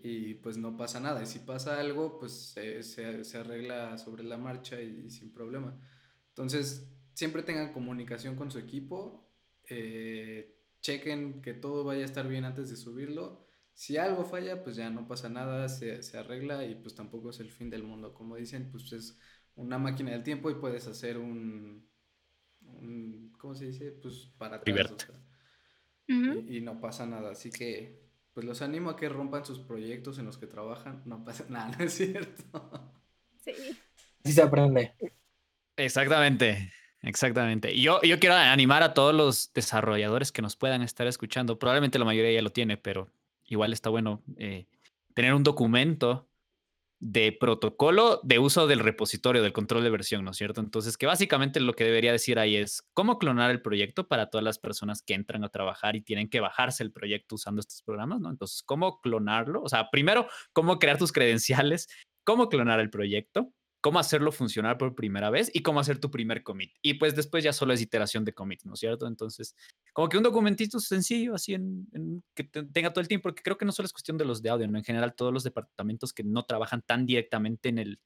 y 0.02 0.34
pues 0.34 0.56
no 0.56 0.76
pasa 0.76 1.00
nada. 1.00 1.22
Y 1.22 1.26
si 1.26 1.40
pasa 1.40 1.80
algo, 1.80 2.18
pues 2.18 2.32
se, 2.32 2.82
se, 2.82 3.38
arregla 3.38 3.98
sobre 3.98 4.24
la 4.24 4.38
marcha 4.38 4.80
y 4.80 5.10
sin 5.10 5.32
problema. 5.32 5.78
Entonces, 6.28 6.88
siempre 7.14 7.42
tengan 7.42 7.72
comunicación 7.72 8.36
con 8.36 8.50
su 8.50 8.58
equipo 8.58 9.30
eh, 9.70 10.56
chequen 10.80 11.42
que 11.42 11.54
todo 11.54 11.84
vaya 11.84 12.02
a 12.02 12.06
estar 12.06 12.26
bien 12.28 12.44
antes 12.44 12.68
de 12.70 12.76
subirlo. 12.76 13.46
Si 13.72 13.96
algo 13.96 14.24
falla, 14.24 14.62
pues 14.62 14.76
ya 14.76 14.90
no 14.90 15.06
pasa 15.06 15.28
nada, 15.28 15.68
se, 15.68 16.00
arregla 16.18 16.66
y 16.66 16.74
pues 16.74 16.94
tampoco 16.94 17.30
es 17.30 17.40
el 17.40 17.50
fin 17.50 17.70
del 17.70 17.84
mundo. 17.84 18.12
Como 18.12 18.36
dicen, 18.36 18.70
pues 18.70 18.92
es 18.92 19.18
una 19.54 19.78
máquina 19.78 20.10
del 20.10 20.22
tiempo 20.22 20.50
y 20.50 20.54
puedes 20.54 20.86
hacer 20.86 21.18
un, 21.18 21.88
¿cómo 23.38 23.54
se 23.54 23.66
dice? 23.66 23.92
Pues 23.92 24.28
para 24.36 24.56
atrás. 24.56 25.08
y, 26.08 26.60
no 26.60 26.80
pasa 26.80 27.06
nada. 27.06 27.30
Así 27.30 27.50
que, 27.50 28.09
pues 28.32 28.46
los 28.46 28.62
animo 28.62 28.90
a 28.90 28.96
que 28.96 29.08
rompan 29.08 29.44
sus 29.44 29.58
proyectos 29.58 30.18
en 30.18 30.26
los 30.26 30.38
que 30.38 30.46
trabajan. 30.46 31.02
No 31.04 31.24
pasa 31.24 31.44
nada, 31.48 31.70
¿no 31.78 31.84
es 31.84 31.94
cierto? 31.94 32.94
Sí. 33.36 33.52
Sí 34.24 34.32
se 34.32 34.42
aprende. 34.42 34.94
Exactamente. 35.76 36.72
Exactamente. 37.02 37.72
Y 37.72 37.82
yo, 37.82 38.00
yo 38.02 38.18
quiero 38.18 38.34
animar 38.34 38.82
a 38.82 38.92
todos 38.92 39.14
los 39.14 39.52
desarrolladores 39.54 40.32
que 40.32 40.42
nos 40.42 40.56
puedan 40.56 40.82
estar 40.82 41.06
escuchando. 41.06 41.58
Probablemente 41.58 41.98
la 41.98 42.04
mayoría 42.04 42.32
ya 42.32 42.42
lo 42.42 42.50
tiene, 42.50 42.76
pero 42.76 43.10
igual 43.46 43.72
está 43.72 43.88
bueno 43.88 44.22
eh, 44.36 44.66
tener 45.14 45.34
un 45.34 45.42
documento 45.42 46.28
de 47.00 47.32
protocolo 47.32 48.20
de 48.22 48.38
uso 48.38 48.66
del 48.66 48.80
repositorio, 48.80 49.42
del 49.42 49.54
control 49.54 49.82
de 49.82 49.90
versión, 49.90 50.22
¿no 50.22 50.32
es 50.32 50.36
cierto? 50.36 50.60
Entonces, 50.60 50.98
que 50.98 51.06
básicamente 51.06 51.58
lo 51.58 51.72
que 51.72 51.84
debería 51.84 52.12
decir 52.12 52.38
ahí 52.38 52.56
es 52.56 52.82
cómo 52.92 53.18
clonar 53.18 53.50
el 53.50 53.62
proyecto 53.62 54.06
para 54.06 54.28
todas 54.28 54.44
las 54.44 54.58
personas 54.58 55.02
que 55.02 55.14
entran 55.14 55.42
a 55.42 55.48
trabajar 55.48 55.96
y 55.96 56.02
tienen 56.02 56.28
que 56.28 56.40
bajarse 56.40 56.82
el 56.82 56.92
proyecto 56.92 57.36
usando 57.36 57.60
estos 57.60 57.82
programas, 57.82 58.20
¿no? 58.20 58.28
Entonces, 58.30 58.62
¿cómo 58.62 59.00
clonarlo? 59.00 59.62
O 59.62 59.68
sea, 59.68 59.88
primero, 59.90 60.28
cómo 60.52 60.78
crear 60.78 60.98
tus 60.98 61.10
credenciales, 61.10 61.88
cómo 62.22 62.50
clonar 62.50 62.80
el 62.80 62.90
proyecto, 62.90 63.50
cómo 63.80 63.98
hacerlo 63.98 64.32
funcionar 64.32 64.78
por 64.78 64.94
primera 64.94 65.30
vez 65.30 65.50
y 65.54 65.62
cómo 65.62 65.80
hacer 65.80 65.98
tu 65.98 66.10
primer 66.10 66.42
commit. 66.42 66.72
Y 66.82 66.94
pues 66.94 67.14
después 67.16 67.42
ya 67.42 67.52
solo 67.52 67.72
es 67.72 67.80
iteración 67.80 68.24
de 68.24 68.34
commit, 68.34 68.62
¿no 68.64 68.74
es 68.74 68.80
cierto? 68.80 69.06
Entonces, 69.06 69.56
como 69.92 70.08
que 70.08 70.16
un 70.16 70.22
documentito 70.22 70.78
sencillo, 70.80 71.34
así 71.34 71.54
en, 71.54 71.86
que 72.34 72.44
tenga 72.44 72.92
todo 72.92 73.00
el 73.00 73.08
tiempo, 73.08 73.24
porque 73.24 73.42
creo 73.42 73.56
que 73.56 73.64
no 73.64 73.72
solo 73.72 73.86
es 73.86 73.92
cuestión 73.92 74.18
de 74.18 74.24
los 74.24 74.42
de 74.42 74.50
audio, 74.50 74.68
¿no? 74.68 74.78
En 74.78 74.84
general, 74.84 75.14
todos 75.14 75.32
los 75.32 75.44
departamentos 75.44 76.12
que 76.12 76.22
no 76.22 76.44
trabajan 76.44 76.82
tan 76.82 77.06
directamente 77.06 77.68
en 77.68 77.78
el... 77.78 78.00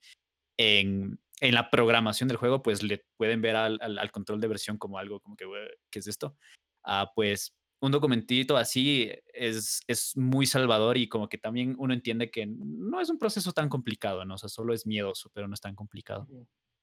En, 0.57 1.19
en 1.41 1.55
la 1.55 1.69
programación 1.69 2.29
del 2.29 2.37
juego, 2.37 2.63
pues 2.63 2.85
le 2.85 3.05
pueden 3.17 3.43
ver 3.43 3.57
al, 3.57 3.81
al, 3.81 4.11
control 4.13 4.41
de 4.41 4.47
versión 4.47 4.79
como 4.79 4.99
algo 4.99 5.19
como 5.19 5.35
que, 5.35 5.45
¿qué 5.91 5.99
es 5.99 6.07
esto? 6.07 6.37
Ah, 6.85 7.11
pues 7.15 7.53
un 7.81 7.93
documentito 7.93 8.57
así 8.57 9.11
es, 9.33 9.83
es 9.87 10.17
muy 10.17 10.47
salvador 10.47 10.97
y 10.97 11.09
como 11.09 11.29
que 11.29 11.39
también 11.39 11.75
uno 11.79 11.93
entiende 11.93 12.31
que 12.31 12.47
no 12.47 13.01
es 13.01 13.11
un 13.11 13.19
proceso 13.19 13.53
tan 13.53 13.69
complicado, 13.69 14.25
¿no? 14.25 14.35
O 14.35 14.39
sea, 14.39 14.49
solo 14.49 14.73
es 14.73 14.87
miedoso, 14.87 15.31
pero 15.35 15.49
no 15.49 15.55
es 15.55 15.61
tan 15.61 15.75
complicado. 15.75 16.27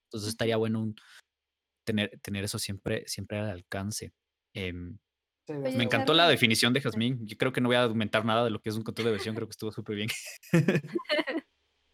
Entonces 0.06 0.28
estaría 0.28 0.56
bueno 0.56 0.94
tener, 1.84 2.18
tener 2.20 2.44
eso 2.44 2.58
siempre, 2.58 3.04
siempre 3.06 3.38
al 3.38 3.50
alcance. 3.50 4.12
Em, 4.54 4.98
me 5.48 5.82
encantó 5.82 6.14
la 6.14 6.28
definición 6.28 6.72
de 6.72 6.80
Jazmín. 6.80 7.26
Yo 7.26 7.36
creo 7.36 7.52
que 7.52 7.60
no 7.60 7.68
voy 7.68 7.76
a 7.76 7.82
aumentar 7.82 8.24
nada 8.24 8.44
de 8.44 8.50
lo 8.50 8.60
que 8.60 8.68
es 8.68 8.76
un 8.76 8.84
control 8.84 9.06
de 9.06 9.12
versión, 9.12 9.34
creo 9.34 9.48
que 9.48 9.52
estuvo 9.52 9.72
súper 9.72 9.96
bien. 9.96 10.08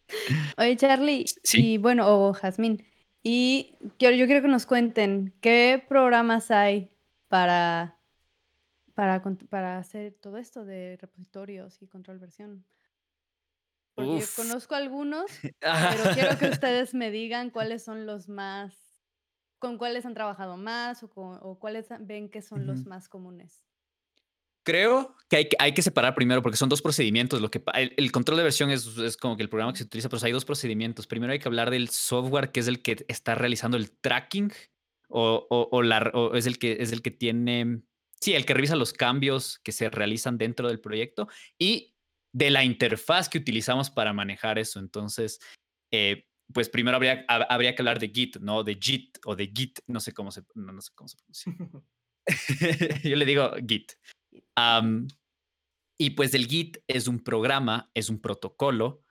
Oye, 0.57 0.75
Charlie, 0.77 1.25
y 1.53 1.77
bueno, 1.77 2.07
o 2.07 2.33
Jazmín, 2.33 2.85
y 3.23 3.75
yo, 3.97 4.11
yo 4.11 4.25
quiero 4.25 4.41
que 4.41 4.47
nos 4.47 4.65
cuenten 4.65 5.33
qué 5.41 5.83
programas 5.87 6.51
hay 6.51 6.91
para 7.27 7.98
para, 8.99 9.23
para 9.47 9.77
hacer 9.77 10.17
todo 10.21 10.37
esto 10.37 10.65
de 10.65 10.97
repositorios 10.99 11.81
y 11.81 11.87
control 11.87 12.19
versión. 12.19 12.65
Porque 13.95 14.25
conozco 14.35 14.75
algunos, 14.75 15.31
pero 15.61 16.13
quiero 16.13 16.37
que 16.37 16.49
ustedes 16.49 16.93
me 16.93 17.09
digan 17.09 17.49
cuáles 17.49 17.81
son 17.81 18.05
los 18.05 18.27
más, 18.27 18.75
con 19.57 19.77
cuáles 19.77 20.05
han 20.05 20.15
trabajado 20.15 20.57
más 20.57 21.01
o, 21.01 21.09
o 21.15 21.59
cuáles 21.59 21.87
ven 22.01 22.27
que 22.27 22.41
son 22.41 22.67
los 22.67 22.85
más 22.85 23.07
comunes. 23.07 23.63
Creo 24.63 25.15
que 25.29 25.37
hay, 25.37 25.49
hay, 25.59 25.73
que 25.73 25.81
separar 25.81 26.13
primero 26.13 26.41
porque 26.41 26.57
son 26.57 26.67
dos 26.67 26.81
procedimientos. 26.81 27.39
Lo 27.39 27.49
que, 27.49 27.63
el, 27.73 28.11
control 28.11 28.39
de 28.39 28.43
versión 28.43 28.69
es, 28.69 28.85
es, 28.97 29.15
como 29.15 29.37
que 29.37 29.43
el 29.43 29.49
programa 29.49 29.71
que 29.71 29.77
se 29.77 29.85
utiliza, 29.85 30.09
pero 30.09 30.21
hay 30.25 30.33
dos 30.33 30.43
procedimientos. 30.43 31.07
Primero 31.07 31.31
hay 31.31 31.39
que 31.39 31.47
hablar 31.47 31.71
del 31.71 31.87
software 31.87 32.51
que 32.51 32.59
es 32.59 32.67
el 32.67 32.81
que 32.81 33.05
está 33.07 33.33
realizando 33.33 33.77
el 33.77 33.91
tracking 33.91 34.51
o, 35.07 35.47
o, 35.49 35.69
o, 35.71 35.81
la, 35.81 36.11
o 36.13 36.35
es, 36.35 36.45
el 36.45 36.59
que, 36.59 36.77
es 36.81 36.91
el 36.91 37.01
que 37.01 37.11
tiene 37.11 37.81
Sí, 38.21 38.33
el 38.33 38.45
que 38.45 38.53
revisa 38.53 38.75
los 38.75 38.93
cambios 38.93 39.59
que 39.59 39.71
se 39.71 39.89
realizan 39.89 40.37
dentro 40.37 40.67
del 40.67 40.81
proyecto 40.81 41.27
y 41.57 41.95
de 42.33 42.49
la 42.49 42.63
interfaz 42.63 43.29
que 43.29 43.37
utilizamos 43.37 43.89
para 43.89 44.13
manejar 44.13 44.59
eso. 44.59 44.79
Entonces, 44.79 45.39
eh, 45.91 46.25
pues 46.53 46.69
primero 46.69 46.95
habría, 46.97 47.25
habría 47.27 47.75
que 47.75 47.81
hablar 47.81 47.99
de 47.99 48.09
Git, 48.09 48.37
¿no? 48.37 48.63
De 48.63 48.75
Git 48.75 49.19
o 49.25 49.35
de 49.35 49.47
Git, 49.47 49.79
no 49.87 49.99
sé 49.99 50.13
cómo 50.13 50.31
se, 50.31 50.43
no, 50.55 50.81
sé 50.81 50.91
cómo 50.95 51.07
se 51.07 51.17
pronuncia. 51.17 51.53
Yo 53.03 53.15
le 53.15 53.25
digo 53.25 53.51
Git. 53.67 53.93
y 55.97 56.09
pues 56.11 56.33
el 56.33 56.47
Git 56.47 56.77
es 56.87 57.07
un 57.07 57.23
programa, 57.23 57.89
es 57.93 58.09
un 58.09 58.19
protocolo 58.19 59.03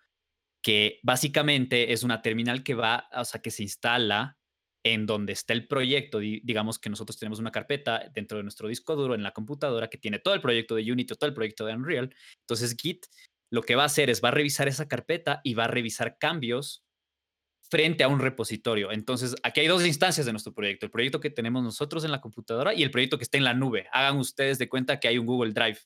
que 0.62 1.00
básicamente 1.02 1.92
es 1.92 2.02
una 2.02 2.20
terminal 2.22 2.62
que 2.62 2.74
va, 2.74 3.08
o 3.12 3.24
sea, 3.24 3.40
que 3.40 3.50
se 3.50 3.62
instala 3.62 4.37
en 4.84 5.06
donde 5.06 5.32
está 5.32 5.52
el 5.52 5.66
proyecto, 5.66 6.18
digamos 6.18 6.78
que 6.78 6.90
nosotros 6.90 7.18
tenemos 7.18 7.38
una 7.38 7.50
carpeta 7.50 8.10
dentro 8.14 8.38
de 8.38 8.44
nuestro 8.44 8.68
disco 8.68 8.96
duro 8.96 9.14
en 9.14 9.22
la 9.22 9.32
computadora 9.32 9.88
que 9.88 9.98
tiene 9.98 10.18
todo 10.18 10.34
el 10.34 10.40
proyecto 10.40 10.74
de 10.74 10.90
Unity, 10.90 11.14
todo 11.14 11.28
el 11.28 11.34
proyecto 11.34 11.66
de 11.66 11.74
Unreal. 11.74 12.14
Entonces 12.40 12.76
Git 12.80 13.06
lo 13.50 13.62
que 13.62 13.76
va 13.76 13.84
a 13.84 13.86
hacer 13.86 14.10
es 14.10 14.22
va 14.22 14.28
a 14.28 14.32
revisar 14.32 14.68
esa 14.68 14.88
carpeta 14.88 15.40
y 15.42 15.54
va 15.54 15.64
a 15.64 15.68
revisar 15.68 16.18
cambios 16.18 16.84
frente 17.70 18.02
a 18.02 18.08
un 18.08 18.18
repositorio. 18.18 18.92
Entonces, 18.92 19.34
aquí 19.42 19.60
hay 19.60 19.66
dos 19.66 19.86
instancias 19.86 20.24
de 20.26 20.32
nuestro 20.32 20.54
proyecto, 20.54 20.86
el 20.86 20.92
proyecto 20.92 21.20
que 21.20 21.30
tenemos 21.30 21.62
nosotros 21.62 22.04
en 22.04 22.10
la 22.10 22.20
computadora 22.20 22.74
y 22.74 22.82
el 22.82 22.90
proyecto 22.90 23.18
que 23.18 23.24
está 23.24 23.36
en 23.36 23.44
la 23.44 23.54
nube. 23.54 23.86
Hagan 23.92 24.18
ustedes 24.18 24.58
de 24.58 24.68
cuenta 24.68 25.00
que 25.00 25.08
hay 25.08 25.18
un 25.18 25.26
Google 25.26 25.52
Drive 25.52 25.78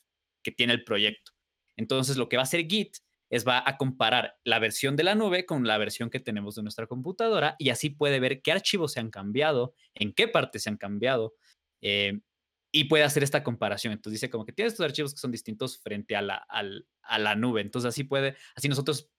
que 0.45 0.53
tiene 0.53 0.72
el 0.72 0.84
proyecto. 0.84 1.32
Entonces, 1.76 2.16
lo 2.16 2.28
que 2.28 2.36
va 2.36 2.43
a 2.43 2.45
hacer 2.45 2.66
Git 2.68 2.99
es 3.32 3.48
va 3.48 3.62
a 3.66 3.78
comparar 3.78 4.38
la 4.44 4.58
versión 4.58 4.94
de 4.94 5.04
la 5.04 5.14
nube 5.14 5.46
con 5.46 5.66
la 5.66 5.78
versión 5.78 6.10
que 6.10 6.20
tenemos 6.20 6.54
de 6.54 6.62
nuestra 6.62 6.86
computadora 6.86 7.56
y 7.58 7.70
así 7.70 7.88
puede 7.88 8.20
ver 8.20 8.42
qué 8.42 8.52
archivos 8.52 8.92
se 8.92 9.00
han 9.00 9.10
cambiado, 9.10 9.74
en 9.94 10.12
qué 10.12 10.28
partes 10.28 10.64
se 10.64 10.68
han 10.68 10.76
cambiado 10.76 11.34
eh, 11.80 12.20
y 12.70 12.84
puede 12.84 13.04
hacer 13.04 13.22
esta 13.22 13.42
comparación. 13.42 13.94
Entonces 13.94 14.20
dice 14.20 14.30
como 14.30 14.44
que 14.44 14.52
tiene 14.52 14.68
estos 14.68 14.84
archivos 14.84 15.14
que 15.14 15.20
son 15.20 15.32
distintos 15.32 15.78
frente 15.78 16.14
a 16.14 16.20
la, 16.20 16.46
a 16.46 17.18
la 17.18 17.34
nube. 17.34 17.62
Entonces 17.62 17.88
así 17.88 18.04
puede, 18.04 18.36
así 18.54 18.68
nosotros 18.68 19.10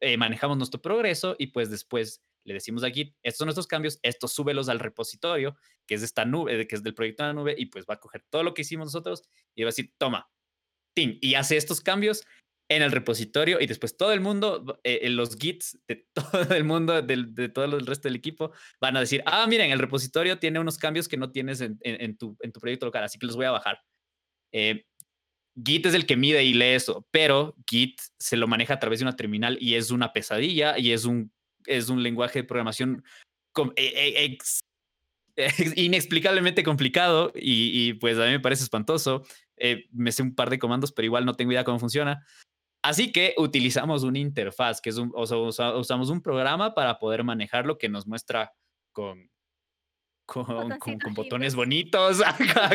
eh, 0.00 0.16
manejamos 0.16 0.56
nuestro 0.56 0.82
progreso 0.82 1.36
y 1.38 1.46
pues 1.46 1.70
después 1.70 2.24
le 2.42 2.54
decimos 2.54 2.82
a 2.82 2.90
Git, 2.90 3.14
estos 3.22 3.38
son 3.38 3.46
nuestros 3.46 3.68
cambios, 3.68 4.00
estos 4.02 4.32
súbelos 4.32 4.68
al 4.68 4.80
repositorio, 4.80 5.56
que 5.86 5.94
es 5.94 6.00
de 6.00 6.06
esta 6.06 6.24
nube, 6.24 6.66
que 6.66 6.74
es 6.74 6.82
del 6.82 6.94
proyecto 6.94 7.22
de 7.22 7.28
la 7.28 7.34
nube, 7.34 7.54
y 7.56 7.66
pues 7.66 7.84
va 7.88 7.94
a 7.94 8.00
coger 8.00 8.24
todo 8.28 8.42
lo 8.42 8.54
que 8.54 8.62
hicimos 8.62 8.86
nosotros 8.86 9.22
y 9.54 9.62
va 9.62 9.68
a 9.68 9.70
decir, 9.70 9.94
toma, 9.98 10.28
tin, 10.94 11.18
y 11.20 11.34
hace 11.34 11.56
estos 11.56 11.80
cambios 11.80 12.24
en 12.76 12.82
el 12.82 12.92
repositorio 12.92 13.60
y 13.60 13.66
después 13.66 13.96
todo 13.96 14.12
el 14.12 14.20
mundo, 14.20 14.80
eh, 14.84 15.00
en 15.02 15.16
los 15.16 15.36
gits 15.36 15.78
de 15.86 16.06
todo 16.14 16.54
el 16.54 16.64
mundo, 16.64 17.00
de, 17.02 17.48
todo 17.48 17.64
el 17.64 17.86
resto 17.86 18.08
del 18.08 18.16
equipo, 18.16 18.52
van 18.80 18.96
a 18.96 19.00
decir, 19.00 19.22
ah, 19.26 19.46
miren, 19.46 19.70
el 19.70 19.78
repositorio 19.78 20.38
tiene 20.38 20.58
unos 20.58 20.78
cambios 20.78 21.08
que 21.08 21.16
no 21.16 21.30
tienes 21.30 21.60
en, 21.60 21.78
tu, 22.16 22.36
en 22.40 22.52
tu, 22.52 22.60
proyecto 22.60 22.86
local, 22.86 23.04
así 23.04 23.18
que 23.18 23.26
los 23.26 23.36
voy 23.36 23.46
a 23.46 23.50
bajar. 23.50 23.80
Eh, 24.52 24.84
Git 25.62 25.86
es 25.86 25.94
el 25.94 26.06
que 26.06 26.16
mide 26.16 26.44
y 26.44 26.54
lee 26.54 26.74
eso, 26.74 27.06
pero 27.10 27.54
Git 27.68 28.00
se 28.18 28.36
lo 28.36 28.48
maneja 28.48 28.74
a 28.74 28.80
través 28.80 29.00
de 29.00 29.04
una 29.04 29.16
terminal 29.16 29.58
y 29.60 29.74
es 29.74 29.90
una 29.90 30.12
pesadilla 30.12 30.78
y 30.78 30.92
es 30.92 31.04
un, 31.04 31.30
es 31.66 31.88
un 31.88 32.02
lenguaje 32.02 32.40
de 32.40 32.44
programación 32.44 33.04
e, 33.76 34.38
e, 35.36 35.58
inexplicablemente 35.76 36.62
complicado 36.62 37.32
y, 37.34 37.94
pues 37.94 38.18
a 38.18 38.24
mí 38.24 38.30
me 38.30 38.40
parece 38.40 38.64
espantoso. 38.64 39.22
Eh, 39.56 39.84
me 39.92 40.12
sé 40.12 40.22
un 40.22 40.34
par 40.34 40.50
de 40.50 40.58
comandos, 40.58 40.92
pero 40.92 41.06
igual 41.06 41.24
no 41.24 41.34
tengo 41.34 41.52
idea 41.52 41.64
cómo 41.64 41.78
funciona. 41.78 42.24
Así 42.82 43.12
que 43.12 43.34
utilizamos 43.38 44.02
una 44.02 44.18
interfaz, 44.18 44.80
que 44.80 44.90
es 44.90 44.96
un, 44.96 45.12
o 45.14 45.26
sea, 45.26 45.76
usamos 45.76 46.10
un 46.10 46.20
programa 46.20 46.74
para 46.74 46.98
poder 46.98 47.22
manejar 47.22 47.64
lo 47.64 47.78
que 47.78 47.88
nos 47.88 48.08
muestra 48.08 48.52
con, 48.90 49.30
con, 50.26 50.78
con, 50.78 51.14
botones 51.14 51.54
bonitos, 51.54 52.20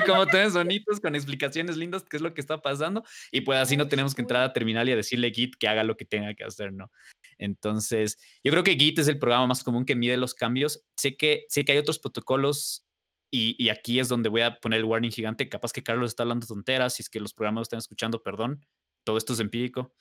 con 0.05 0.17
botones 0.17 0.53
bonitos, 0.53 1.01
con 1.01 1.13
explicaciones 1.13 1.75
lindas, 1.75 2.03
qué 2.09 2.17
es 2.17 2.21
lo 2.23 2.33
que 2.33 2.39
está 2.39 2.61
pasando. 2.61 3.03
Y 3.31 3.41
pues 3.41 3.59
así 3.59 3.75
no 3.75 3.89
tenemos 3.89 4.15
que 4.15 4.21
entrar 4.21 4.43
a 4.43 4.53
terminal 4.53 4.87
y 4.87 4.93
a 4.93 4.95
decirle 4.95 5.31
Git 5.31 5.55
que 5.57 5.67
haga 5.67 5.83
lo 5.83 5.97
que 5.97 6.05
tenga 6.05 6.33
que 6.35 6.45
hacer, 6.45 6.71
¿no? 6.71 6.89
Entonces, 7.37 8.17
yo 8.45 8.51
creo 8.51 8.63
que 8.63 8.75
Git 8.75 8.99
es 8.99 9.09
el 9.09 9.19
programa 9.19 9.47
más 9.47 9.63
común 9.63 9.85
que 9.85 9.95
mide 9.95 10.15
los 10.15 10.33
cambios. 10.33 10.85
Sé 10.95 11.17
que, 11.17 11.45
sé 11.49 11.65
que 11.65 11.73
hay 11.73 11.77
otros 11.79 11.99
protocolos 11.99 12.85
y, 13.29 13.61
y, 13.61 13.69
aquí 13.69 13.99
es 13.99 14.07
donde 14.07 14.29
voy 14.29 14.41
a 14.41 14.57
poner 14.59 14.79
el 14.79 14.85
warning 14.85 15.11
gigante. 15.11 15.49
Capaz 15.49 15.73
que 15.73 15.83
Carlos 15.83 16.11
está 16.11 16.23
hablando 16.23 16.47
tonteras, 16.47 16.93
si 16.93 17.03
es 17.03 17.09
que 17.09 17.19
los 17.19 17.33
programas 17.33 17.63
están 17.63 17.79
escuchando, 17.79 18.23
perdón 18.23 18.65
todo 19.07 19.17
esto 19.17 19.31
es 19.31 19.39
empírico. 19.39 19.93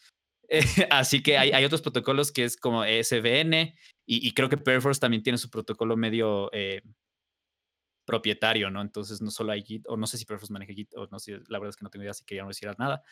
así 0.90 1.22
que 1.22 1.38
hay, 1.38 1.52
hay, 1.52 1.64
otros 1.64 1.80
protocolos 1.80 2.32
que 2.32 2.44
es 2.44 2.56
como 2.56 2.84
SVN 2.84 3.74
y, 4.04 4.34
creo 4.34 4.48
que 4.48 4.56
Perforce 4.56 5.00
también 5.00 5.22
tiene 5.22 5.38
su 5.38 5.48
protocolo 5.48 5.96
medio 5.96 6.50
eh, 6.52 6.82
propietario, 8.04 8.68
¿no? 8.70 8.80
Entonces 8.80 9.20
no 9.20 9.30
solo 9.30 9.52
hay 9.52 9.62
Git, 9.62 9.84
o 9.88 9.96
no 9.96 10.06
sé 10.06 10.18
si 10.18 10.24
Perforce 10.24 10.52
maneja 10.52 10.72
Git, 10.72 10.92
o 10.96 11.06
no 11.06 11.18
sé, 11.20 11.38
la 11.48 11.58
verdad 11.58 11.70
es 11.70 11.76
que 11.76 11.84
no 11.84 11.90
tengo 11.90 12.02
idea 12.02 12.14
si 12.14 12.24
quería 12.24 12.42
no 12.42 12.48
decir 12.48 12.68
nada. 12.78 13.02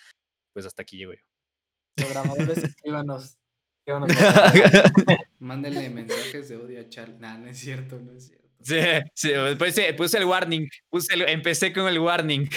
Pues 0.52 0.66
hasta 0.66 0.82
aquí 0.82 0.96
llego 0.96 1.12
yo. 1.12 1.20
Programadores, 1.96 2.58
escríbanos. 2.76 3.38
Mándenle 5.38 5.90
mensajes 5.90 6.48
de 6.48 6.56
odio 6.56 6.80
a 6.80 6.88
Charlie. 6.88 7.18
Nah, 7.18 7.38
no 7.38 7.48
es 7.48 7.58
cierto, 7.58 8.00
no 8.00 8.12
es 8.12 8.28
cierto. 8.28 8.48
Sí, 8.62 8.78
sí 9.14 9.30
puse, 9.58 9.94
puse 9.94 10.18
el 10.18 10.24
warning. 10.24 10.68
Puse 10.88 11.12
empecé 11.30 11.72
con 11.72 11.86
el 11.86 11.98
warning. 11.98 12.48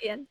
Bien. 0.00 0.28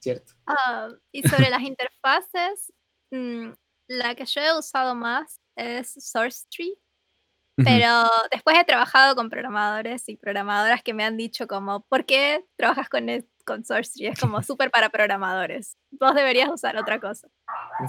Cierto. 0.00 0.32
Ah, 0.46 0.90
y 1.12 1.22
sobre 1.22 1.50
las 1.50 1.62
interfaces, 1.62 2.72
mm, 3.10 3.50
la 3.88 4.14
que 4.14 4.24
yo 4.24 4.40
he 4.40 4.58
usado 4.58 4.94
más 4.94 5.40
es 5.56 5.92
SourceTree. 5.92 6.78
Pero 7.64 8.08
después 8.30 8.56
he 8.56 8.64
trabajado 8.64 9.16
con 9.16 9.30
programadores 9.30 10.08
y 10.08 10.16
programadoras 10.16 10.80
que 10.80 10.94
me 10.94 11.02
han 11.04 11.16
dicho 11.16 11.48
como, 11.48 11.80
¿por 11.88 12.04
qué 12.04 12.44
trabajas 12.56 12.88
con, 12.88 13.08
con 13.44 13.64
SourceTree? 13.64 14.06
Es 14.06 14.20
como 14.20 14.42
súper 14.44 14.70
para 14.70 14.90
programadores. 14.90 15.76
Vos 15.90 16.14
deberías 16.14 16.50
usar 16.50 16.76
otra 16.76 17.00
cosa. 17.00 17.28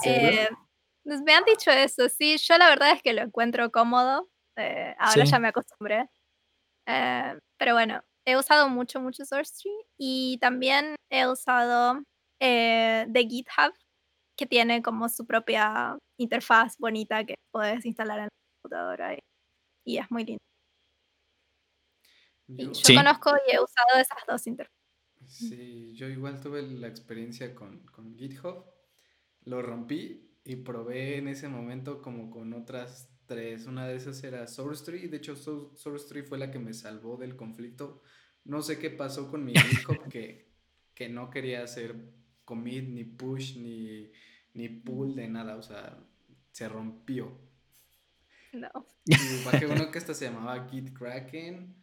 Eh, 0.04 0.48
pues 1.04 1.22
me 1.22 1.34
han 1.34 1.44
dicho 1.44 1.70
eso, 1.70 2.10
sí. 2.10 2.38
Yo 2.38 2.58
la 2.58 2.68
verdad 2.70 2.94
es 2.94 3.04
que 3.04 3.14
lo 3.14 3.22
encuentro 3.22 3.72
cómodo. 3.72 4.28
Eh, 4.56 4.96
ahora 4.98 5.24
ya 5.26 5.38
me 5.38 5.50
acostumbré. 5.50 6.10
Eh, 6.88 7.40
pero 7.58 7.74
bueno, 7.74 8.02
he 8.26 8.38
usado 8.38 8.70
mucho, 8.70 9.00
mucho 9.00 9.26
SourceTree 9.26 9.72
y 9.98 10.38
también 10.40 10.96
he 11.10 11.28
usado 11.28 12.04
eh, 12.40 13.06
de 13.08 13.22
GitHub, 13.22 13.74
que 14.38 14.46
tiene 14.46 14.82
como 14.82 15.10
su 15.10 15.26
propia 15.26 15.98
interfaz 16.18 16.78
bonita 16.78 17.26
que 17.26 17.36
puedes 17.52 17.86
instalar 17.86 18.20
en 18.20 18.24
la 18.26 18.30
computadora 18.62 19.16
y, 19.86 19.98
es 19.98 20.12
muy 20.12 20.24
lindo. 20.26 20.40
Yo, 22.48 22.96
conozco 22.96 23.32
y 23.48 23.56
he 23.56 23.60
usado 23.60 24.00
esas 24.00 24.20
dos 24.28 24.48
interfaces. 24.48 24.80
Sí, 25.28 25.94
yo 25.94 26.08
igual 26.08 26.40
tuve 26.40 26.62
la 26.64 26.88
experiencia 26.88 27.54
con, 27.54 27.86
con 27.88 28.16
GitHub, 28.16 28.66
lo 29.42 29.62
rompí 29.62 30.38
y 30.44 30.56
probé 30.58 31.18
en 31.18 31.28
ese 31.28 31.48
momento 31.48 32.02
como 32.02 32.32
con 32.32 32.54
otras 32.54 33.10
tres. 33.30 33.68
Una 33.68 33.88
de 33.88 33.96
esas 33.96 34.22
era 34.24 34.48
SourceTree. 34.48 35.08
De 35.08 35.18
hecho, 35.18 35.36
SourceTree 35.38 36.24
fue 36.24 36.40
la 36.40 36.52
que 36.52 36.60
me 36.60 36.74
salvó 36.74 37.16
del 37.16 37.38
conflicto. 37.38 38.02
No 38.44 38.62
sé 38.62 38.80
qué 38.80 38.90
pasó 38.90 39.30
con 39.30 39.46
mi 39.46 39.54
GitHub 39.54 40.10
que, 40.10 40.50
que 40.94 41.08
no 41.08 41.30
quería 41.30 41.64
hacer 41.64 41.96
commit, 42.44 42.90
ni 42.90 43.04
push, 43.06 43.58
ni, 43.58 44.12
ni 44.56 44.68
pull 44.68 45.16
de 45.16 45.30
nada. 45.30 45.56
O 45.56 45.62
sea, 45.62 45.98
se 46.52 46.68
rompió. 46.68 47.32
No. 48.52 48.70
Y 49.06 49.14
bajé 49.46 49.68
uno 49.68 49.92
que 49.92 50.00
hasta 50.00 50.14
se 50.14 50.26
llamaba 50.26 50.68
Git 50.68 50.92
Kraken. 50.98 51.76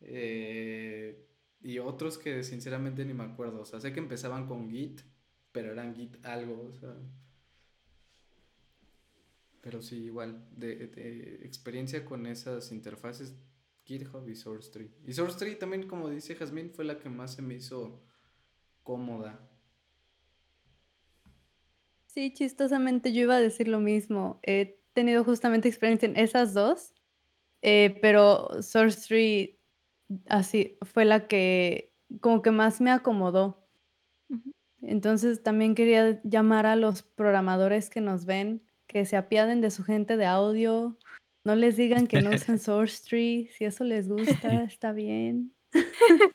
Eh, 0.00 1.28
y 1.60 1.78
otros 1.78 2.18
que 2.18 2.42
sinceramente 2.42 3.04
ni 3.04 3.12
me 3.12 3.24
acuerdo. 3.24 3.60
O 3.60 3.64
sea, 3.66 3.78
sé 3.78 3.92
que 3.92 4.00
empezaban 4.00 4.46
con 4.46 4.70
Git, 4.70 5.02
pero 5.52 5.70
eran 5.70 5.94
Git 5.94 6.24
algo. 6.24 6.70
O 6.70 6.72
sea. 6.72 6.96
Pero 9.64 9.80
sí, 9.80 9.96
igual, 9.96 10.44
de, 10.50 11.40
experiencia 11.42 12.04
con 12.04 12.26
esas 12.26 12.70
interfaces, 12.70 13.34
GitHub 13.84 14.28
y 14.28 14.36
SourceTree. 14.36 14.90
Y 15.06 15.14
SourceTree 15.14 15.56
también, 15.56 15.88
como 15.88 16.10
dice 16.10 16.34
Jasmine, 16.34 16.68
fue 16.68 16.84
la 16.84 16.98
que 16.98 17.08
más 17.08 17.32
se 17.32 17.40
me 17.40 17.54
hizo 17.54 18.04
cómoda. 18.82 19.40
Sí, 22.08 22.30
chistosamente 22.34 23.14
yo 23.14 23.22
iba 23.22 23.36
a 23.36 23.40
decir 23.40 23.66
lo 23.66 23.80
mismo. 23.80 24.38
He 24.42 24.82
tenido 24.92 25.24
justamente 25.24 25.66
experiencia 25.66 26.06
en 26.06 26.18
esas 26.18 26.52
dos, 26.52 26.92
eh, 27.62 27.98
pero 28.02 28.62
SourceTree 28.62 29.58
así 30.28 30.76
fue 30.82 31.06
la 31.06 31.26
que 31.26 31.94
como 32.20 32.42
que 32.42 32.50
más 32.50 32.82
me 32.82 32.90
acomodó. 32.90 33.66
Entonces 34.82 35.42
también 35.42 35.74
quería 35.74 36.20
llamar 36.22 36.66
a 36.66 36.76
los 36.76 37.02
programadores 37.02 37.88
que 37.88 38.02
nos 38.02 38.26
ven 38.26 38.62
que 38.94 39.04
se 39.06 39.16
apiaden 39.16 39.60
de 39.60 39.72
su 39.72 39.82
gente 39.82 40.16
de 40.16 40.24
audio, 40.24 40.96
no 41.44 41.56
les 41.56 41.76
digan 41.76 42.06
que 42.06 42.22
no 42.22 42.30
usen 42.30 42.58
SourceTree, 42.60 43.50
si 43.50 43.64
eso 43.64 43.82
les 43.82 44.08
gusta, 44.08 44.62
está 44.62 44.92
bien. 44.92 45.52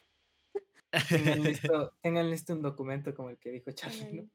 Tengan 2.03 2.29
listo, 2.29 2.53
un 2.53 2.61
documento 2.61 3.15
como 3.15 3.29
el 3.29 3.37
que 3.37 3.51
dijo 3.51 3.71
Charlie. 3.71 4.27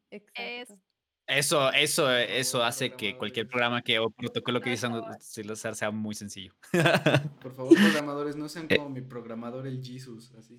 Eso, 1.27 1.71
eso, 1.73 2.11
eso 2.11 2.65
hace 2.65 2.93
que 2.93 3.19
cualquier 3.19 3.47
programa 3.47 3.83
que 3.83 3.99
o 3.99 4.09
protocolo 4.09 4.63
que 4.63 4.71
dicen 4.71 4.93
sea 5.21 5.91
muy 5.91 6.15
sencillo. 6.15 6.55
Por 7.43 7.53
favor, 7.55 7.75
programadores, 7.75 8.37
no 8.37 8.49
sean 8.49 8.69
eh. 8.71 8.79
como 8.79 8.89
mi 8.89 9.03
programador, 9.03 9.67
el 9.67 9.85
Jesus. 9.85 10.33
Así, 10.35 10.57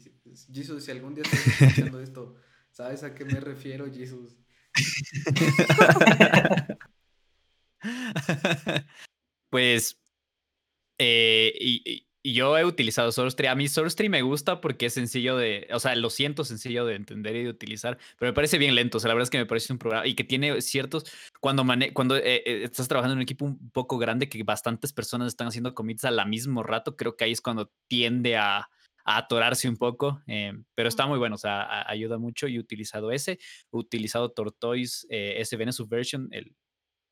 Jesus, 0.53 0.85
si 0.85 0.91
algún 0.91 1.15
día 1.15 1.23
estás 1.23 1.47
escuchando 1.61 1.99
esto, 1.99 2.35
¿sabes 2.69 3.03
a 3.03 3.15
qué 3.15 3.25
me 3.25 3.39
refiero, 3.39 3.91
Jesus? 3.91 4.37
pues, 9.49 9.99
eh, 10.99 11.53
y, 11.59 12.05
yo 12.33 12.57
he 12.57 12.65
utilizado 12.65 13.11
SourceTree. 13.11 13.49
A 13.49 13.55
mí 13.55 13.67
SourceTree 13.67 14.09
me 14.09 14.23
gusta 14.23 14.59
porque 14.59 14.87
es 14.87 14.93
sencillo 14.93 15.37
de, 15.37 15.67
o 15.71 15.79
sea, 15.79 15.95
lo 15.95 16.09
siento 16.09 16.43
sencillo 16.43 16.85
de 16.85 16.95
entender 16.95 17.35
y 17.35 17.43
de 17.43 17.49
utilizar, 17.49 17.99
pero 18.17 18.31
me 18.31 18.33
parece 18.33 18.57
bien 18.57 18.73
lento. 18.73 18.97
O 18.97 18.99
sea, 18.99 19.09
la 19.09 19.13
verdad 19.13 19.25
es 19.25 19.29
que 19.29 19.37
me 19.37 19.45
parece 19.45 19.71
un 19.73 19.79
programa 19.79 20.07
y 20.07 20.15
que 20.15 20.23
tiene 20.23 20.59
ciertos, 20.61 21.05
cuando, 21.39 21.63
cuando 21.93 22.17
eh, 22.17 22.41
eh, 22.45 22.63
estás 22.63 22.87
trabajando 22.87 23.13
en 23.13 23.19
un 23.19 23.23
equipo 23.23 23.45
un 23.45 23.69
poco 23.69 23.97
grande 23.97 24.27
que 24.27 24.41
bastantes 24.43 24.91
personas 24.91 25.27
están 25.27 25.47
haciendo 25.47 25.75
commits 25.75 26.05
al 26.05 26.27
mismo 26.27 26.63
rato, 26.63 26.95
creo 26.95 27.15
que 27.15 27.25
ahí 27.25 27.31
es 27.31 27.41
cuando 27.41 27.71
tiende 27.87 28.37
a, 28.37 28.69
atorarse 29.05 29.69
un 29.69 29.77
poco, 29.77 30.21
eh, 30.25 30.51
pero 30.73 30.89
está 30.89 31.05
muy 31.05 31.19
bueno, 31.19 31.35
o 31.35 31.37
sea, 31.37 31.87
ayuda 31.87 32.17
mucho 32.17 32.47
y 32.47 32.55
he 32.55 32.59
utilizado 32.59 33.11
ese, 33.11 33.33
he 33.33 33.77
utilizado 33.77 34.31
Tortoise, 34.31 35.05
eh, 35.09 35.39
SVN 35.45 35.71
Subversion, 35.71 36.27
el, 36.31 36.55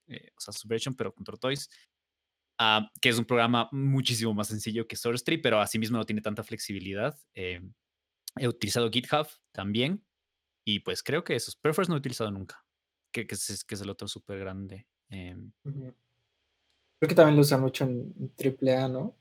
o 0.08 0.42
sea, 0.42 0.54
Subversion, 0.54 0.96
pero 0.96 1.14
con 1.14 1.24
Tortoise, 1.24 1.68
Ah, 2.60 2.90
que 3.02 3.10
es 3.10 3.18
un 3.18 3.26
programa 3.26 3.68
muchísimo 3.72 4.34
más 4.34 4.48
sencillo 4.48 4.88
que 4.88 4.96
SourceTree, 4.96 5.40
pero 5.40 5.60
asimismo 5.60 5.98
no 5.98 6.06
tiene 6.06 6.22
tanta 6.22 6.44
flexibilidad. 6.44 7.18
Eh, 7.34 7.62
he 8.38 8.48
utilizado 8.48 8.92
GitHub 8.92 9.28
también 9.52 10.06
y 10.66 10.80
pues 10.80 11.02
creo 11.02 11.24
que 11.24 11.36
esos. 11.36 11.56
Perforce 11.56 11.90
no 11.90 11.96
he 11.96 12.00
utilizado 12.00 12.32
nunca, 12.32 12.64
que, 13.12 13.26
que, 13.26 13.36
es, 13.36 13.64
que 13.64 13.76
es 13.76 13.82
el 13.82 13.90
otro 13.90 14.08
súper 14.08 14.40
grande. 14.40 14.88
Em. 15.10 15.52
Creo 15.64 17.10
que 17.10 17.16
también 17.16 17.36
lo 17.36 17.42
usa 17.42 17.58
mucho 17.58 17.86
en 17.86 18.14
AAA, 18.38 18.88
¿no? 18.88 19.18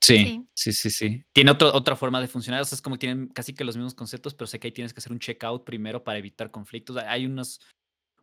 Sí, 0.00 0.48
sí, 0.54 0.72
sí, 0.72 0.90
sí. 0.90 1.24
Tiene 1.34 1.50
otra 1.50 1.96
forma 1.96 2.20
de 2.20 2.28
funcionar. 2.28 2.62
O 2.62 2.64
sea, 2.64 2.76
es 2.76 2.80
como 2.80 2.98
tienen 2.98 3.28
casi 3.28 3.52
que 3.52 3.64
los 3.64 3.76
mismos 3.76 3.94
conceptos, 3.94 4.34
pero 4.34 4.46
sé 4.46 4.58
que 4.58 4.68
ahí 4.68 4.72
tienes 4.72 4.94
que 4.94 5.00
hacer 5.00 5.12
un 5.12 5.18
checkout 5.18 5.64
primero 5.64 6.02
para 6.02 6.18
evitar 6.18 6.50
conflictos. 6.50 6.96
Hay 6.96 7.26
unos 7.26 7.60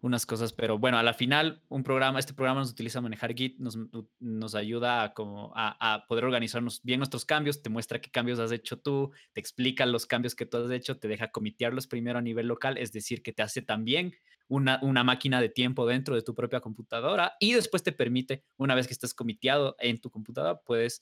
unas 0.02 0.26
cosas, 0.26 0.54
pero 0.54 0.78
bueno, 0.78 0.98
a 0.98 1.04
la 1.04 1.14
final, 1.14 1.64
un 1.68 1.84
programa, 1.84 2.20
este 2.20 2.34
programa 2.34 2.60
nos 2.60 2.72
utiliza 2.72 3.00
a 3.00 3.02
manejar 3.02 3.34
Git, 3.34 3.58
nos, 3.60 3.78
nos 4.20 4.56
ayuda 4.56 5.04
a, 5.04 5.14
como 5.14 5.52
a, 5.56 6.06
poder 6.08 6.26
organizarnos 6.26 6.82
bien 6.84 7.00
nuestros 7.00 7.26
cambios, 7.26 7.62
te 7.62 7.70
muestra 7.70 8.00
qué 8.00 8.12
cambios 8.12 8.40
has 8.40 8.52
hecho 8.52 8.78
tú, 8.78 9.12
te 9.34 9.40
explica 9.40 9.86
los 9.86 10.06
cambios 10.06 10.36
que 10.36 10.46
tú 10.46 10.58
has 10.58 10.70
hecho, 10.72 11.00
te 11.00 11.08
deja 11.08 11.32
comitearlos 11.32 11.88
primero 11.88 12.20
a 12.20 12.22
nivel 12.22 12.48
local, 12.48 12.78
es 12.78 12.92
decir, 12.92 13.24
que 13.24 13.34
te 13.34 13.42
hace 13.42 13.62
también 13.62 14.14
una, 14.48 14.80
una 14.84 15.04
máquina 15.04 15.42
de 15.42 15.50
tiempo 15.50 15.88
dentro 15.88 16.16
de 16.16 16.22
tu 16.22 16.36
propia 16.36 16.60
computadora 16.60 17.34
y 17.40 17.54
después 17.54 17.82
te 17.82 17.92
permite, 17.92 18.44
una 18.58 18.76
vez 18.76 18.88
que 18.88 18.94
estás 18.94 19.14
comiteado 19.14 19.76
en 19.80 20.00
tu 20.00 20.12
computadora, 20.12 20.60
puedes 20.62 21.02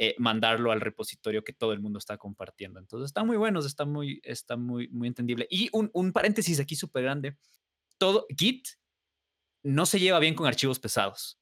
eh, 0.00 0.14
mandarlo 0.18 0.70
al 0.70 0.80
repositorio 0.80 1.42
que 1.42 1.52
todo 1.52 1.72
el 1.72 1.80
mundo 1.80 1.98
está 1.98 2.16
compartiendo. 2.18 2.78
Entonces, 2.78 3.08
están 3.08 3.26
muy 3.26 3.36
buenos, 3.36 3.66
está 3.66 3.84
muy, 3.84 4.20
está 4.22 4.56
muy, 4.56 4.86
muy 4.90 5.08
entendible. 5.08 5.48
Y 5.50 5.70
un, 5.72 5.90
un 5.92 6.12
paréntesis 6.12 6.60
aquí 6.60 6.76
súper 6.76 7.02
grande 7.02 7.36
todo, 7.98 8.26
Git 8.36 8.68
no 9.62 9.86
se 9.86 10.00
lleva 10.00 10.18
bien 10.18 10.34
con 10.34 10.46
archivos 10.46 10.78
pesados. 10.78 11.38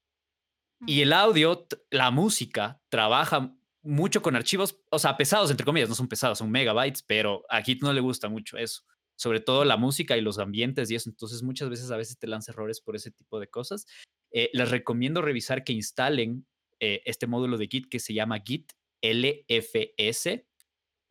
Y 0.87 1.01
el 1.01 1.13
audio, 1.13 1.67
la 1.91 2.11
música, 2.11 2.83
trabaja 2.89 3.57
mucho 3.83 4.21
con 4.21 4.37
archivos, 4.37 4.79
o 4.91 4.99
sea, 4.99 5.17
pesados, 5.17 5.51
entre 5.51 5.65
comillas, 5.65 5.89
no 5.89 5.95
son 5.95 6.09
pesados, 6.09 6.39
son 6.39 6.51
megabytes, 6.51 7.03
pero 7.03 7.45
a 7.49 7.63
Git 7.63 7.83
no 7.83 7.93
le 7.93 8.01
gusta 8.01 8.29
mucho 8.29 8.59
eso. 8.59 8.83
Sobre 9.17 9.41
todo 9.41 9.65
la 9.65 9.79
música 9.79 10.17
y 10.17 10.21
los 10.21 10.39
ambientes 10.39 10.91
y 10.91 10.95
eso. 10.95 11.09
Entonces, 11.09 11.43
muchas 11.43 11.71
veces 11.71 11.91
a 11.91 11.97
veces 11.97 12.19
te 12.19 12.27
lanza 12.27 12.53
errores 12.53 12.81
por 12.81 12.97
ese 12.97 13.11
tipo 13.11 13.41
de 13.41 13.49
cosas. 13.49 13.87
Eh, 14.33 14.51
les 14.53 14.71
recomiendo 14.71 15.23
revisar 15.23 15.65
que 15.65 15.73
instalen 15.73 16.47
eh, 16.81 17.01
este 17.07 17.27
módulo 17.27 17.57
de 17.57 17.69
Git 17.69 17.89
que 17.89 18.01
se 18.01 18.13
llama 18.13 18.43
Git 18.45 18.73
LFS. 19.01 20.45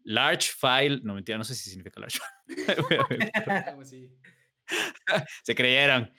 Large 0.04 0.52
File, 0.60 1.00
no 1.02 1.16
mentira, 1.16 1.40
no 1.40 1.44
sé 1.44 1.56
si 1.56 1.72
significa 1.72 2.00
large 2.00 2.20
file. 2.20 3.32
Se 5.44 5.56
creyeron. 5.56 6.12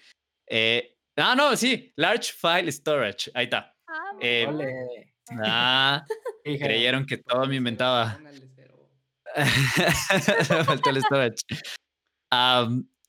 Eh, 0.49 0.97
ah, 1.16 1.34
no, 1.36 1.57
sí, 1.57 1.92
Large 1.97 2.32
File 2.32 2.70
Storage. 2.70 3.30
Ahí 3.34 3.44
está. 3.44 3.74
Ah, 3.88 4.12
eh, 4.20 5.12
ah 5.44 6.05
creyeron 6.44 7.07
que 7.07 7.18
todo 7.18 7.47
me 7.47 7.57
inventaba. 7.57 8.18
Faltó 10.64 10.90
el 10.90 11.03
storage. 11.03 11.42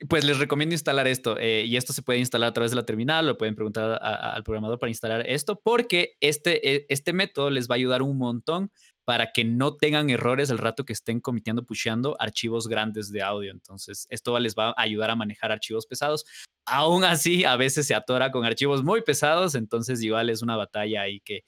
pues 0.10 0.26
les 0.26 0.40
recomiendo 0.40 0.74
instalar 0.74 1.08
esto 1.08 1.38
eh, 1.40 1.64
y 1.66 1.78
esto 1.78 1.94
se 1.94 2.02
puede 2.02 2.20
instalar 2.20 2.50
a 2.50 2.54
través 2.54 2.72
de 2.72 2.76
la 2.76 2.86
terminal, 2.86 3.26
lo 3.26 3.38
pueden 3.38 3.56
preguntar 3.56 3.98
al 4.02 4.44
programador 4.44 4.78
para 4.78 4.90
instalar 4.90 5.26
esto 5.28 5.62
porque 5.64 6.18
este, 6.20 6.76
e, 6.76 6.86
este 6.90 7.14
método 7.14 7.50
les 7.50 7.70
va 7.70 7.76
a 7.76 7.78
ayudar 7.78 8.02
un 8.02 8.18
montón 8.18 8.72
para 9.08 9.32
que 9.32 9.46
no 9.46 9.78
tengan 9.78 10.10
errores 10.10 10.50
el 10.50 10.58
rato 10.58 10.84
que 10.84 10.92
estén 10.92 11.22
comitiendo, 11.22 11.66
pusheando 11.66 12.18
archivos 12.20 12.68
grandes 12.68 13.10
de 13.10 13.22
audio. 13.22 13.52
Entonces, 13.52 14.06
esto 14.10 14.38
les 14.38 14.54
va 14.54 14.72
a 14.72 14.82
ayudar 14.82 15.10
a 15.10 15.16
manejar 15.16 15.50
archivos 15.50 15.88
pesados. 15.88 16.26
Aún 16.66 17.06
así, 17.06 17.46
a 17.46 17.56
veces 17.56 17.88
se 17.88 17.96
atora 17.96 18.34
con 18.34 18.44
archivos 18.44 18.84
muy 18.84 19.02
pesados, 19.04 19.56
entonces 19.56 20.04
igual 20.04 20.30
es 20.30 20.42
una 20.42 20.58
batalla 20.58 21.04
ahí 21.04 21.22
que, 21.22 21.46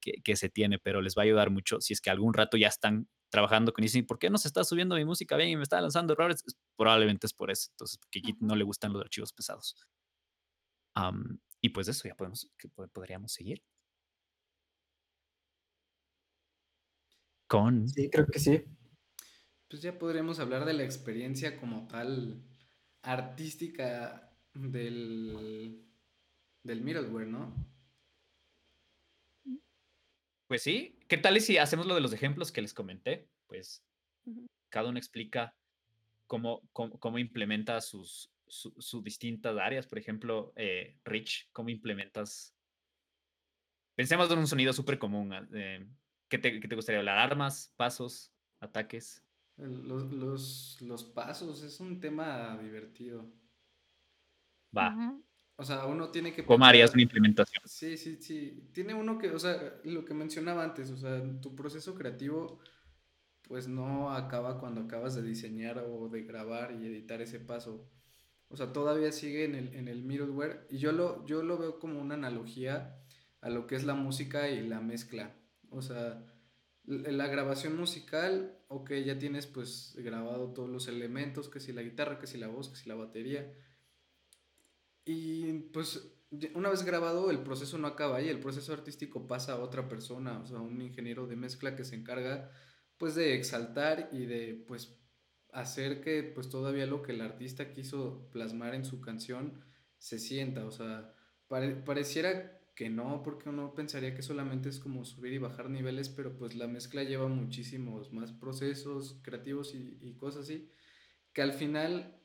que, 0.00 0.36
se 0.36 0.48
tiene, 0.48 0.78
pero 0.78 1.02
les 1.02 1.16
va 1.16 1.22
a 1.22 1.24
ayudar 1.24 1.50
mucho 1.50 1.80
si 1.80 1.92
es 1.92 2.00
que 2.00 2.10
algún 2.10 2.34
rato 2.34 2.56
ya 2.56 2.68
están 2.68 3.08
trabajando 3.32 3.72
con 3.72 3.82
eso. 3.82 3.98
¿Por 4.06 4.20
qué 4.20 4.30
no 4.30 4.38
se 4.38 4.46
está 4.46 4.62
subiendo 4.62 4.94
mi 4.94 5.04
música 5.04 5.36
bien 5.36 5.48
y 5.48 5.56
me 5.56 5.64
está 5.64 5.80
lanzando 5.80 6.12
errores? 6.12 6.44
Probablemente 6.76 7.26
es 7.26 7.34
por 7.34 7.50
eso. 7.50 7.68
Entonces, 7.72 7.98
porque 7.98 8.22
no 8.38 8.54
le 8.54 8.62
gustan 8.62 8.92
los 8.92 9.02
archivos 9.02 9.32
pesados. 9.32 9.74
y 11.60 11.68
pues 11.70 11.88
eso, 11.88 12.06
ya 12.06 12.14
podemos, 12.14 12.48
podríamos 12.92 13.32
seguir. 13.32 13.60
Sí, 17.86 18.08
creo 18.08 18.26
que 18.26 18.38
sí. 18.38 18.64
Pues 19.68 19.82
ya 19.82 19.98
podríamos 19.98 20.38
hablar 20.38 20.64
de 20.64 20.72
la 20.72 20.84
experiencia 20.84 21.58
como 21.58 21.86
tal 21.86 22.42
artística 23.02 24.32
del, 24.54 25.84
del 26.62 26.80
middleware, 26.80 27.26
¿no? 27.26 27.54
Pues 30.46 30.62
sí. 30.62 30.98
¿Qué 31.08 31.18
tal 31.18 31.38
si 31.40 31.58
hacemos 31.58 31.86
lo 31.86 31.94
de 31.94 32.00
los 32.00 32.14
ejemplos 32.14 32.52
que 32.52 32.62
les 32.62 32.72
comenté? 32.72 33.28
Pues 33.46 33.84
cada 34.70 34.88
uno 34.88 34.98
explica 34.98 35.54
cómo, 36.26 36.62
cómo, 36.72 37.18
implementa 37.18 37.82
sus, 37.82 38.30
sus 38.46 39.04
distintas 39.04 39.58
áreas. 39.58 39.86
Por 39.86 39.98
ejemplo, 39.98 40.54
eh, 40.56 40.96
Rich, 41.04 41.50
¿cómo 41.52 41.68
implementas? 41.68 42.54
Pensemos 43.94 44.30
en 44.30 44.38
un 44.38 44.46
sonido 44.46 44.72
súper 44.72 44.98
común. 44.98 45.34
Eh, 45.52 45.86
¿Qué 46.32 46.38
te, 46.38 46.74
gustaría 46.74 47.00
hablar? 47.00 47.18
¿Armas, 47.18 47.74
pasos, 47.76 48.32
ataques? 48.58 49.22
Los, 49.58 50.80
los, 50.80 51.04
pasos 51.04 51.62
es 51.62 51.78
un 51.78 52.00
tema 52.00 52.58
divertido. 52.62 53.30
Va. 54.74 55.14
O 55.56 55.64
sea, 55.64 55.84
uno 55.84 56.08
tiene 56.08 56.32
que... 56.32 56.46
¿Cómo 56.46 56.64
harías 56.64 56.94
una 56.94 57.02
implementación? 57.02 57.62
Sí, 57.66 57.98
sí, 57.98 58.16
sí. 58.22 58.70
Tiene 58.72 58.94
uno 58.94 59.18
que, 59.18 59.30
o 59.30 59.38
sea, 59.38 59.74
lo 59.84 60.06
que 60.06 60.14
mencionaba 60.14 60.64
antes, 60.64 60.90
o 60.90 60.96
sea, 60.96 61.22
tu 61.42 61.54
proceso 61.54 61.94
creativo 61.94 62.58
pues 63.42 63.68
no 63.68 64.10
acaba 64.14 64.58
cuando 64.58 64.80
acabas 64.80 65.14
de 65.14 65.22
diseñar 65.22 65.80
o 65.86 66.08
de 66.08 66.22
grabar 66.22 66.72
y 66.72 66.86
editar 66.86 67.20
ese 67.20 67.40
paso. 67.40 67.90
O 68.48 68.56
sea, 68.56 68.72
todavía 68.72 69.12
sigue 69.12 69.44
en 69.44 69.54
el, 69.54 69.74
en 69.74 69.86
el 69.86 70.02
middleware 70.02 70.66
y 70.70 70.78
yo 70.78 70.92
lo, 70.92 71.26
yo 71.26 71.42
lo 71.42 71.58
veo 71.58 71.78
como 71.78 72.00
una 72.00 72.14
analogía 72.14 72.96
a 73.42 73.50
lo 73.50 73.66
que 73.66 73.74
es 73.74 73.84
la 73.84 73.94
música 73.94 74.48
y 74.48 74.66
la 74.66 74.80
mezcla. 74.80 75.36
O 75.72 75.82
sea, 75.82 76.24
la 76.84 77.26
grabación 77.28 77.76
musical, 77.76 78.58
ok, 78.68 78.92
ya 79.04 79.18
tienes 79.18 79.46
pues 79.46 79.94
grabado 79.98 80.52
todos 80.52 80.68
los 80.68 80.88
elementos, 80.88 81.48
que 81.48 81.60
si 81.60 81.72
la 81.72 81.82
guitarra, 81.82 82.18
que 82.18 82.26
si 82.26 82.38
la 82.38 82.48
voz, 82.48 82.68
que 82.68 82.76
si 82.76 82.88
la 82.88 82.94
batería. 82.94 83.52
Y 85.04 85.52
pues 85.72 86.12
una 86.54 86.70
vez 86.70 86.84
grabado 86.84 87.30
el 87.30 87.42
proceso 87.42 87.78
no 87.78 87.86
acaba 87.86 88.16
ahí, 88.16 88.28
el 88.28 88.40
proceso 88.40 88.72
artístico 88.72 89.26
pasa 89.26 89.52
a 89.52 89.60
otra 89.60 89.88
persona, 89.88 90.40
o 90.40 90.46
sea, 90.46 90.58
un 90.58 90.80
ingeniero 90.80 91.26
de 91.26 91.36
mezcla 91.36 91.76
que 91.76 91.84
se 91.84 91.96
encarga 91.96 92.50
pues 92.96 93.14
de 93.14 93.34
exaltar 93.34 94.08
y 94.12 94.26
de 94.26 94.64
pues 94.66 94.96
hacer 95.52 96.00
que 96.00 96.22
pues 96.22 96.48
todavía 96.48 96.86
lo 96.86 97.02
que 97.02 97.12
el 97.12 97.20
artista 97.20 97.72
quiso 97.72 98.28
plasmar 98.32 98.74
en 98.74 98.84
su 98.84 99.00
canción 99.00 99.64
se 99.98 100.18
sienta, 100.18 100.64
o 100.64 100.70
sea, 100.70 101.14
pareciera 101.84 102.61
que 102.82 102.90
no, 102.90 103.22
porque 103.22 103.48
uno 103.48 103.74
pensaría 103.74 104.12
que 104.12 104.22
solamente 104.22 104.68
es 104.68 104.80
como 104.80 105.04
subir 105.04 105.34
y 105.34 105.38
bajar 105.38 105.70
niveles, 105.70 106.08
pero 106.08 106.36
pues 106.36 106.56
la 106.56 106.66
mezcla 106.66 107.04
lleva 107.04 107.28
muchísimos 107.28 108.12
más 108.12 108.32
procesos 108.32 109.20
creativos 109.22 109.72
y, 109.72 110.14
cosas 110.14 110.46
así, 110.46 110.68
que 111.32 111.42
al 111.42 111.52
final 111.52 112.18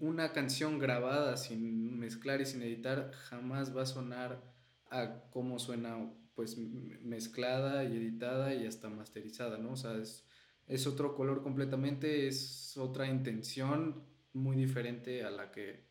una 0.00 0.32
canción 0.32 0.80
grabada 0.80 1.36
sin 1.36 2.00
mezclar 2.00 2.40
y 2.40 2.46
sin 2.46 2.62
editar 2.62 3.12
jamás 3.12 3.76
va 3.76 3.82
a 3.82 3.86
sonar 3.86 4.42
a 4.90 5.20
cómo 5.30 5.60
suena 5.60 6.12
pues 6.34 6.58
mezclada 6.58 7.84
y 7.84 7.96
editada 7.96 8.54
y 8.54 8.66
hasta 8.66 8.88
masterizada, 8.88 9.56
¿no? 9.56 9.74
O 9.74 9.76
sea, 9.76 9.96
es, 9.98 10.26
es 10.66 10.88
otro 10.88 11.14
color 11.14 11.44
completamente, 11.44 12.26
es 12.26 12.76
otra 12.76 13.06
intención 13.06 14.02
muy 14.32 14.56
diferente 14.56 15.22
a 15.22 15.30
la 15.30 15.52
que 15.52 15.85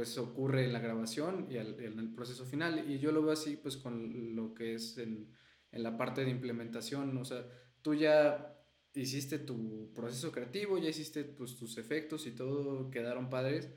pues 0.00 0.16
ocurre 0.16 0.64
en 0.64 0.72
la 0.72 0.78
grabación 0.78 1.46
y 1.50 1.58
en 1.58 1.98
el 1.98 2.14
proceso 2.14 2.46
final. 2.46 2.90
Y 2.90 3.00
yo 3.00 3.12
lo 3.12 3.20
veo 3.20 3.32
así 3.32 3.58
pues 3.58 3.76
con 3.76 4.34
lo 4.34 4.54
que 4.54 4.74
es 4.74 4.96
en, 4.96 5.28
en, 5.72 5.82
la 5.82 5.98
parte 5.98 6.24
de 6.24 6.30
implementación. 6.30 7.14
O 7.18 7.24
sea, 7.26 7.46
tú 7.82 7.92
ya 7.92 8.58
hiciste 8.94 9.38
tu 9.38 9.92
proceso 9.92 10.32
creativo, 10.32 10.78
ya 10.78 10.88
hiciste 10.88 11.22
pues, 11.24 11.54
tus 11.56 11.76
efectos 11.76 12.26
y 12.26 12.30
todo 12.30 12.90
quedaron 12.90 13.28
padres. 13.28 13.68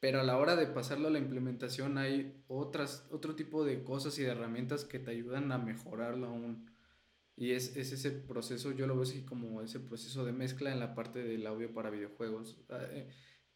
pero 0.00 0.20
a 0.20 0.24
la 0.24 0.36
hora 0.36 0.56
de 0.56 0.66
pasarlo 0.66 1.06
a 1.06 1.12
la 1.12 1.20
implementación 1.20 1.96
hay 1.96 2.42
otras, 2.48 3.06
otro 3.12 3.36
tipo 3.36 3.64
de 3.64 3.84
cosas 3.84 4.18
y 4.18 4.24
de 4.24 4.30
herramientas 4.30 4.84
que 4.84 4.98
te 4.98 5.12
ayudan 5.12 5.52
a 5.52 5.58
mejorarlo 5.58 6.26
aún. 6.26 6.68
Y 7.36 7.52
es, 7.52 7.76
ese 7.76 8.10
proceso, 8.10 8.72
yo 8.72 8.88
lo 8.88 8.94
veo 8.94 9.04
así 9.04 9.24
como 9.24 9.62
ese 9.62 9.78
proceso 9.78 10.24
de 10.24 10.32
mezcla 10.32 10.72
en 10.72 10.80
la 10.80 10.96
parte 10.96 11.22
del 11.22 11.46
audio 11.46 11.72
para 11.72 11.90
videojuegos. 11.90 12.58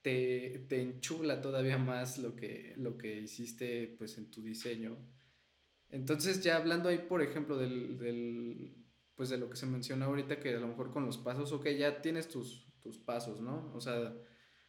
Te, 0.02 0.66
te 0.68 0.80
enchula 0.80 1.42
todavía 1.42 1.76
más 1.76 2.18
lo 2.18 2.34
que, 2.34 2.74
lo 2.76 2.96
que 2.96 3.20
hiciste 3.20 3.94
pues 3.98 4.16
en 4.18 4.30
tu 4.30 4.42
diseño. 4.42 4.96
Entonces 5.90 6.42
ya 6.42 6.56
hablando 6.56 6.88
ahí, 6.88 6.98
por 6.98 7.22
ejemplo, 7.22 7.58
del, 7.58 8.74
pues 9.16 9.28
de 9.28 9.38
lo 9.38 9.50
que 9.50 9.56
se 9.56 9.66
menciona 9.66 10.06
ahorita, 10.06 10.38
que 10.40 10.54
a 10.54 10.60
lo 10.60 10.68
mejor 10.68 10.92
con 10.92 11.04
los 11.04 11.18
pasos, 11.18 11.52
ok, 11.52 11.68
ya 11.70 12.00
tienes 12.00 12.28
tus, 12.28 12.66
tus 12.80 12.98
pasos, 12.98 13.40
¿no? 13.40 13.72
O 13.74 13.80
sea, 13.80 14.16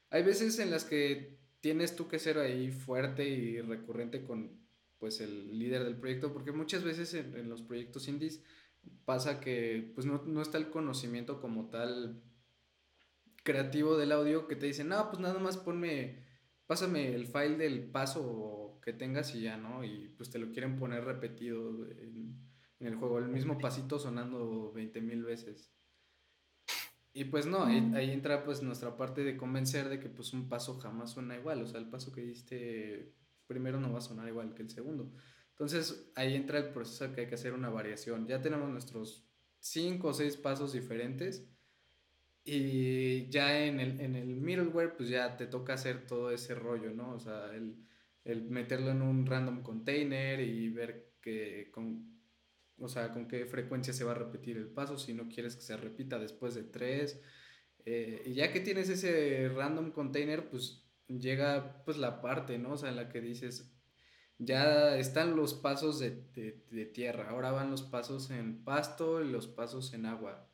hay 0.09 0.23
veces 0.23 0.59
en 0.59 0.71
las 0.71 0.84
que 0.84 1.39
tienes 1.61 1.95
tú 1.95 2.07
que 2.07 2.19
ser 2.19 2.39
ahí 2.39 2.71
fuerte 2.71 3.27
y 3.27 3.61
recurrente 3.61 4.23
con 4.23 4.59
pues 4.97 5.21
el 5.21 5.57
líder 5.57 5.84
del 5.84 5.95
proyecto, 5.95 6.34
porque 6.34 6.51
muchas 6.51 6.84
veces 6.84 7.13
en, 7.13 7.49
los 7.49 7.63
proyectos 7.63 8.07
indies 8.07 8.43
pasa 9.05 9.39
que 9.39 9.91
pues 9.95 10.05
no, 10.05 10.23
no, 10.25 10.41
está 10.41 10.57
el 10.57 10.69
conocimiento 10.69 11.41
como 11.41 11.69
tal 11.69 12.21
creativo 13.43 13.97
del 13.97 14.11
audio 14.11 14.47
que 14.47 14.55
te 14.55 14.67
dicen, 14.67 14.89
no, 14.89 15.09
pues 15.09 15.19
nada 15.19 15.39
más 15.39 15.57
ponme, 15.57 16.23
pásame 16.65 17.13
el 17.13 17.27
file 17.27 17.57
del 17.57 17.89
paso 17.91 18.79
que 18.83 18.93
tengas 18.93 19.33
y 19.35 19.41
ya, 19.41 19.57
¿no? 19.57 19.83
Y 19.83 20.13
pues 20.17 20.29
te 20.29 20.39
lo 20.39 20.51
quieren 20.51 20.77
poner 20.77 21.03
repetido 21.03 21.85
en, 21.89 22.37
en 22.79 22.87
el 22.87 22.95
juego, 22.95 23.19
el 23.19 23.27
mismo 23.27 23.57
pasito 23.59 23.99
sonando 23.99 24.71
20 24.73 25.01
mil 25.01 25.23
veces. 25.23 25.71
Y 27.13 27.25
pues 27.25 27.45
no, 27.45 27.65
ahí, 27.65 28.11
entra 28.11 28.45
pues 28.45 28.63
nuestra 28.63 28.95
parte 28.95 29.23
de 29.23 29.35
convencer 29.35 29.89
de 29.89 29.99
que 29.99 30.07
pues 30.07 30.31
un 30.31 30.47
paso 30.47 30.79
jamás 30.79 31.11
suena 31.11 31.35
igual, 31.35 31.61
o 31.61 31.67
sea, 31.67 31.79
el 31.79 31.89
paso 31.89 32.11
que 32.11 32.21
diste 32.21 33.13
primero 33.47 33.81
no 33.81 33.91
va 33.91 33.97
a 33.97 34.01
sonar 34.01 34.27
igual 34.29 34.53
que 34.53 34.61
el 34.61 34.69
segundo. 34.69 35.11
Entonces 35.49 36.09
ahí 36.15 36.35
entra 36.35 36.57
el 36.57 36.69
proceso 36.69 37.13
que 37.13 37.21
hay 37.21 37.27
que 37.27 37.35
hacer 37.35 37.53
una 37.53 37.69
variación. 37.69 38.27
Ya 38.27 38.41
tenemos 38.41 38.69
nuestros 38.69 39.27
cinco 39.59 40.09
o 40.09 40.13
seis 40.13 40.37
pasos 40.37 40.71
diferentes 40.71 41.50
y 42.43 43.29
ya 43.29 43.65
en 43.65 43.79
el, 43.79 43.99
en 43.99 44.15
el 44.15 44.27
middleware 44.27 44.95
pues 44.97 45.09
ya 45.09 45.37
te 45.37 45.47
toca 45.47 45.73
hacer 45.73 46.07
todo 46.07 46.31
ese 46.31 46.55
rollo, 46.55 46.91
¿no? 46.91 47.13
O 47.13 47.19
sea, 47.19 47.53
el, 47.53 47.75
el 48.23 48.49
meterlo 48.49 48.91
en 48.91 49.01
un 49.01 49.25
random 49.25 49.63
container 49.63 50.39
y 50.39 50.69
ver 50.69 51.13
que 51.21 51.69
con 51.71 52.11
o 52.81 52.87
sea, 52.87 53.11
con 53.11 53.27
qué 53.27 53.45
frecuencia 53.45 53.93
se 53.93 54.03
va 54.03 54.11
a 54.11 54.15
repetir 54.15 54.57
el 54.57 54.67
paso, 54.67 54.97
si 54.97 55.13
no 55.13 55.29
quieres 55.29 55.55
que 55.55 55.61
se 55.61 55.77
repita 55.77 56.17
después 56.17 56.55
de 56.55 56.63
tres. 56.63 57.21
Eh, 57.85 58.23
y 58.25 58.33
ya 58.33 58.51
que 58.51 58.59
tienes 58.59 58.89
ese 58.89 59.49
random 59.49 59.91
container, 59.91 60.49
pues 60.49 60.83
llega 61.07 61.83
pues 61.85 61.97
la 61.97 62.21
parte, 62.21 62.57
¿no? 62.57 62.73
O 62.73 62.77
sea, 62.77 62.89
en 62.89 62.95
la 62.95 63.09
que 63.09 63.21
dices, 63.21 63.71
ya 64.39 64.97
están 64.97 65.35
los 65.35 65.53
pasos 65.53 65.99
de, 65.99 66.11
tierra, 66.93 67.29
ahora 67.29 67.51
van 67.51 67.69
los 67.71 67.83
pasos 67.83 68.31
en 68.31 68.63
pasto 68.63 69.23
y 69.23 69.29
los 69.29 69.47
pasos 69.47 69.93
en 69.93 70.07
agua. 70.07 70.50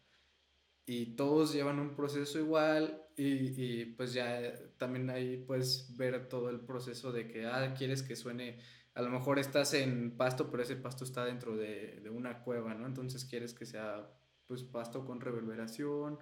Y 0.88 1.16
todos 1.16 1.54
llevan 1.54 1.80
un 1.80 1.96
proceso 1.96 2.40
igual 2.40 3.04
y, 3.16 3.62
y 3.62 3.86
pues 3.86 4.14
ya 4.14 4.54
también 4.80 5.12
ahí 5.12 5.38
puedes 5.38 5.96
ver 5.96 6.28
todo 6.28 6.50
el 6.50 6.62
proceso 6.62 7.12
de 7.12 7.28
que, 7.28 7.46
ah, 7.46 7.76
quieres 7.78 8.02
que 8.02 8.16
suene 8.16 8.58
a 8.98 9.04
lo 9.04 9.12
mejor 9.12 9.38
estás 9.38 9.76
en 9.76 10.18
pasto, 10.18 10.50
pero 10.50 10.64
ese 10.64 10.76
pasto 10.76 11.04
está 11.04 11.24
dentro 11.24 11.56
de, 11.56 12.02
una 12.12 12.40
cueva, 12.40 12.74
¿no? 12.74 12.88
Entonces 12.88 13.26
quieres 13.26 13.54
que 13.54 13.68
sea 13.68 14.10
pues 14.48 14.64
pasto 14.64 15.06
con 15.06 15.22
reverberación. 15.22 16.18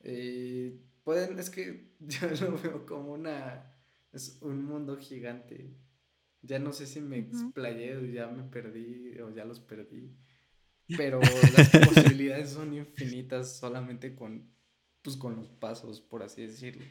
Eh, 0.00 0.80
pueden, 1.02 1.38
es 1.38 1.50
que 1.50 1.92
yo 2.00 2.30
lo 2.40 2.58
veo 2.58 2.86
como 2.86 3.12
una, 3.12 3.76
es 4.10 4.38
un 4.40 4.64
mundo 4.64 4.96
gigante. 4.96 5.76
Ya 6.40 6.58
no 6.58 6.72
sé 6.72 6.86
si 6.86 7.02
me 7.02 7.18
explayé 7.18 7.98
o 7.98 8.04
ya 8.06 8.26
me 8.28 8.44
perdí 8.44 9.20
o 9.20 9.28
ya 9.28 9.44
los 9.44 9.60
perdí. 9.60 10.16
Pero 10.96 11.20
las 11.20 11.70
posibilidades 11.88 12.50
son 12.50 12.74
infinitas 12.74 13.56
solamente 13.56 14.14
con, 14.14 14.50
pues, 15.02 15.16
con 15.16 15.36
los 15.36 15.48
pasos, 15.48 16.00
por 16.00 16.22
así 16.22 16.46
decirlo. 16.46 16.84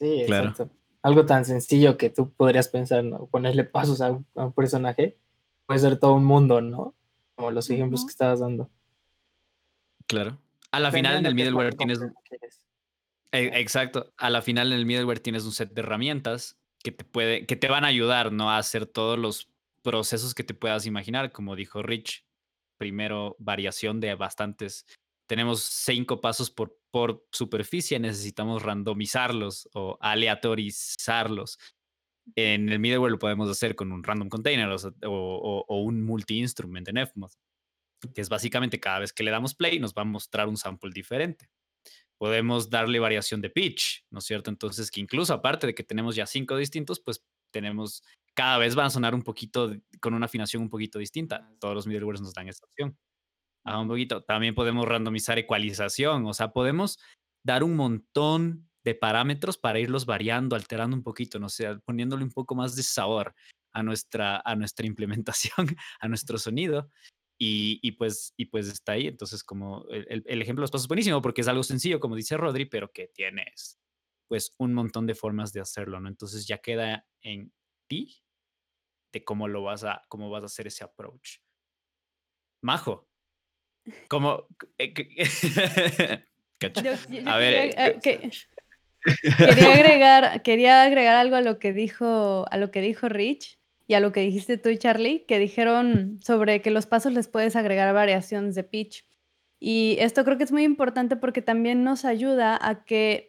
Sí, 0.00 0.24
claro 0.26 0.54
algo 1.02 1.26
tan 1.26 1.44
sencillo 1.44 1.96
que 1.96 2.10
tú 2.10 2.32
podrías 2.32 2.68
pensar, 2.68 3.04
¿no? 3.04 3.26
Ponerle 3.26 3.64
pasos 3.64 4.00
a, 4.00 4.10
un 4.10 4.52
personaje, 4.52 5.16
puede 5.66 5.80
ser 5.80 5.98
todo 5.98 6.14
un 6.14 6.24
mundo, 6.24 6.60
¿no? 6.60 6.94
Como 7.34 7.50
los 7.50 7.70
ejemplos 7.70 8.04
que 8.04 8.10
estabas 8.10 8.40
dando. 8.40 8.70
Claro. 10.06 10.38
A 10.70 10.80
la 10.80 10.90
final 10.90 11.16
en 11.16 11.26
el 11.26 11.34
middleware 11.34 11.74
tienes... 11.74 12.00
E, 13.30 13.60
exacto. 13.60 14.12
A 14.16 14.30
la 14.30 14.42
final 14.42 14.72
en 14.72 14.78
el 14.78 14.86
middleware 14.86 15.20
tienes 15.20 15.44
un 15.44 15.52
set 15.52 15.72
de 15.72 15.80
herramientas 15.80 16.58
que 16.82 16.92
te, 16.92 17.04
puede, 17.04 17.46
que 17.46 17.56
te 17.56 17.68
van 17.68 17.84
a 17.84 17.88
ayudar, 17.88 18.32
¿no? 18.32 18.50
A 18.50 18.58
hacer 18.58 18.86
todos 18.86 19.18
los 19.18 19.50
procesos 19.88 20.34
que 20.34 20.44
te 20.44 20.52
puedas 20.52 20.84
imaginar, 20.84 21.32
como 21.32 21.56
dijo 21.56 21.82
Rich. 21.82 22.26
Primero, 22.78 23.36
variación 23.38 24.00
de 24.00 24.14
bastantes 24.14 24.84
tenemos 25.26 25.62
cinco 25.62 26.20
pasos 26.20 26.50
por, 26.50 26.78
por 26.90 27.26
superficie, 27.32 27.98
necesitamos 27.98 28.62
randomizarlos 28.62 29.68
o 29.72 29.96
aleatorizarlos. 30.00 31.58
En 32.36 32.68
el 32.68 32.78
middleware 32.78 33.12
lo 33.12 33.18
podemos 33.18 33.48
hacer 33.48 33.74
con 33.74 33.92
un 33.92 34.04
random 34.04 34.28
container 34.28 34.68
o, 35.06 35.64
un 35.68 36.04
multi-instrument 36.04 36.86
en 36.88 36.98
FMOD, 36.98 37.32
que 38.14 38.20
es 38.20 38.28
básicamente 38.28 38.78
cada 38.78 38.98
vez 38.98 39.14
que 39.14 39.22
le 39.22 39.30
damos 39.30 39.54
play 39.54 39.78
nos 39.78 39.94
va 39.94 40.02
a 40.02 40.04
mostrar 40.04 40.48
un 40.48 40.58
sample 40.58 40.90
diferente. 40.92 41.48
Podemos 42.18 42.68
darle 42.68 42.98
variación 42.98 43.40
de 43.40 43.48
pitch, 43.48 44.04
¿no 44.10 44.18
es 44.18 44.26
cierto? 44.26 44.50
Entonces, 44.50 44.90
que 44.90 45.00
incluso 45.00 45.32
aparte 45.32 45.68
de 45.68 45.74
que 45.74 45.84
tenemos 45.84 46.14
ya 46.14 46.26
cinco 46.26 46.56
distintos, 46.56 47.00
pues 47.00 47.24
tenemos, 47.50 48.02
cada 48.34 48.58
vez 48.58 48.74
van 48.74 48.86
a 48.86 48.90
sonar 48.90 49.14
un 49.14 49.22
poquito, 49.22 49.74
con 50.00 50.14
una 50.14 50.26
afinación 50.26 50.62
un 50.62 50.70
poquito 50.70 50.98
distinta. 50.98 51.50
Todos 51.60 51.74
los 51.74 51.86
middlewares 51.86 52.20
nos 52.20 52.34
dan 52.34 52.48
esta 52.48 52.66
opción 52.66 52.96
un 53.76 53.88
poquito. 53.88 54.22
También 54.22 54.54
podemos 54.54 54.86
randomizar 54.86 55.38
ecualización, 55.38 56.26
o 56.26 56.32
sea, 56.32 56.52
podemos 56.52 56.98
dar 57.44 57.62
un 57.62 57.76
montón 57.76 58.68
de 58.84 58.94
parámetros 58.94 59.58
para 59.58 59.80
irlos 59.80 60.06
variando, 60.06 60.56
alterando 60.56 60.96
un 60.96 61.02
poquito, 61.02 61.38
no 61.38 61.48
sé, 61.48 61.76
poniéndole 61.84 62.24
un 62.24 62.30
poco 62.30 62.54
más 62.54 62.76
de 62.76 62.82
sabor 62.82 63.34
a 63.72 63.82
nuestra, 63.82 64.40
a 64.44 64.56
nuestra 64.56 64.86
implementación, 64.86 65.76
a 66.00 66.08
nuestro 66.08 66.38
sonido. 66.38 66.90
Y, 67.40 67.92
pues, 67.92 68.34
y 68.36 68.46
pues 68.46 68.66
está 68.66 68.92
ahí. 68.92 69.06
Entonces, 69.06 69.44
como 69.44 69.86
el, 69.90 70.24
el 70.26 70.42
ejemplo 70.42 70.60
de 70.60 70.64
los 70.64 70.72
pasos 70.72 70.86
es 70.86 70.88
buenísimo 70.88 71.22
porque 71.22 71.42
es 71.42 71.48
algo 71.48 71.62
sencillo, 71.62 72.00
como 72.00 72.16
dice 72.16 72.36
Rodri, 72.36 72.64
pero 72.64 72.90
que 72.90 73.12
tienes 73.14 73.78
pues 74.28 74.54
un 74.58 74.74
montón 74.74 75.06
de 75.06 75.14
formas 75.14 75.52
de 75.52 75.60
hacerlo, 75.60 76.00
¿no? 76.00 76.08
Entonces 76.08 76.46
ya 76.46 76.58
queda 76.58 77.06
en 77.22 77.52
ti 77.88 78.22
de 79.12 79.24
cómo 79.24 79.48
lo 79.48 79.62
vas 79.62 79.84
a, 79.84 80.02
cómo 80.08 80.30
vas 80.30 80.42
a 80.42 80.46
hacer 80.46 80.66
ese 80.66 80.84
approach. 80.84 81.38
Majo, 82.62 83.08
como... 84.08 84.46
a 87.26 87.36
ver... 87.38 87.74
quería 89.00 89.74
agregar, 89.74 90.42
quería 90.42 90.82
agregar 90.82 91.16
algo 91.16 91.36
a 91.36 91.40
lo 91.40 91.58
que 91.58 91.72
dijo, 91.72 92.46
a 92.50 92.56
lo 92.56 92.70
que 92.70 92.80
dijo 92.80 93.08
Rich 93.08 93.58
y 93.86 93.94
a 93.94 94.00
lo 94.00 94.12
que 94.12 94.20
dijiste 94.20 94.58
tú, 94.58 94.74
Charlie, 94.74 95.24
que 95.26 95.38
dijeron 95.38 96.18
sobre 96.22 96.60
que 96.60 96.70
los 96.70 96.86
pasos 96.86 97.12
les 97.12 97.28
puedes 97.28 97.56
agregar 97.56 97.92
variaciones 97.94 98.54
de 98.54 98.64
pitch. 98.64 99.04
Y 99.60 99.96
esto 100.00 100.24
creo 100.24 100.36
que 100.36 100.44
es 100.44 100.52
muy 100.52 100.62
importante 100.62 101.16
porque 101.16 101.42
también 101.42 101.82
nos 101.82 102.04
ayuda 102.04 102.58
a 102.60 102.84
que 102.84 103.27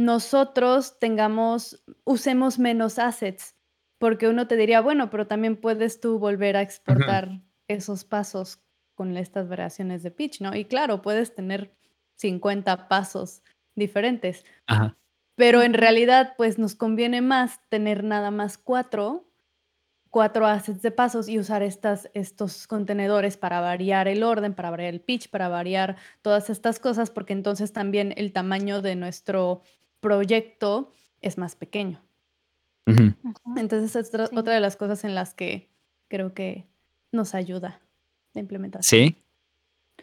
nosotros 0.00 0.98
tengamos, 0.98 1.84
usemos 2.04 2.58
menos 2.58 2.98
assets, 2.98 3.54
porque 3.98 4.28
uno 4.28 4.46
te 4.46 4.56
diría, 4.56 4.80
bueno, 4.80 5.10
pero 5.10 5.26
también 5.26 5.56
puedes 5.56 6.00
tú 6.00 6.18
volver 6.18 6.56
a 6.56 6.62
exportar 6.62 7.42
esos 7.68 8.04
pasos 8.04 8.62
con 8.94 9.16
estas 9.16 9.48
variaciones 9.48 10.02
de 10.02 10.10
pitch, 10.10 10.40
¿no? 10.40 10.56
Y 10.56 10.64
claro, 10.64 11.02
puedes 11.02 11.34
tener 11.34 11.74
50 12.16 12.88
pasos 12.88 13.42
diferentes, 13.74 14.44
pero 15.34 15.62
en 15.62 15.74
realidad 15.74 16.34
pues 16.36 16.58
nos 16.58 16.74
conviene 16.74 17.20
más 17.20 17.60
tener 17.68 18.02
nada 18.04 18.30
más 18.30 18.58
cuatro, 18.58 19.30
cuatro 20.10 20.46
assets 20.46 20.82
de 20.82 20.90
pasos 20.90 21.28
y 21.28 21.38
usar 21.38 21.62
estas, 21.62 22.10
estos 22.14 22.66
contenedores 22.66 23.36
para 23.36 23.60
variar 23.60 24.08
el 24.08 24.22
orden, 24.22 24.54
para 24.54 24.70
variar 24.70 24.92
el 24.92 25.00
pitch, 25.00 25.30
para 25.30 25.48
variar 25.48 25.96
todas 26.20 26.50
estas 26.50 26.78
cosas, 26.80 27.10
porque 27.10 27.32
entonces 27.32 27.72
también 27.72 28.12
el 28.16 28.32
tamaño 28.32 28.82
de 28.82 28.96
nuestro 28.96 29.62
proyecto 30.00 30.92
es 31.20 31.38
más 31.38 31.56
pequeño. 31.56 32.02
Entonces 33.56 33.94
es 33.94 34.32
otra 34.32 34.54
de 34.54 34.60
las 34.60 34.76
cosas 34.76 35.04
en 35.04 35.14
las 35.14 35.34
que 35.34 35.70
creo 36.08 36.34
que 36.34 36.66
nos 37.12 37.34
ayuda 37.34 37.80
de 38.34 38.40
implementación. 38.40 39.00
Sí, 39.00 39.22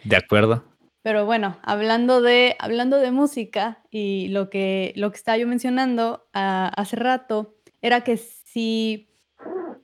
de 0.04 0.16
acuerdo. 0.16 0.64
Pero 1.02 1.26
bueno, 1.26 1.58
hablando 1.64 2.22
de, 2.22 2.56
hablando 2.60 2.98
de 2.98 3.12
música 3.12 3.84
y 3.90 4.28
lo 4.30 4.50
que, 4.50 4.94
lo 4.96 5.12
que 5.12 5.18
estaba 5.18 5.38
yo 5.38 5.48
mencionando 5.48 6.28
ah, 6.34 6.72
hace 6.76 6.96
rato, 6.96 7.56
era 7.82 8.02
que 8.02 8.18
si 8.18 9.10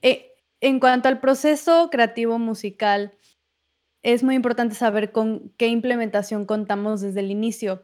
eh, 0.01 0.33
en 0.59 0.79
cuanto 0.79 1.07
al 1.09 1.19
proceso 1.19 1.89
creativo 1.89 2.39
musical, 2.39 3.13
es 4.01 4.23
muy 4.23 4.35
importante 4.35 4.75
saber 4.75 5.11
con 5.11 5.53
qué 5.57 5.67
implementación 5.67 6.45
contamos 6.45 7.01
desde 7.01 7.21
el 7.21 7.31
inicio, 7.31 7.83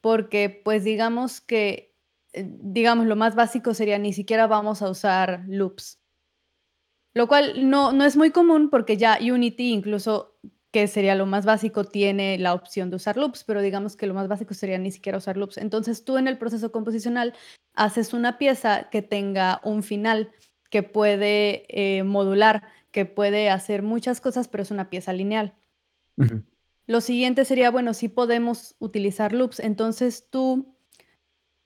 porque 0.00 0.60
pues 0.64 0.84
digamos 0.84 1.40
que 1.40 1.90
eh, 2.32 2.46
digamos, 2.46 3.06
lo 3.06 3.16
más 3.16 3.34
básico 3.34 3.74
sería 3.74 3.98
ni 3.98 4.12
siquiera 4.12 4.46
vamos 4.46 4.82
a 4.82 4.90
usar 4.90 5.44
loops. 5.48 6.00
Lo 7.12 7.26
cual 7.26 7.68
no, 7.68 7.92
no 7.92 8.04
es 8.04 8.16
muy 8.16 8.30
común 8.30 8.70
porque 8.70 8.96
ya 8.96 9.18
Unity, 9.20 9.72
incluso 9.72 10.38
que 10.70 10.86
sería 10.86 11.16
lo 11.16 11.26
más 11.26 11.44
básico, 11.44 11.82
tiene 11.84 12.38
la 12.38 12.54
opción 12.54 12.90
de 12.90 12.96
usar 12.96 13.16
loops, 13.16 13.42
pero 13.42 13.60
digamos 13.60 13.96
que 13.96 14.06
lo 14.06 14.14
más 14.14 14.28
básico 14.28 14.54
sería 14.54 14.78
ni 14.78 14.92
siquiera 14.92 15.18
usar 15.18 15.36
loops. 15.36 15.58
Entonces 15.58 16.04
tú 16.04 16.18
en 16.18 16.28
el 16.28 16.38
proceso 16.38 16.70
composicional 16.70 17.34
haces 17.74 18.12
una 18.12 18.38
pieza 18.38 18.88
que 18.90 19.02
tenga 19.02 19.60
un 19.64 19.82
final, 19.82 20.30
que 20.70 20.84
puede 20.84 21.64
eh, 21.68 22.04
modular, 22.04 22.62
que 22.92 23.06
puede 23.06 23.50
hacer 23.50 23.82
muchas 23.82 24.20
cosas, 24.20 24.46
pero 24.46 24.62
es 24.62 24.70
una 24.70 24.88
pieza 24.88 25.12
lineal. 25.12 25.56
Lo 26.86 27.00
siguiente 27.00 27.44
sería, 27.44 27.70
bueno, 27.70 27.94
si 27.94 28.08
podemos 28.08 28.74
utilizar 28.78 29.32
loops, 29.32 29.60
entonces 29.60 30.28
tú 30.30 30.74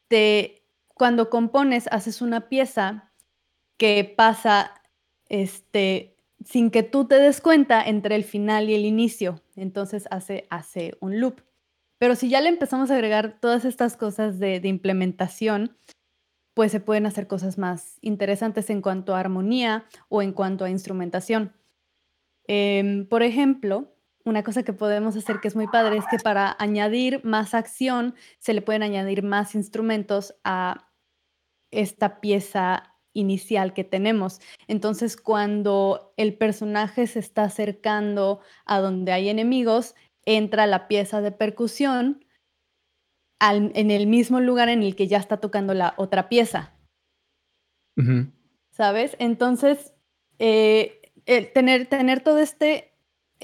te, 0.08 0.66
cuando 0.88 1.30
compones, 1.30 1.88
haces 1.90 2.20
una 2.20 2.48
pieza 2.48 3.12
que 3.76 4.04
pasa 4.16 4.82
este, 5.28 6.16
sin 6.44 6.70
que 6.70 6.82
tú 6.82 7.06
te 7.06 7.16
des 7.16 7.40
cuenta 7.40 7.82
entre 7.82 8.16
el 8.16 8.24
final 8.24 8.68
y 8.68 8.74
el 8.74 8.84
inicio. 8.84 9.42
Entonces 9.56 10.06
hace, 10.10 10.46
hace 10.50 10.96
un 11.00 11.20
loop. 11.20 11.40
Pero 11.98 12.16
si 12.16 12.28
ya 12.28 12.40
le 12.40 12.48
empezamos 12.48 12.90
a 12.90 12.94
agregar 12.94 13.38
todas 13.40 13.64
estas 13.64 13.96
cosas 13.96 14.38
de, 14.38 14.60
implementación, 14.64 15.76
pues 16.52 16.70
se 16.70 16.80
pueden 16.80 17.06
hacer 17.06 17.26
cosas 17.26 17.56
más 17.56 17.98
interesantes 18.00 18.70
en 18.70 18.82
cuanto 18.82 19.14
a 19.14 19.20
armonía 19.20 19.86
o 20.08 20.22
en 20.22 20.32
cuanto 20.32 20.64
a 20.64 20.70
instrumentación. 20.70 21.52
Em, 22.46 23.08
por 23.08 23.22
ejemplo, 23.22 23.93
una 24.24 24.42
cosa 24.42 24.62
que 24.62 24.72
podemos 24.72 25.16
hacer 25.16 25.40
que 25.40 25.48
es 25.48 25.56
muy 25.56 25.66
padre 25.66 25.98
es 25.98 26.04
que 26.10 26.18
para 26.18 26.56
añadir 26.58 27.22
más 27.24 27.54
acción 27.54 28.14
se 28.38 28.54
le 28.54 28.62
pueden 28.62 28.82
añadir 28.82 29.22
más 29.22 29.54
instrumentos 29.54 30.34
a 30.44 30.90
esta 31.70 32.20
pieza 32.20 32.94
inicial 33.12 33.74
que 33.74 33.84
tenemos. 33.84 34.40
Entonces, 34.66 35.16
cuando 35.16 36.12
el 36.16 36.36
personaje 36.36 37.06
se 37.06 37.18
está 37.18 37.44
acercando 37.44 38.40
a 38.64 38.80
donde 38.80 39.12
hay 39.12 39.28
enemigos, 39.28 39.94
entra 40.24 40.66
la 40.66 40.88
pieza 40.88 41.20
de 41.20 41.30
percusión 41.30 42.24
en 43.40 43.90
el 43.90 44.06
mismo 44.06 44.40
lugar 44.40 44.70
en 44.70 44.82
el 44.82 44.96
que 44.96 45.06
ya 45.06 45.18
está 45.18 45.36
tocando 45.36 45.74
la 45.74 45.94
otra 45.98 46.30
pieza. 46.30 46.72
¿Sabes? 48.70 49.16
Entonces, 49.18 49.94
eh, 50.38 51.12
tener, 51.52 51.86
tener 51.86 52.22
todo 52.22 52.38
este 52.38 52.93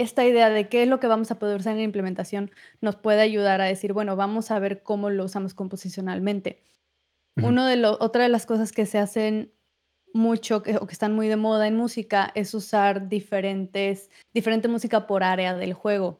esta 0.02 0.24
idea 0.24 0.48
de 0.50 0.68
qué 0.68 0.82
es 0.82 0.88
lo 0.88 0.98
que 0.98 1.06
vamos 1.06 1.30
a 1.30 1.38
poder 1.38 1.60
usar 1.60 1.72
en 1.72 1.78
la 1.78 1.84
implementación 1.84 2.50
nos 2.80 2.96
puede 2.96 3.20
ayudar 3.20 3.60
a 3.60 3.66
decir, 3.66 3.92
bueno, 3.92 4.16
vamos 4.16 4.50
a 4.50 4.58
ver 4.58 4.82
cómo 4.82 5.10
lo 5.10 5.24
usamos 5.24 5.54
composicionalmente. 5.54 6.62
Uno 7.36 7.66
de 7.66 7.84
otra 7.86 8.24
de 8.24 8.28
las 8.28 8.44
cosas 8.44 8.72
que 8.72 8.86
se 8.86 8.98
hacen 8.98 9.52
mucho 10.12 10.62
que, 10.62 10.76
o 10.76 10.86
que 10.86 10.92
están 10.92 11.14
muy 11.14 11.28
de 11.28 11.36
moda 11.36 11.68
en 11.68 11.76
música 11.76 12.32
es 12.34 12.54
usar 12.54 13.08
diferentes, 13.08 14.10
diferente 14.34 14.68
música 14.68 15.06
por 15.06 15.22
área 15.22 15.54
del 15.54 15.72
juego. 15.72 16.18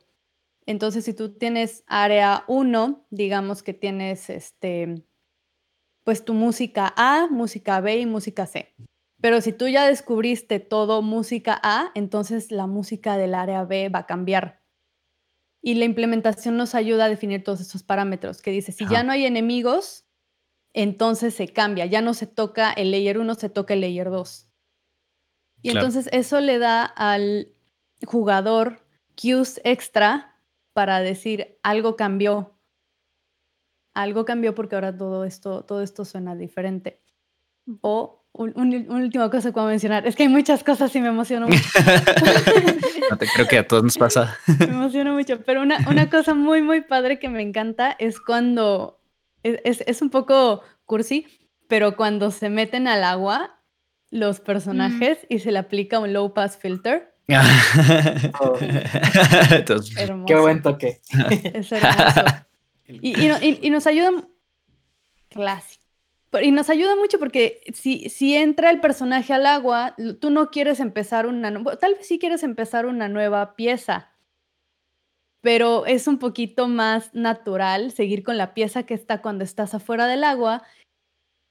Entonces, 0.66 1.04
si 1.04 1.14
tú 1.14 1.34
tienes 1.34 1.82
área 1.86 2.44
1, 2.46 3.06
digamos 3.10 3.62
que 3.62 3.74
tienes 3.74 4.30
este, 4.30 5.02
pues 6.04 6.24
tu 6.24 6.34
música 6.34 6.92
A, 6.96 7.28
música 7.30 7.80
B 7.80 7.98
y 7.98 8.06
música 8.06 8.46
C. 8.46 8.74
Pero 9.20 9.40
si 9.40 9.52
tú 9.52 9.68
ya 9.68 9.86
descubriste 9.86 10.60
todo 10.60 11.02
música 11.02 11.60
A, 11.62 11.90
entonces 11.94 12.50
la 12.50 12.66
música 12.66 13.16
del 13.16 13.34
área 13.34 13.64
B 13.64 13.88
va 13.88 14.00
a 14.00 14.06
cambiar. 14.06 14.62
Y 15.62 15.74
la 15.74 15.84
implementación 15.84 16.56
nos 16.56 16.74
ayuda 16.74 17.04
a 17.04 17.08
definir 17.08 17.44
todos 17.44 17.60
esos 17.60 17.82
parámetros, 17.82 18.40
que 18.40 18.50
dice, 18.50 18.72
si 18.72 18.88
ya 18.88 19.02
no 19.02 19.12
hay 19.12 19.26
enemigos, 19.26 20.06
entonces 20.72 21.34
se 21.34 21.48
cambia, 21.48 21.84
ya 21.84 22.00
no 22.00 22.14
se 22.14 22.26
toca 22.26 22.72
el 22.72 22.90
layer 22.90 23.18
1, 23.18 23.34
se 23.34 23.50
toca 23.50 23.74
el 23.74 23.82
layer 23.82 24.08
2. 24.08 24.48
Y 25.62 25.70
entonces 25.70 26.08
eso 26.12 26.40
le 26.40 26.58
da 26.58 26.84
al 26.84 27.52
jugador 28.06 28.86
cues 29.20 29.60
extra 29.64 30.40
para 30.72 31.00
decir 31.00 31.58
algo 31.62 31.96
cambió. 31.96 32.58
Algo 33.92 34.24
cambió 34.24 34.54
porque 34.54 34.76
ahora 34.76 34.96
todo 34.96 35.24
esto, 35.24 35.64
todo 35.64 35.82
esto 35.82 36.06
suena 36.06 36.34
diferente. 36.36 37.02
O 37.82 38.19
un, 38.32 38.86
última 38.90 39.30
cosa 39.30 39.48
que 39.48 39.52
puedo 39.52 39.66
mencionar, 39.66 40.06
es 40.06 40.16
que 40.16 40.24
hay 40.24 40.28
muchas 40.28 40.64
cosas 40.64 40.94
y 40.94 41.00
me 41.00 41.08
emociono 41.08 41.48
mucho. 41.48 41.62
no 43.10 43.16
te 43.16 43.26
creo 43.26 43.46
que 43.46 43.58
a 43.58 43.66
todos 43.66 43.82
nos 43.82 43.98
pasa. 43.98 44.38
me 44.46 44.66
emociono 44.66 45.14
mucho, 45.14 45.40
pero 45.40 45.62
una, 45.62 45.78
una 45.88 46.08
cosa 46.08 46.34
muy, 46.34 46.62
muy 46.62 46.80
padre 46.80 47.18
que 47.18 47.28
me 47.28 47.42
encanta 47.42 47.94
es 47.98 48.20
cuando 48.20 49.00
es, 49.42 50.02
un 50.02 50.10
poco 50.10 50.62
cursi, 50.86 51.26
pero 51.68 51.96
cuando 51.96 52.30
se 52.30 52.50
meten 52.50 52.88
al 52.88 53.04
agua 53.04 53.58
los 54.10 54.40
personajes 54.40 55.18
y 55.28 55.38
se 55.38 55.52
le 55.52 55.58
aplica 55.58 55.98
un 55.98 56.12
low 56.12 56.34
pass 56.34 56.56
filter. 56.56 57.14
Oh. 58.40 58.56
Qué 60.26 60.34
buen 60.34 60.62
toque. 60.62 61.00
Es 61.54 61.70
hermoso. 61.70 62.44
Y, 62.88 63.70
nos 63.70 63.86
ayuda. 63.86 64.10
Clásico. 65.28 65.79
Y 66.42 66.52
nos 66.52 66.70
ayuda 66.70 66.94
mucho 66.94 67.18
porque 67.18 67.60
si, 67.74 68.08
si 68.08 68.36
entra 68.36 68.70
el 68.70 68.80
personaje 68.80 69.32
al 69.32 69.46
agua, 69.46 69.96
tú 70.20 70.30
no 70.30 70.50
quieres 70.50 70.78
empezar 70.78 71.26
una. 71.26 71.52
Tal 71.78 71.94
vez 71.94 72.06
sí 72.06 72.18
quieres 72.18 72.44
empezar 72.44 72.86
una 72.86 73.08
nueva 73.08 73.56
pieza, 73.56 74.12
pero 75.40 75.86
es 75.86 76.06
un 76.06 76.18
poquito 76.18 76.68
más 76.68 77.12
natural 77.14 77.90
seguir 77.90 78.22
con 78.22 78.36
la 78.36 78.54
pieza 78.54 78.84
que 78.84 78.94
está 78.94 79.22
cuando 79.22 79.42
estás 79.42 79.74
afuera 79.74 80.06
del 80.06 80.22
agua 80.22 80.62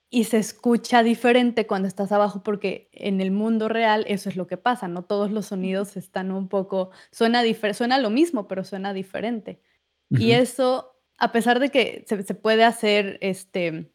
y 0.10 0.24
se 0.24 0.38
escucha 0.38 1.04
diferente 1.04 1.68
cuando 1.68 1.88
estás 1.88 2.12
abajo 2.12 2.42
porque 2.42 2.90
en 2.94 3.22
el 3.22 3.32
mundo 3.32 3.70
real 3.70 4.06
eso 4.08 4.30
es 4.30 4.36
lo 4.36 4.48
que 4.48 4.58
pasa, 4.58 4.88
no 4.88 5.04
todos 5.04 5.32
los 5.32 5.48
sonidos 5.48 5.98
están 5.98 6.32
un 6.32 6.48
poco, 6.48 6.90
suena, 7.12 7.44
suena 7.74 8.00
lo 8.00 8.10
mismo, 8.10 8.48
pero 8.48 8.64
suena 8.64 8.94
diferente. 8.94 9.62
Y 10.10 10.32
eso, 10.32 10.96
a 11.18 11.32
pesar 11.32 11.60
de 11.60 11.70
que 11.70 12.04
se, 12.08 12.24
se, 12.24 12.34
puede 12.34 12.64
hacer, 12.64 13.20
este, 13.22 13.92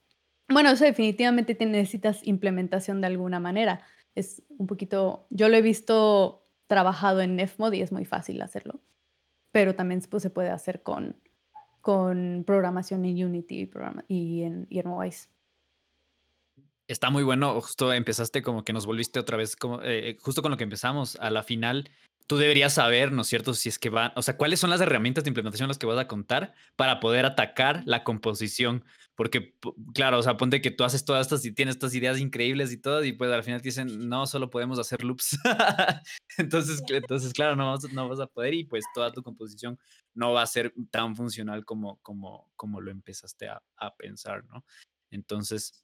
bueno, 0.49 0.71
eso 0.71 0.85
definitivamente 0.85 1.57
necesitas 1.67 2.27
implementación 2.27 3.01
de 3.01 3.07
alguna 3.09 3.41
manera. 3.41 3.83
Es 4.15 4.43
un 4.49 4.67
poquito, 4.67 5.27
yo 5.31 5.49
lo 5.49 5.57
he 5.57 5.63
visto 5.63 6.47
trabajado 6.67 7.21
en 7.21 7.37
Nefmod 7.37 7.73
y 7.73 7.83
es 7.83 7.93
muy 7.93 8.05
fácil 8.05 8.41
hacerlo 8.43 8.81
pero 9.55 9.77
también 9.77 10.03
pues, 10.11 10.25
se 10.25 10.31
puede 10.31 10.51
hacer 10.51 10.83
con, 10.83 11.17
con 11.81 12.43
programación 12.45 13.05
en 13.05 13.25
Unity 13.25 13.71
y, 14.09 14.43
en, 14.43 14.67
y 14.69 14.83
Está 16.89 17.11
muy 17.11 17.23
bueno, 17.23 17.61
justo 17.61 17.93
empezaste 17.93 18.43
como 18.43 18.65
que 18.65 18.73
nos 18.73 18.85
volviste 18.85 19.21
otra 19.21 19.37
vez, 19.37 19.55
como, 19.55 19.81
eh, 19.85 20.19
justo 20.21 20.43
con 20.43 20.51
lo 20.51 20.57
que 20.57 20.65
empezamos, 20.65 21.15
a 21.21 21.31
la 21.31 21.45
final 21.45 21.89
tú 22.27 22.37
deberías 22.37 22.75
saber, 22.75 23.13
¿no 23.13 23.23
es 23.23 23.29
cierto? 23.29 23.55
Si 23.55 23.69
es 23.69 23.79
que 23.79 23.91
va, 23.91 24.13
o 24.17 24.23
sea, 24.23 24.37
cuáles 24.37 24.61
son 24.61 24.71
las 24.71 24.81
herramientas 24.81 25.25
de 25.25 25.31
implementación 25.31 25.69
las 25.69 25.79
que 25.79 25.87
vas 25.87 25.99
a 25.99 26.09
contar 26.09 26.55
para 26.77 27.01
poder 27.01 27.27
atacar 27.27 27.83
la 27.87 28.05
composición. 28.05 28.85
Porque, 29.15 29.55
claro, 29.95 30.19
o 30.19 30.23
sea, 30.23 30.37
ponte 30.37 30.61
que 30.61 30.71
tú 30.71 30.83
haces 30.85 31.05
todas 31.05 31.27
estas 31.27 31.45
y 31.45 31.53
tienes 31.53 31.77
estas 31.77 31.95
ideas 31.95 32.19
increíbles 32.19 32.73
y 32.73 32.79
todo, 32.79 33.05
y 33.05 33.13
pues 33.13 33.31
al 33.31 33.45
final 33.45 33.63
te 33.63 33.69
dicen, 33.69 34.09
no, 34.09 34.27
solo 34.27 34.51
podemos 34.51 34.79
hacer 34.79 35.05
loops. 35.05 35.39
entonces, 36.39 36.83
entonces, 36.89 37.33
claro, 37.33 37.55
no 37.55 37.71
vas, 37.71 37.93
no 37.93 38.09
vas 38.09 38.21
a 38.21 38.27
poder 38.27 38.55
y 38.55 38.65
pues 38.65 38.85
toda 38.95 39.13
tu 39.13 39.23
composición 39.23 39.79
no 40.15 40.33
va 40.33 40.43
a 40.43 40.47
ser 40.47 40.75
tan 40.91 41.15
funcional 41.15 41.65
como, 41.65 42.01
como, 42.03 42.51
como 42.57 42.81
lo 42.81 42.91
empezaste 42.91 43.49
a, 43.49 43.63
a 43.77 43.95
pensar, 43.95 44.45
¿no? 44.47 44.65
Entonces, 45.11 45.81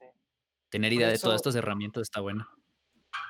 tener 0.70 0.93
idea 0.93 1.09
de 1.09 1.18
todas 1.18 1.36
estas 1.36 1.55
herramientas 1.55 2.03
está 2.03 2.20
bueno. 2.20 2.49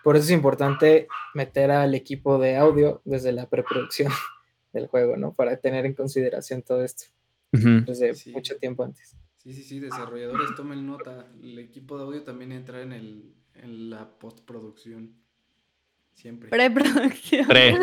Por 0.02 0.16
eso 0.16 0.24
es 0.26 0.30
importante 0.30 1.08
meter 1.34 1.70
al 1.70 1.94
equipo 1.94 2.38
de 2.38 2.56
audio 2.56 3.02
desde 3.04 3.32
la 3.32 3.48
preproducción 3.48 4.12
del 4.72 4.86
juego, 4.86 5.16
¿no? 5.16 5.34
Para 5.34 5.56
tener 5.56 5.86
en 5.86 5.94
consideración 5.94 6.62
todo 6.62 6.84
esto 6.84 7.04
desde 7.52 8.14
mucho 8.32 8.56
tiempo 8.56 8.84
antes. 8.84 9.16
Sí, 9.38 9.52
sí, 9.54 9.62
sí, 9.62 9.80
desarrolladores 9.80 10.54
tomen 10.54 10.86
nota. 10.86 11.26
El 11.42 11.58
equipo 11.58 11.96
de 11.96 12.04
audio 12.04 12.22
también 12.22 12.52
entra 12.52 12.82
en, 12.82 12.92
el, 12.92 13.34
en 13.54 13.90
la 13.90 14.18
postproducción. 14.18 15.16
Siempre. 16.12 16.50
Preproducción. 16.50 17.46
Pre. 17.46 17.78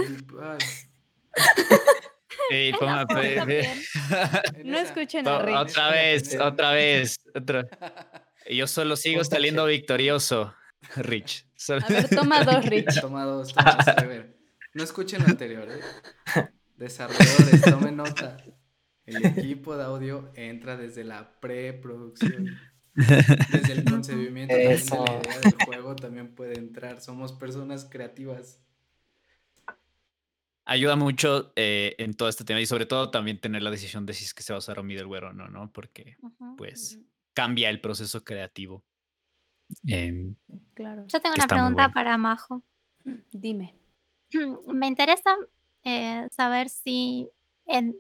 no 4.64 4.78
escuchen 4.78 5.28
a 5.28 5.42
Rich. 5.42 5.56
Otra 5.58 5.90
vez, 5.90 6.40
otra 6.40 6.72
vez. 6.72 7.20
Otra. 7.34 7.68
Yo 8.50 8.68
solo 8.68 8.96
sigo 8.96 9.24
saliendo 9.24 9.66
victorioso. 9.66 10.54
Rich. 10.96 11.47
A 11.70 11.88
ver, 11.88 12.10
toma 12.10 12.44
dos, 12.46 12.66
Rich. 12.66 13.02
Toma 13.02 13.26
dos, 13.26 13.54
toma 13.54 13.72
A 13.72 14.04
ver, 14.04 14.38
no 14.74 14.84
escuchen 14.84 15.22
lo 15.22 15.28
anterior, 15.28 15.68
¿eh? 15.70 16.50
Desarrolladores, 16.76 17.62
tomen 17.62 17.98
nota. 17.98 18.38
El 19.06 19.26
equipo 19.26 19.76
de 19.78 19.84
audio 19.84 20.32
entra 20.36 20.78
desde 20.78 21.04
la 21.04 21.40
preproducción. 21.40 22.60
Desde 22.94 23.74
el 23.74 23.86
concebimiento 23.86 24.56
de 24.56 24.66
la 24.66 24.74
idea 24.74 25.40
del 25.42 25.56
juego 25.66 25.96
también 25.96 26.36
puede 26.36 26.58
entrar. 26.60 27.00
Somos 27.00 27.32
personas 27.34 27.88
creativas. 27.90 28.62
Ayuda 30.66 30.98
mucho 30.98 31.54
eh, 31.56 31.96
en 32.00 32.14
todo 32.14 32.28
este 32.28 32.44
tema 32.44 32.60
y 32.60 32.66
sobre 32.66 32.86
todo 32.86 33.10
también 33.10 33.40
tener 33.40 33.64
la 33.64 33.72
decisión 33.72 34.06
de 34.06 34.14
si 34.14 34.26
es 34.26 34.34
que 34.34 34.44
se 34.44 34.52
va 34.52 34.58
a 34.58 34.60
usar 34.60 34.80
un 34.80 34.88
middleware 34.88 35.26
o 35.26 35.34
no, 35.34 35.48
¿no? 35.48 35.72
Porque, 35.72 36.18
pues, 36.58 37.00
cambia 37.34 37.70
el 37.70 37.80
proceso 37.80 38.26
creativo. 38.26 38.84
Em, 39.86 40.36
claro. 40.74 41.06
Yo 41.08 41.20
tengo 41.20 41.36
una 41.36 41.48
pregunta 41.48 41.90
para 41.90 42.18
Majo. 42.18 42.64
Dime. 43.32 43.76
Me 44.68 44.88
interesa 44.88 45.36
eh, 45.84 46.28
saber 46.32 46.70
si 46.70 47.30
en, 47.66 47.98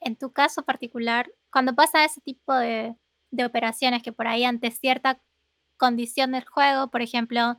en, 0.00 0.16
tu 0.16 0.32
caso 0.32 0.62
particular, 0.62 1.30
cuando 1.50 1.74
pasa 1.74 2.04
ese 2.04 2.20
tipo 2.20 2.54
de, 2.54 2.94
de, 3.30 3.44
operaciones 3.44 4.02
que 4.02 4.12
por 4.12 4.26
ahí 4.26 4.44
ante 4.44 4.70
cierta 4.70 5.20
condición 5.76 6.32
del 6.32 6.44
juego, 6.44 6.90
por 6.90 7.02
ejemplo, 7.02 7.58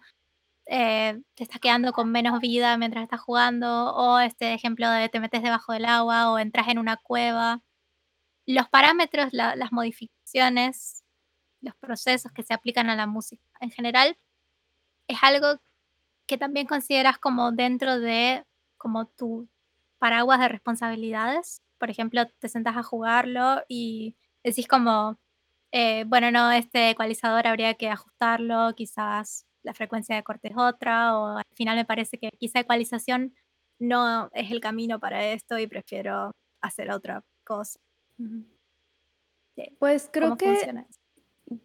eh, 0.66 1.22
te 1.36 1.44
estás 1.44 1.60
quedando 1.60 1.94
con 1.94 2.12
menos 2.12 2.40
vida 2.42 2.78
mientras 2.78 3.04
estás 3.04 3.22
jugando, 3.22 3.96
o 3.96 4.20
este 4.20 4.54
ejemplo 4.54 4.90
de 4.90 5.10
te 5.10 5.20
metes 5.20 5.42
debajo 5.42 5.74
del 5.74 5.86
agua 5.86 6.32
o 6.32 6.40
entras 6.40 6.68
en 6.68 6.80
una 6.80 6.98
cueva, 6.98 7.62
los 8.46 8.68
parámetros, 8.70 9.30
las 9.32 9.72
modificaciones, 9.72 11.04
los 11.62 11.76
procesos 11.76 12.32
que 12.32 12.44
se 12.44 12.54
aplican 12.54 12.90
a 12.90 12.96
la 12.96 13.08
música 13.08 13.44
en 13.60 13.72
general, 13.72 14.18
es 15.08 15.18
algo 15.22 15.60
que 16.28 16.38
también 16.38 16.68
consideras 16.68 17.18
como 17.18 17.52
dentro 17.52 18.00
de 18.00 18.44
como 18.78 19.08
tu 19.08 19.48
paraguas 19.98 20.40
de 20.40 20.50
responsabilidades. 20.50 21.62
Por 21.78 21.90
ejemplo, 21.90 22.26
te 22.40 22.50
sentas 22.50 22.78
a 22.78 22.84
jugarlo 22.84 23.64
y 23.68 24.16
decís 24.44 24.68
como, 24.68 25.18
eh, 25.72 26.04
bueno, 26.08 26.32
no, 26.32 26.52
este 26.52 26.92
ecualizador 26.92 27.48
habría 27.48 27.74
que 27.76 27.90
ajustarlo, 27.90 28.74
quizás 28.76 29.46
la 29.64 29.74
frecuencia 29.74 30.16
de 30.16 30.24
corte 30.24 30.50
es 30.50 30.58
otra, 30.58 31.18
o 31.18 31.38
al 31.38 31.46
final 31.56 31.76
me 31.76 31.86
parece 31.86 32.18
que 32.18 32.30
quizá 32.40 32.60
ecualización 32.60 33.36
no 33.80 34.30
es 34.34 34.52
el 34.52 34.62
camino 34.62 35.00
para 35.00 35.26
esto 35.26 35.60
y 35.60 35.68
prefiero 35.68 36.32
hacer 36.62 36.92
otra 36.92 37.24
cosa. 37.46 37.80
Pues 39.80 40.10
creo 40.12 40.38
que 40.38 40.86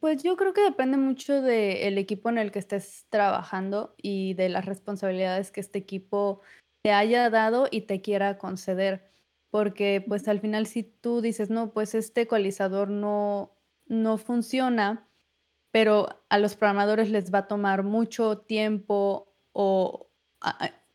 pues 0.01 0.23
yo 0.23 0.37
creo 0.37 0.53
que 0.53 0.63
depende 0.63 0.97
mucho 0.97 1.43
del 1.43 1.99
equipo 1.99 2.29
en 2.29 2.39
el 2.39 2.53
que 2.53 2.59
estés 2.59 3.07
trabajando 3.09 3.95
y 4.01 4.35
de 4.35 4.49
las 4.49 4.65
responsabilidades 4.65 5.51
que 5.51 5.61
este 5.61 5.79
equipo 5.79 6.41
te 6.83 6.93
haya 6.93 7.31
dado 7.31 7.69
y 7.71 7.83
te 7.83 8.01
quiera 8.01 8.39
conceder. 8.39 9.11
Porque 9.51 10.05
pues 10.07 10.29
al 10.29 10.41
final 10.41 10.67
si 10.67 10.83
tú 10.85 11.21
dices, 11.21 11.51
no, 11.51 11.73
pues 11.73 11.95
este 11.95 12.23
ecualizador 12.23 12.89
no, 12.89 13.53
no 13.87 14.19
funciona, 14.19 15.09
pero 15.73 16.25
a 16.29 16.39
los 16.39 16.57
programadores 16.57 17.11
les 17.11 17.33
va 17.33 17.41
a 17.41 17.49
tomar 17.49 17.83
mucho 17.83 18.39
tiempo 18.39 19.35
o 19.53 20.11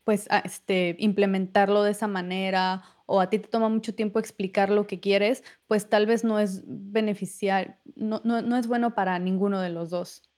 pues 0.04 0.28
este, 0.44 0.96
implementarlo 0.98 1.82
de 1.82 1.90
esa 1.90 2.06
manera 2.06 2.82
o 3.10 3.20
a 3.20 3.30
ti 3.30 3.38
te 3.38 3.48
toma 3.48 3.70
mucho 3.70 3.94
tiempo 3.94 4.18
explicar 4.18 4.68
lo 4.68 4.86
que 4.86 5.00
quieres, 5.00 5.42
pues 5.66 5.88
tal 5.88 6.04
vez 6.04 6.24
no 6.24 6.38
es 6.38 6.62
beneficiar, 6.66 7.80
no, 7.96 8.20
no, 8.22 8.56
es 8.56 8.66
bueno 8.66 8.94
para 8.94 9.18
ninguno 9.18 9.60
de 9.60 9.70
los 9.70 9.88
dos. 9.88 10.30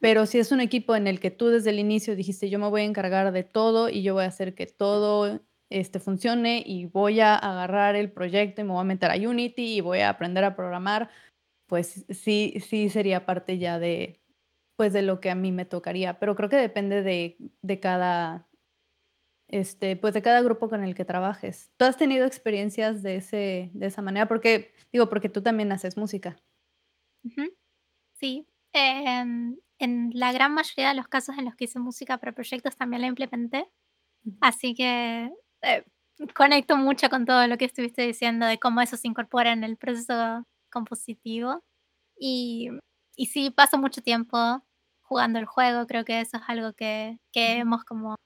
Pero 0.00 0.24
si 0.24 0.38
es 0.38 0.52
un 0.52 0.60
equipo 0.60 0.94
en 0.94 1.08
el 1.08 1.18
que 1.18 1.32
tú 1.32 1.48
desde 1.48 1.70
el 1.70 1.78
inicio 1.78 2.14
dijiste, 2.14 2.48
yo 2.48 2.58
me 2.58 2.68
voy 2.68 2.82
a 2.82 2.84
encargar 2.84 3.32
de 3.32 3.42
todo 3.42 3.90
y 3.90 4.02
yo 4.02 4.14
voy 4.14 4.24
a 4.24 4.28
hacer 4.28 4.54
que 4.54 4.66
todo 4.66 5.40
este, 5.70 5.98
funcione 5.98 6.62
y 6.64 6.86
voy 6.86 7.18
a 7.18 7.34
agarrar 7.34 7.96
el 7.96 8.12
proyecto 8.12 8.60
y 8.60 8.64
me 8.64 8.72
voy 8.72 8.80
a 8.80 8.84
meter 8.84 9.10
a 9.10 9.16
Unity 9.16 9.76
y 9.76 9.80
voy 9.80 9.98
a 9.98 10.08
aprender 10.08 10.44
a 10.44 10.54
programar, 10.54 11.10
pues 11.66 12.06
sí, 12.08 12.54
sí 12.64 12.90
sería 12.90 13.26
parte 13.26 13.58
ya 13.58 13.80
de, 13.80 14.22
pues 14.76 14.92
de 14.92 15.02
lo 15.02 15.20
que 15.20 15.30
a 15.30 15.34
mí 15.34 15.50
me 15.50 15.64
tocaría. 15.64 16.20
Pero 16.20 16.36
creo 16.36 16.48
que 16.48 16.56
depende 16.56 17.02
de, 17.02 17.36
de 17.60 17.80
cada, 17.80 18.48
este, 19.54 19.94
pues 19.94 20.14
de 20.14 20.22
cada 20.22 20.42
grupo 20.42 20.68
con 20.68 20.82
el 20.82 20.96
que 20.96 21.04
trabajes. 21.04 21.70
¿Tú 21.76 21.84
has 21.84 21.96
tenido 21.96 22.26
experiencias 22.26 23.04
de, 23.04 23.16
ese, 23.16 23.70
de 23.72 23.86
esa 23.86 24.02
manera? 24.02 24.26
Porque, 24.26 24.74
digo, 24.92 25.08
porque 25.08 25.28
tú 25.28 25.42
también 25.42 25.70
haces 25.70 25.96
música. 25.96 26.36
Sí, 28.14 28.48
em, 28.72 29.56
en 29.78 30.10
la 30.12 30.32
gran 30.32 30.54
mayoría 30.54 30.88
de 30.88 30.96
los 30.96 31.06
casos 31.06 31.38
en 31.38 31.44
los 31.44 31.54
que 31.54 31.66
hice 31.66 31.78
música 31.78 32.18
para 32.18 32.32
proyectos 32.32 32.76
también 32.76 33.02
la 33.02 33.06
implementé. 33.06 33.70
Así 34.40 34.74
que 34.74 35.30
eh, 35.62 35.84
conecto 36.34 36.76
mucho 36.76 37.08
con 37.08 37.24
todo 37.24 37.46
lo 37.46 37.56
que 37.56 37.66
estuviste 37.66 38.02
diciendo 38.02 38.46
de 38.46 38.58
cómo 38.58 38.80
eso 38.80 38.96
se 38.96 39.06
incorpora 39.06 39.52
en 39.52 39.62
el 39.62 39.76
proceso 39.76 40.44
compositivo. 40.68 41.62
Y, 42.18 42.70
y 43.14 43.26
sí, 43.26 43.50
paso 43.50 43.78
mucho 43.78 44.02
tiempo 44.02 44.64
jugando 45.02 45.38
el 45.38 45.46
juego. 45.46 45.86
Creo 45.86 46.04
que 46.04 46.20
eso 46.20 46.38
es 46.38 46.42
algo 46.48 46.72
que, 46.72 47.20
que 47.32 47.58
hemos 47.58 47.84
como 47.84 48.16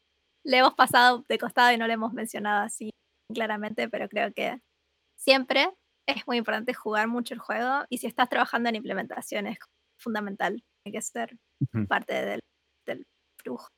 le 0.44 0.58
hemos 0.58 0.74
pasado 0.74 1.24
de 1.28 1.38
costado 1.38 1.72
y 1.72 1.76
no 1.76 1.86
le 1.86 1.94
hemos 1.94 2.12
mencionado 2.12 2.64
así 2.64 2.90
claramente, 3.32 3.88
pero 3.88 4.08
creo 4.08 4.32
que 4.32 4.60
siempre 5.16 5.70
es 6.06 6.26
muy 6.26 6.38
importante 6.38 6.72
jugar 6.74 7.08
mucho 7.08 7.34
el 7.34 7.40
juego 7.40 7.84
y 7.90 7.98
si 7.98 8.06
estás 8.06 8.28
trabajando 8.28 8.68
en 8.68 8.76
implementación 8.76 9.46
es 9.46 9.58
fundamental, 9.98 10.62
tiene 10.82 10.98
que 10.98 11.02
ser 11.02 11.36
parte 11.88 12.14
del, 12.14 12.40
del 12.86 13.06
flujo. 13.42 13.68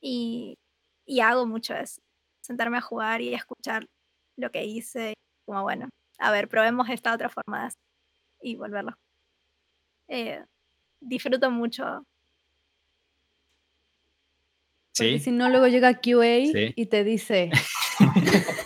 Y, 0.00 0.58
y, 1.06 1.20
hago 1.20 1.46
mucho 1.46 1.74
eso, 1.74 2.02
sentarme 2.42 2.76
a 2.76 2.82
jugar 2.82 3.22
y 3.22 3.32
escuchar 3.32 3.86
lo 4.36 4.50
que 4.50 4.64
hice, 4.64 5.14
como 5.46 5.62
bueno, 5.62 5.88
a 6.18 6.30
ver, 6.30 6.48
probemos 6.48 6.90
esta 6.90 7.14
otra 7.14 7.30
forma 7.30 7.60
de 7.60 7.66
hacer 7.68 7.80
y 8.42 8.56
volverlo. 8.56 8.94
Eh, 10.08 10.44
disfruto 11.00 11.50
mucho 11.50 12.04
porque 14.96 15.18
si 15.18 15.32
no, 15.32 15.48
luego 15.48 15.66
llega 15.66 16.00
QA 16.00 16.72
y 16.76 16.86
te 16.86 17.02
dice. 17.04 17.50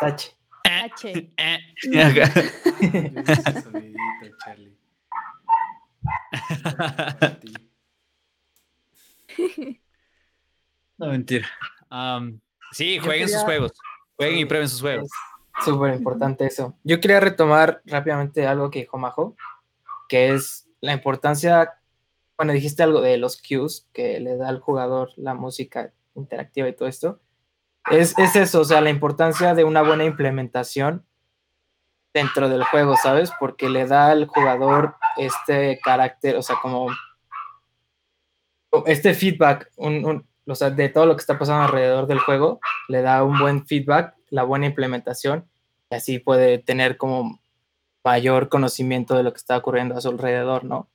H. 0.00 0.36
H. 0.64 1.30
no, 10.98 11.06
mentira. 11.08 11.48
sí, 12.72 12.98
jueguen 12.98 13.28
sus 13.28 13.42
juegos. 13.42 13.72
Jueguen 14.16 14.38
y 14.40 14.44
prueben 14.44 14.68
sus 14.68 14.80
juegos. 14.80 15.08
Súper 15.64 15.94
importante 15.94 16.46
eso. 16.46 16.76
Yo 16.84 17.00
quería 17.00 17.20
retomar 17.20 17.80
rápidamente 17.84 18.46
algo 18.46 18.70
que 18.70 18.80
dijo 18.80 18.98
Majo, 18.98 19.36
que 20.08 20.34
es 20.34 20.68
la 20.80 20.92
importancia 20.92 21.74
bueno, 22.38 22.52
dijiste 22.52 22.84
algo 22.84 23.00
de 23.00 23.18
los 23.18 23.42
cues 23.42 23.88
que 23.92 24.20
le 24.20 24.36
da 24.36 24.48
al 24.48 24.60
jugador 24.60 25.10
la 25.16 25.34
música 25.34 25.92
interactiva 26.14 26.68
y 26.68 26.72
todo 26.72 26.88
esto. 26.88 27.20
Es, 27.90 28.16
eso, 28.18 28.60
o 28.60 28.64
sea, 28.64 28.80
la 28.80 28.90
importancia 28.90 29.54
de 29.54 29.64
una 29.64 29.82
buena 29.82 30.04
implementación 30.04 31.04
dentro 32.14 32.48
del 32.48 32.62
juego, 32.62 32.96
¿sabes? 32.96 33.32
Porque 33.40 33.68
le 33.68 33.86
da 33.86 34.12
al 34.12 34.26
jugador 34.26 34.94
este 35.16 35.80
carácter, 35.82 36.36
o 36.36 36.42
sea, 36.42 36.56
como 36.62 36.88
este 38.86 39.14
feedback, 39.14 39.72
o 39.76 40.54
sea, 40.54 40.70
de 40.70 40.88
todo 40.90 41.06
lo 41.06 41.16
que 41.16 41.20
está 41.20 41.38
pasando 41.38 41.64
alrededor 41.64 42.06
del 42.06 42.20
juego, 42.20 42.60
le 42.88 43.02
da 43.02 43.24
un 43.24 43.36
buen 43.38 43.66
feedback, 43.66 44.14
la 44.30 44.44
buena 44.44 44.66
implementación, 44.66 45.48
y 45.90 45.96
así 45.96 46.18
puede 46.20 46.58
tener 46.58 46.98
como 46.98 47.40
mayor 48.04 48.48
conocimiento 48.48 49.16
de 49.16 49.24
lo 49.24 49.32
que 49.32 49.38
está 49.38 49.56
ocurriendo 49.56 49.96
a 49.96 50.00
su 50.00 50.08
alrededor, 50.08 50.64
¿no? 50.64 50.88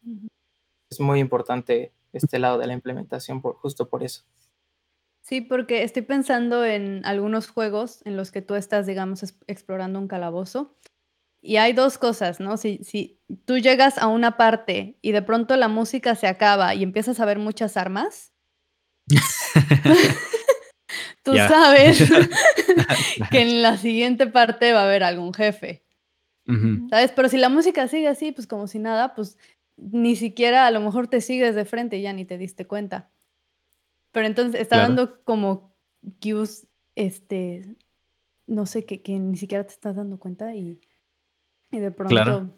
Es 0.94 1.00
muy 1.00 1.20
importante 1.20 1.92
este 2.14 2.40
lado 2.40 2.58
de 2.58 2.68
la 2.68 2.74
implementación 2.74 3.42
por, 3.42 3.56
justo 3.56 3.90
por 3.90 4.04
eso. 4.04 4.24
Sí, 5.22 5.42
porque 5.42 5.84
estoy 5.84 6.04
pensando 6.04 6.66
en 6.66 7.06
algunos 7.06 7.48
juegos 7.48 8.02
en 8.06 8.18
los 8.18 8.32
que 8.32 8.42
tú 8.42 8.56
estás, 8.56 8.86
digamos, 8.86 9.24
explorando 9.48 10.00
un 10.00 10.08
calabozo. 10.08 10.76
Y 11.42 11.58
hay 11.58 11.74
dos 11.74 11.98
cosas, 11.98 12.40
¿no? 12.40 12.58
Si, 12.58 12.80
si 12.84 13.20
tú 13.46 13.58
llegas 13.58 13.98
a 13.98 14.08
una 14.08 14.38
parte 14.38 14.98
y 15.02 15.12
de 15.12 15.22
pronto 15.22 15.56
la 15.58 15.68
música 15.68 16.16
se 16.16 16.28
acaba 16.28 16.76
y 16.76 16.84
empiezas 16.84 17.20
a 17.20 17.26
ver 17.26 17.40
muchas 17.40 17.78
armas, 17.78 18.34
tú 21.24 21.36
sabes 21.36 22.00
que 23.32 23.42
en 23.42 23.62
la 23.62 23.78
siguiente 23.78 24.28
parte 24.28 24.74
va 24.74 24.82
a 24.82 24.86
haber 24.86 25.04
algún 25.04 25.34
jefe. 25.34 25.84
¿Sabes? 26.90 27.14
Pero 27.16 27.30
si 27.30 27.38
la 27.38 27.48
música 27.48 27.88
sigue 27.88 28.10
así, 28.10 28.34
pues 28.34 28.48
como 28.48 28.68
si 28.68 28.78
nada, 28.78 29.16
pues 29.16 29.38
ni 29.78 30.16
siquiera 30.16 30.68
a 30.68 30.72
lo 30.72 30.80
mejor 30.82 31.08
te 31.08 31.22
sigues 31.22 31.56
de 31.56 31.66
frente 31.66 31.98
y 31.98 32.02
ya 32.04 32.14
ni 32.14 32.26
te 32.26 32.38
diste 32.38 32.66
cuenta. 32.66 33.10
Pero 34.12 34.28
entonces 34.28 34.62
está 34.62 34.78
dando 34.78 35.24
como 35.24 35.76
cues, 36.22 36.68
este, 36.96 37.76
no 38.46 38.66
sé, 38.66 38.86
que, 38.86 39.02
que, 39.02 39.18
ni 39.20 39.38
siquiera 39.38 39.66
te 39.66 39.74
estás 39.74 39.96
dando 39.96 40.20
cuenta 40.20 40.56
y, 40.56 40.80
y 41.72 41.80
de 41.80 41.92
pronto 41.92 42.54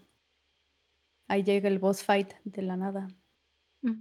ahí 1.28 1.44
llega 1.44 1.70
el 1.70 1.80
boss 1.80 2.04
fight 2.04 2.34
de 2.44 2.62
la 2.62 2.76
nada 2.76 3.08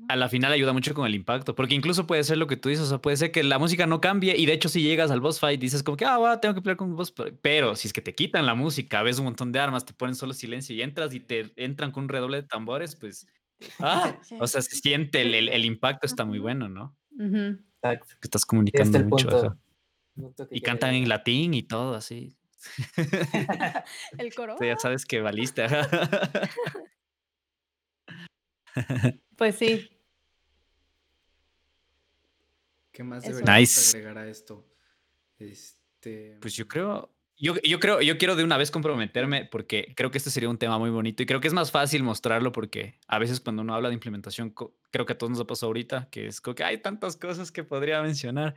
a 0.08 0.16
la 0.16 0.28
final 0.28 0.52
ayuda 0.52 0.72
mucho 0.72 0.94
con 0.94 1.06
el 1.06 1.14
impacto, 1.14 1.54
porque 1.54 1.74
incluso 1.74 2.06
puede 2.06 2.24
ser 2.24 2.38
lo 2.38 2.46
que 2.46 2.56
tú 2.56 2.68
dices, 2.68 2.86
o 2.86 2.88
sea, 2.88 2.98
puede 2.98 3.16
ser 3.16 3.32
que 3.32 3.42
la 3.42 3.58
música 3.58 3.86
no 3.86 4.00
cambie 4.00 4.36
y 4.36 4.46
de 4.46 4.52
hecho 4.52 4.68
si 4.68 4.82
llegas 4.82 5.10
al 5.10 5.20
boss 5.20 5.40
fight 5.40 5.60
dices 5.60 5.82
como 5.82 5.96
que, 5.96 6.04
ah, 6.04 6.18
va, 6.18 6.40
tengo 6.40 6.54
que 6.54 6.62
pelear 6.62 6.76
con 6.76 6.90
un 6.90 6.96
boss, 6.96 7.12
pero 7.42 7.76
si 7.76 7.88
es 7.88 7.92
que 7.92 8.00
te 8.00 8.14
quitan 8.14 8.46
la 8.46 8.54
música, 8.54 9.02
ves 9.02 9.18
un 9.18 9.24
montón 9.24 9.52
de 9.52 9.60
armas, 9.60 9.84
te 9.84 9.92
ponen 9.92 10.14
solo 10.14 10.32
silencio 10.32 10.74
y 10.74 10.82
entras 10.82 11.14
y 11.14 11.20
te 11.20 11.52
entran 11.56 11.90
con 11.90 12.04
un 12.04 12.08
redoble 12.08 12.42
de 12.42 12.48
tambores, 12.48 12.96
pues, 12.96 13.26
ah, 13.80 14.18
o 14.40 14.46
sea, 14.46 14.62
se 14.62 14.76
siente 14.76 15.22
el, 15.22 15.48
el, 15.48 15.64
impacto, 15.64 16.06
está 16.06 16.24
muy 16.24 16.38
bueno, 16.38 16.68
¿no? 16.68 16.96
Exacto. 17.18 18.14
Que 18.20 18.26
estás 18.26 18.44
comunicando 18.44 18.98
mucho. 19.04 19.56
y 20.50 20.60
cantan 20.60 20.94
en 20.94 21.08
latín 21.08 21.54
y 21.54 21.62
todo 21.62 21.94
así. 21.94 22.36
el 24.18 24.34
coro. 24.34 24.56
ya 24.60 24.76
sabes 24.78 25.04
que 25.04 25.20
valiste. 25.20 25.66
Pues 29.36 29.56
sí. 29.56 29.90
¿Qué 32.92 33.02
más 33.02 33.24
deberíamos 33.24 33.94
agregar 33.94 34.18
a 34.18 34.28
esto? 34.28 34.64
Este. 35.38 36.38
Pues 36.40 36.54
yo 36.54 36.68
creo. 36.68 37.10
Yo, 37.36 37.56
yo, 37.64 37.80
creo, 37.80 38.00
yo 38.00 38.16
quiero 38.16 38.36
de 38.36 38.44
una 38.44 38.56
vez 38.56 38.70
comprometerme 38.70 39.44
porque 39.44 39.92
creo 39.96 40.12
que 40.12 40.18
este 40.18 40.30
sería 40.30 40.48
un 40.48 40.56
tema 40.56 40.78
muy 40.78 40.90
bonito 40.90 41.24
y 41.24 41.26
creo 41.26 41.40
que 41.40 41.48
es 41.48 41.52
más 41.52 41.72
fácil 41.72 42.04
mostrarlo 42.04 42.52
porque 42.52 43.00
a 43.08 43.18
veces 43.18 43.40
cuando 43.40 43.62
uno 43.62 43.74
habla 43.74 43.88
de 43.88 43.94
implementación, 43.94 44.54
creo 44.92 45.04
que 45.04 45.14
a 45.14 45.18
todos 45.18 45.30
nos 45.30 45.40
ha 45.40 45.46
pasado 45.46 45.70
ahorita, 45.70 46.08
que 46.12 46.28
es 46.28 46.40
como 46.40 46.54
que 46.54 46.62
hay 46.62 46.78
tantas 46.78 47.16
cosas 47.16 47.50
que 47.50 47.64
podría 47.64 48.00
mencionar. 48.02 48.54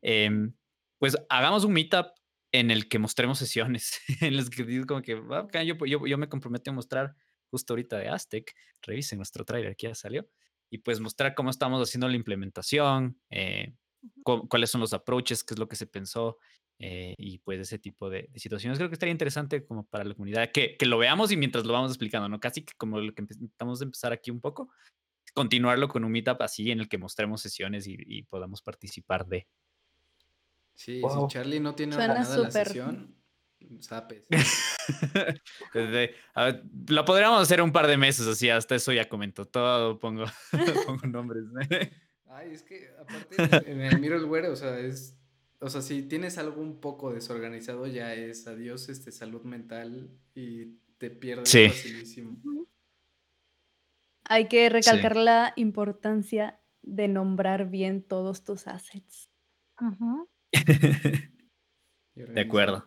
Em, 0.00 0.54
pues 0.98 1.16
hagamos 1.28 1.64
un 1.64 1.72
meetup 1.72 2.06
en 2.52 2.70
el 2.70 2.88
que 2.88 3.00
mostremos 3.00 3.38
sesiones, 3.38 4.00
en 4.20 4.36
los 4.36 4.48
que 4.48 4.62
digo 4.62 4.86
como 4.86 5.02
que 5.02 5.20
ah, 5.30 5.62
yo, 5.64 5.74
yo, 5.84 6.06
yo, 6.06 6.18
me 6.18 6.28
comprometo 6.28 6.70
a 6.70 6.74
mostrar 6.74 7.16
justo 7.50 7.72
ahorita 7.72 7.98
de 7.98 8.08
Aztec, 8.08 8.54
revisen 8.82 9.18
nuestro 9.18 9.44
trailer 9.44 9.76
que 9.76 9.88
ya 9.88 9.94
salió, 9.94 10.28
y 10.70 10.78
pues 10.78 11.00
mostrar 11.00 11.34
cómo 11.34 11.50
estamos 11.50 11.86
haciendo 11.86 12.08
la 12.08 12.16
implementación, 12.16 13.20
eh, 13.30 13.74
cuáles 14.22 14.70
son 14.70 14.80
los 14.80 14.92
approaches, 14.92 15.44
qué 15.44 15.54
es 15.54 15.60
lo 15.60 15.68
que 15.68 15.76
se 15.76 15.86
pensó, 15.86 16.38
eh, 16.78 17.14
y 17.18 17.38
pues 17.38 17.60
ese 17.60 17.78
tipo 17.78 18.08
de, 18.08 18.30
situaciones. 18.36 18.78
Creo 18.78 18.88
que 18.88 18.94
estaría 18.94 19.12
interesante 19.12 19.66
como 19.66 19.84
para 19.84 20.02
la 20.02 20.14
comunidad 20.14 20.50
que, 20.50 20.76
que, 20.78 20.86
lo 20.86 20.96
veamos 20.96 21.30
y 21.30 21.36
mientras 21.36 21.66
lo 21.66 21.74
vamos 21.74 21.90
explicando, 21.90 22.26
¿no? 22.28 22.40
Casi 22.40 22.62
que 22.62 22.72
como 22.78 22.98
lo 23.00 23.12
que 23.14 23.20
intentamos 23.20 23.80
de 23.80 23.84
empezar 23.84 24.12
aquí 24.12 24.30
un 24.30 24.40
poco, 24.40 24.70
continuarlo 25.34 25.88
con 25.88 26.04
un 26.04 26.12
meetup 26.12 26.40
así 26.40 26.70
en 26.70 26.80
el 26.80 26.88
que 26.88 26.96
mostremos 26.96 27.42
sesiones 27.42 27.86
y, 27.86 28.22
podamos 28.22 28.62
participar 28.62 29.26
de. 29.26 29.46
Sí, 30.74 31.02
si 31.02 31.26
Charlie 31.28 31.60
no 31.60 31.74
tiene 31.74 31.94
Suena 31.94 32.14
nada 32.14 32.38
la 32.38 32.50
sesión, 32.50 33.14
sapes. 33.80 34.26
lo 36.88 37.04
podríamos 37.04 37.42
hacer 37.42 37.62
un 37.62 37.72
par 37.72 37.86
de 37.86 37.96
meses 37.96 38.26
así, 38.26 38.50
hasta 38.50 38.74
eso 38.74 38.92
ya 38.92 39.08
comento 39.08 39.46
todo, 39.46 39.98
pongo, 39.98 40.24
pongo 40.86 41.06
nombres. 41.06 41.44
Ay, 42.26 42.52
es 42.52 42.62
que 42.62 42.90
aparte 42.98 43.70
en 43.70 43.80
el 43.80 43.98
Mirrorware, 43.98 44.46
o 44.46 44.56
sea, 44.56 44.78
es 44.78 45.16
o 45.62 45.68
sea, 45.68 45.82
si 45.82 46.02
tienes 46.02 46.38
algo 46.38 46.62
un 46.62 46.80
poco 46.80 47.12
desorganizado, 47.12 47.86
ya 47.86 48.14
es 48.14 48.46
adiós 48.46 48.88
este, 48.88 49.12
salud 49.12 49.42
mental 49.42 50.10
y 50.34 50.78
te 50.96 51.10
pierdes 51.10 51.52
facilísimo. 51.52 52.40
Hay 54.24 54.48
que 54.48 54.70
recalcar 54.70 55.16
la 55.16 55.52
importancia 55.56 56.60
de 56.82 57.08
nombrar 57.08 57.68
bien 57.68 58.02
todos 58.02 58.42
tus 58.42 58.66
assets. 58.66 59.28
de 62.14 62.40
acuerdo. 62.40 62.86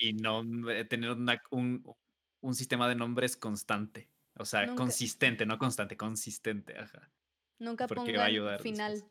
Y 0.00 0.14
no 0.14 0.42
eh, 0.70 0.84
tener 0.86 1.10
un, 1.50 1.84
sistema 2.52 2.88
de 2.88 2.94
nombres 2.94 3.36
constante. 3.36 4.08
O 4.38 4.44
sea, 4.46 4.74
consistente, 4.74 5.44
no 5.44 5.58
constante, 5.58 5.96
consistente. 5.96 6.78
Ajá. 6.78 7.10
Nunca 7.58 7.86
Porque 7.86 8.16
va 8.16 8.24
a 8.24 8.26
ayudar 8.26 8.62
final. 8.62 9.04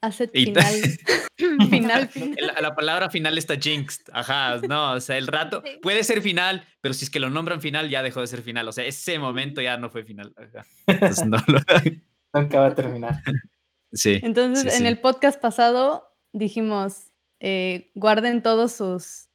Asset 0.00 0.32
final. 0.32 0.74
final, 1.70 2.10
La, 2.60 2.74
palabra 2.74 3.10
final 3.10 3.38
está 3.38 3.56
jinxed. 3.56 4.06
Ajá, 4.12 4.60
no, 4.68 4.94
o 4.94 5.00
sea, 5.00 5.16
el 5.16 5.28
rato 5.28 5.62
puede 5.82 6.02
ser 6.02 6.20
final, 6.20 6.66
pero 6.80 6.94
si 6.94 7.04
es 7.04 7.10
que 7.10 7.20
lo 7.20 7.30
nombran 7.30 7.60
final, 7.60 7.88
ya 7.88 8.02
dejó 8.02 8.20
de 8.20 8.26
ser 8.26 8.42
final. 8.42 8.66
O 8.66 8.72
sea, 8.72 8.84
ese 8.84 9.18
momento 9.18 9.60
ya 9.60 9.76
no 9.76 9.90
fue 9.90 10.02
final. 10.02 10.34
Ajá. 10.36 10.66
Entonces, 10.86 11.26
no 11.26 11.38
lo... 11.46 11.60
Nunca 12.32 12.60
va 12.60 12.66
a 12.66 12.74
terminar. 12.74 13.22
Sí. 13.92 14.18
Entonces, 14.22 14.78
en 14.78 14.86
el 14.86 14.98
podcast 14.98 15.40
pasado 15.40 16.04
dijimos, 16.32 17.12
eh, 17.40 17.90
guarden 17.94 18.42
todos 18.42 18.72
sus, 18.72 19.27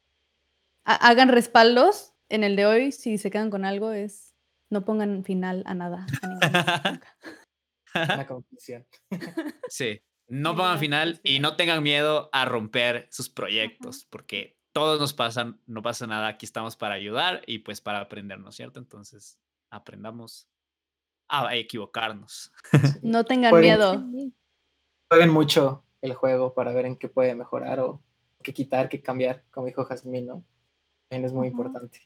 hagan 0.84 1.28
respaldos. 1.28 2.12
En 2.28 2.42
el 2.42 2.56
de 2.56 2.66
hoy, 2.66 2.92
si 2.92 3.18
se 3.18 3.30
quedan 3.30 3.50
con 3.50 3.64
algo, 3.64 3.92
es 3.92 4.34
no 4.70 4.84
pongan 4.84 5.24
final 5.24 5.62
a 5.66 5.74
nada. 5.74 6.06
A 6.40 6.96
conclusión. 8.28 8.86
Sí. 9.68 10.00
No 10.26 10.56
pongan 10.56 10.78
final 10.78 11.20
y 11.22 11.38
no 11.40 11.54
tengan 11.54 11.82
miedo 11.82 12.30
a 12.32 12.46
romper 12.46 13.08
sus 13.10 13.28
proyectos, 13.28 14.06
porque 14.08 14.56
todos 14.72 14.98
nos 14.98 15.12
pasan, 15.12 15.60
no 15.66 15.82
pasa 15.82 16.06
nada, 16.06 16.28
aquí 16.28 16.46
estamos 16.46 16.76
para 16.76 16.94
ayudar 16.94 17.42
y 17.46 17.58
pues 17.58 17.82
para 17.82 18.00
aprender, 18.00 18.38
¿no 18.38 18.48
es 18.48 18.56
cierto? 18.56 18.80
Entonces, 18.80 19.38
aprendamos 19.70 20.48
a 21.28 21.54
equivocarnos. 21.54 22.52
No 23.02 23.24
tengan 23.24 23.54
miedo. 23.60 24.02
Jueguen 25.10 25.30
mucho 25.30 25.84
el 26.00 26.14
juego 26.14 26.54
para 26.54 26.72
ver 26.72 26.86
en 26.86 26.96
qué 26.96 27.08
puede 27.08 27.34
mejorar 27.34 27.80
o 27.80 28.02
qué 28.42 28.52
quitar, 28.52 28.88
qué 28.88 29.02
cambiar, 29.02 29.44
como 29.50 29.66
dijo 29.66 29.84
Jasmine, 29.84 30.26
¿no? 30.26 30.44
También 31.14 31.26
es 31.26 31.32
muy 31.32 31.46
importante. 31.46 32.00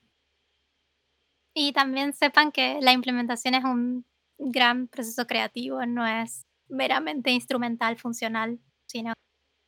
Y 1.54 1.72
también 1.72 2.12
sepan 2.12 2.52
que 2.52 2.78
la 2.82 2.92
implementación 2.92 3.54
es 3.54 3.64
un 3.64 4.04
gran 4.36 4.86
proceso 4.86 5.26
creativo, 5.26 5.84
no 5.86 6.06
es 6.06 6.44
meramente 6.68 7.30
instrumental, 7.30 7.96
funcional, 7.96 8.60
sino 8.86 9.14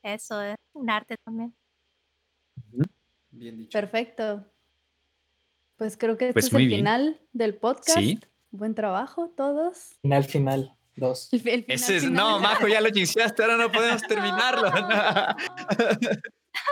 eso 0.03 0.43
es 0.43 0.57
un 0.75 0.91
arte 0.91 1.17
también. 1.25 1.55
Bien 3.31 3.57
dicho. 3.57 3.71
Perfecto. 3.73 4.45
Pues 5.77 5.97
creo 5.97 6.19
que 6.19 6.29
este 6.29 6.35
pues 6.35 6.47
es 6.47 6.53
el 6.53 6.69
final 6.69 7.19
del 7.33 7.55
podcast. 7.55 7.99
¿Sí? 7.99 8.21
Buen 8.51 8.75
trabajo, 8.75 9.31
todos. 9.35 9.97
Final, 10.03 10.25
final. 10.25 10.77
Dos. 10.97 11.31
Ese 11.33 11.97
es, 11.97 12.11
no, 12.11 12.41
Majo, 12.41 12.69
ya 12.69 12.83
lo 12.83 12.91
chingaste, 12.91 13.43
ahora 13.43 13.57
no 13.57 13.73
podemos 13.73 14.03
terminarlo. 14.09 14.71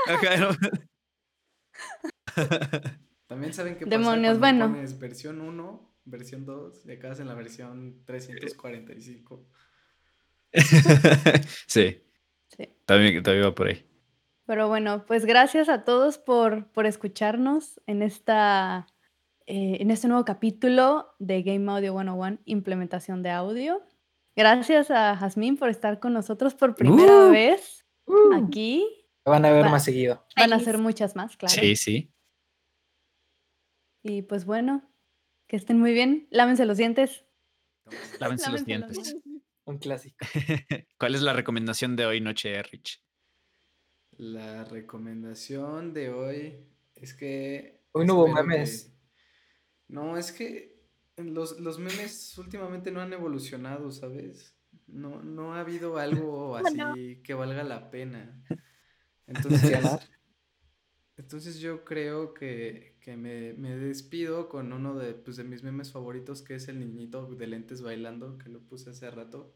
También 3.26 3.52
saben 3.52 3.76
que 3.76 3.84
Demonios, 3.84 4.38
bueno. 4.38 4.74
versión 4.98 5.40
1, 5.40 5.94
versión 6.04 6.46
2 6.46 6.86
y 6.86 6.92
acá 6.92 7.12
en 7.18 7.26
la 7.28 7.34
versión 7.34 8.02
345. 8.06 9.46
sí. 11.66 12.02
sí. 12.48 12.68
También, 12.86 13.22
también 13.22 13.46
va 13.46 13.54
por 13.54 13.68
ahí. 13.68 13.84
Pero 14.46 14.66
bueno, 14.66 15.04
pues 15.06 15.26
gracias 15.26 15.68
a 15.68 15.84
todos 15.84 16.16
por, 16.16 16.72
por 16.72 16.86
escucharnos 16.86 17.82
en, 17.86 18.00
esta, 18.00 18.86
eh, 19.46 19.76
en 19.80 19.90
este 19.90 20.08
nuevo 20.08 20.24
capítulo 20.24 21.14
de 21.18 21.42
Game 21.42 21.70
Audio 21.70 21.92
101, 21.92 22.38
implementación 22.46 23.22
de 23.22 23.30
audio. 23.30 23.82
Gracias 24.34 24.90
a 24.90 25.16
Jazmín 25.16 25.58
por 25.58 25.68
estar 25.68 26.00
con 26.00 26.14
nosotros 26.14 26.54
por 26.54 26.74
primera 26.74 27.26
uh. 27.26 27.30
vez 27.30 27.84
uh. 28.06 28.32
aquí. 28.42 28.86
Van 29.26 29.44
a 29.44 29.50
ver 29.50 29.66
más 29.66 29.84
seguido. 29.84 30.24
Van 30.34 30.54
a 30.54 30.60
ser 30.60 30.78
muchas 30.78 31.14
más, 31.14 31.36
claro. 31.36 31.54
Sí, 31.54 31.76
sí. 31.76 32.10
Y 34.02 34.22
pues 34.22 34.44
bueno, 34.44 34.90
que 35.46 35.56
estén 35.56 35.78
muy 35.78 35.92
bien. 35.92 36.28
Lávense 36.30 36.66
los 36.66 36.78
dientes. 36.78 37.24
Lávense, 38.20 38.50
los 38.50 38.64
dientes. 38.64 39.16
Un 39.64 39.78
clásico. 39.78 40.16
¿Cuál 40.98 41.14
es 41.14 41.22
la 41.22 41.32
recomendación 41.32 41.96
de 41.96 42.06
hoy, 42.06 42.20
Noche 42.20 42.62
Rich? 42.62 43.02
La 44.18 44.64
recomendación 44.64 45.92
de 45.92 46.10
hoy 46.10 46.66
es 46.94 47.14
que. 47.14 47.82
Hoy 47.92 48.06
no 48.06 48.14
hubo 48.14 48.28
memes. 48.28 48.92
No, 49.88 50.16
es 50.18 50.32
que 50.32 50.78
los, 51.16 51.58
los, 51.60 51.78
memes 51.78 52.36
últimamente 52.36 52.90
no 52.90 53.00
han 53.00 53.12
evolucionado, 53.12 53.90
¿sabes? 53.90 54.56
No, 54.86 55.22
no 55.22 55.54
ha 55.54 55.60
habido 55.60 55.98
algo 55.98 56.56
así 56.56 57.22
que 57.22 57.34
valga 57.34 57.62
la 57.62 57.90
pena. 57.90 58.42
Entonces, 59.26 59.78
entonces 61.16 61.58
yo 61.58 61.84
creo 61.84 62.34
que, 62.34 62.97
me, 63.16 63.54
me, 63.54 63.76
despido 63.76 64.48
con 64.48 64.72
uno 64.72 64.96
de, 64.96 65.14
pues, 65.14 65.36
de 65.36 65.44
mis 65.44 65.62
memes 65.62 65.92
favoritos, 65.92 66.42
que 66.42 66.54
es 66.54 66.68
el 66.68 66.78
niñito 66.78 67.26
de 67.26 67.46
lentes 67.46 67.82
bailando, 67.82 68.38
que 68.38 68.48
lo 68.48 68.60
puse 68.60 68.90
hace 68.90 69.10
rato. 69.10 69.54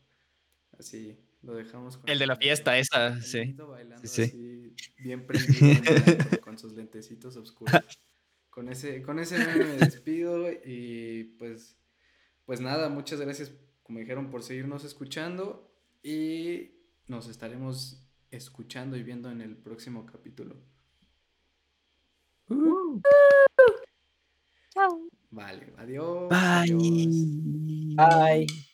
Así 0.79 1.19
lo 1.43 1.55
dejamos. 1.55 1.99
Con 1.99 2.09
el 2.09 2.19
de 2.19 2.27
la 2.27 2.37
fiesta, 2.37 2.79
esa, 2.79 3.21
sí. 3.21 3.53
Bailando 3.53 4.07
sí, 4.07 4.23
Así, 4.23 4.75
bien 4.99 5.27
prendido 5.27 5.83
con 6.41 6.59
sus 6.59 6.73
lentecitos 6.73 7.37
oscuros. 7.37 7.75
Con 8.51 8.69
ese, 8.69 9.03
con 9.03 9.19
ese 9.19 9.39
meme 9.39 9.65
me 9.65 9.77
despido 9.79 10.51
y 10.51 11.35
pues, 11.39 11.79
pues 12.45 12.61
nada, 12.61 12.91
muchas 12.91 13.21
gracias, 13.21 13.53
como 13.83 13.99
dijeron, 13.99 14.31
por 14.31 14.43
seguirnos 14.43 14.85
escuchando 14.85 15.75
y 16.03 16.73
nos 17.07 17.29
estaremos 17.29 18.07
escuchando 18.31 18.97
y 18.97 19.03
viendo 19.03 19.31
en 19.31 19.41
el 19.41 19.57
próximo 19.57 20.05
capítulo. 20.07 20.57
Uh. 22.49 23.01
Vale, 25.31 25.73
adiós. 25.79 26.29
Bye. 27.97 28.47
Bye. 28.47 28.72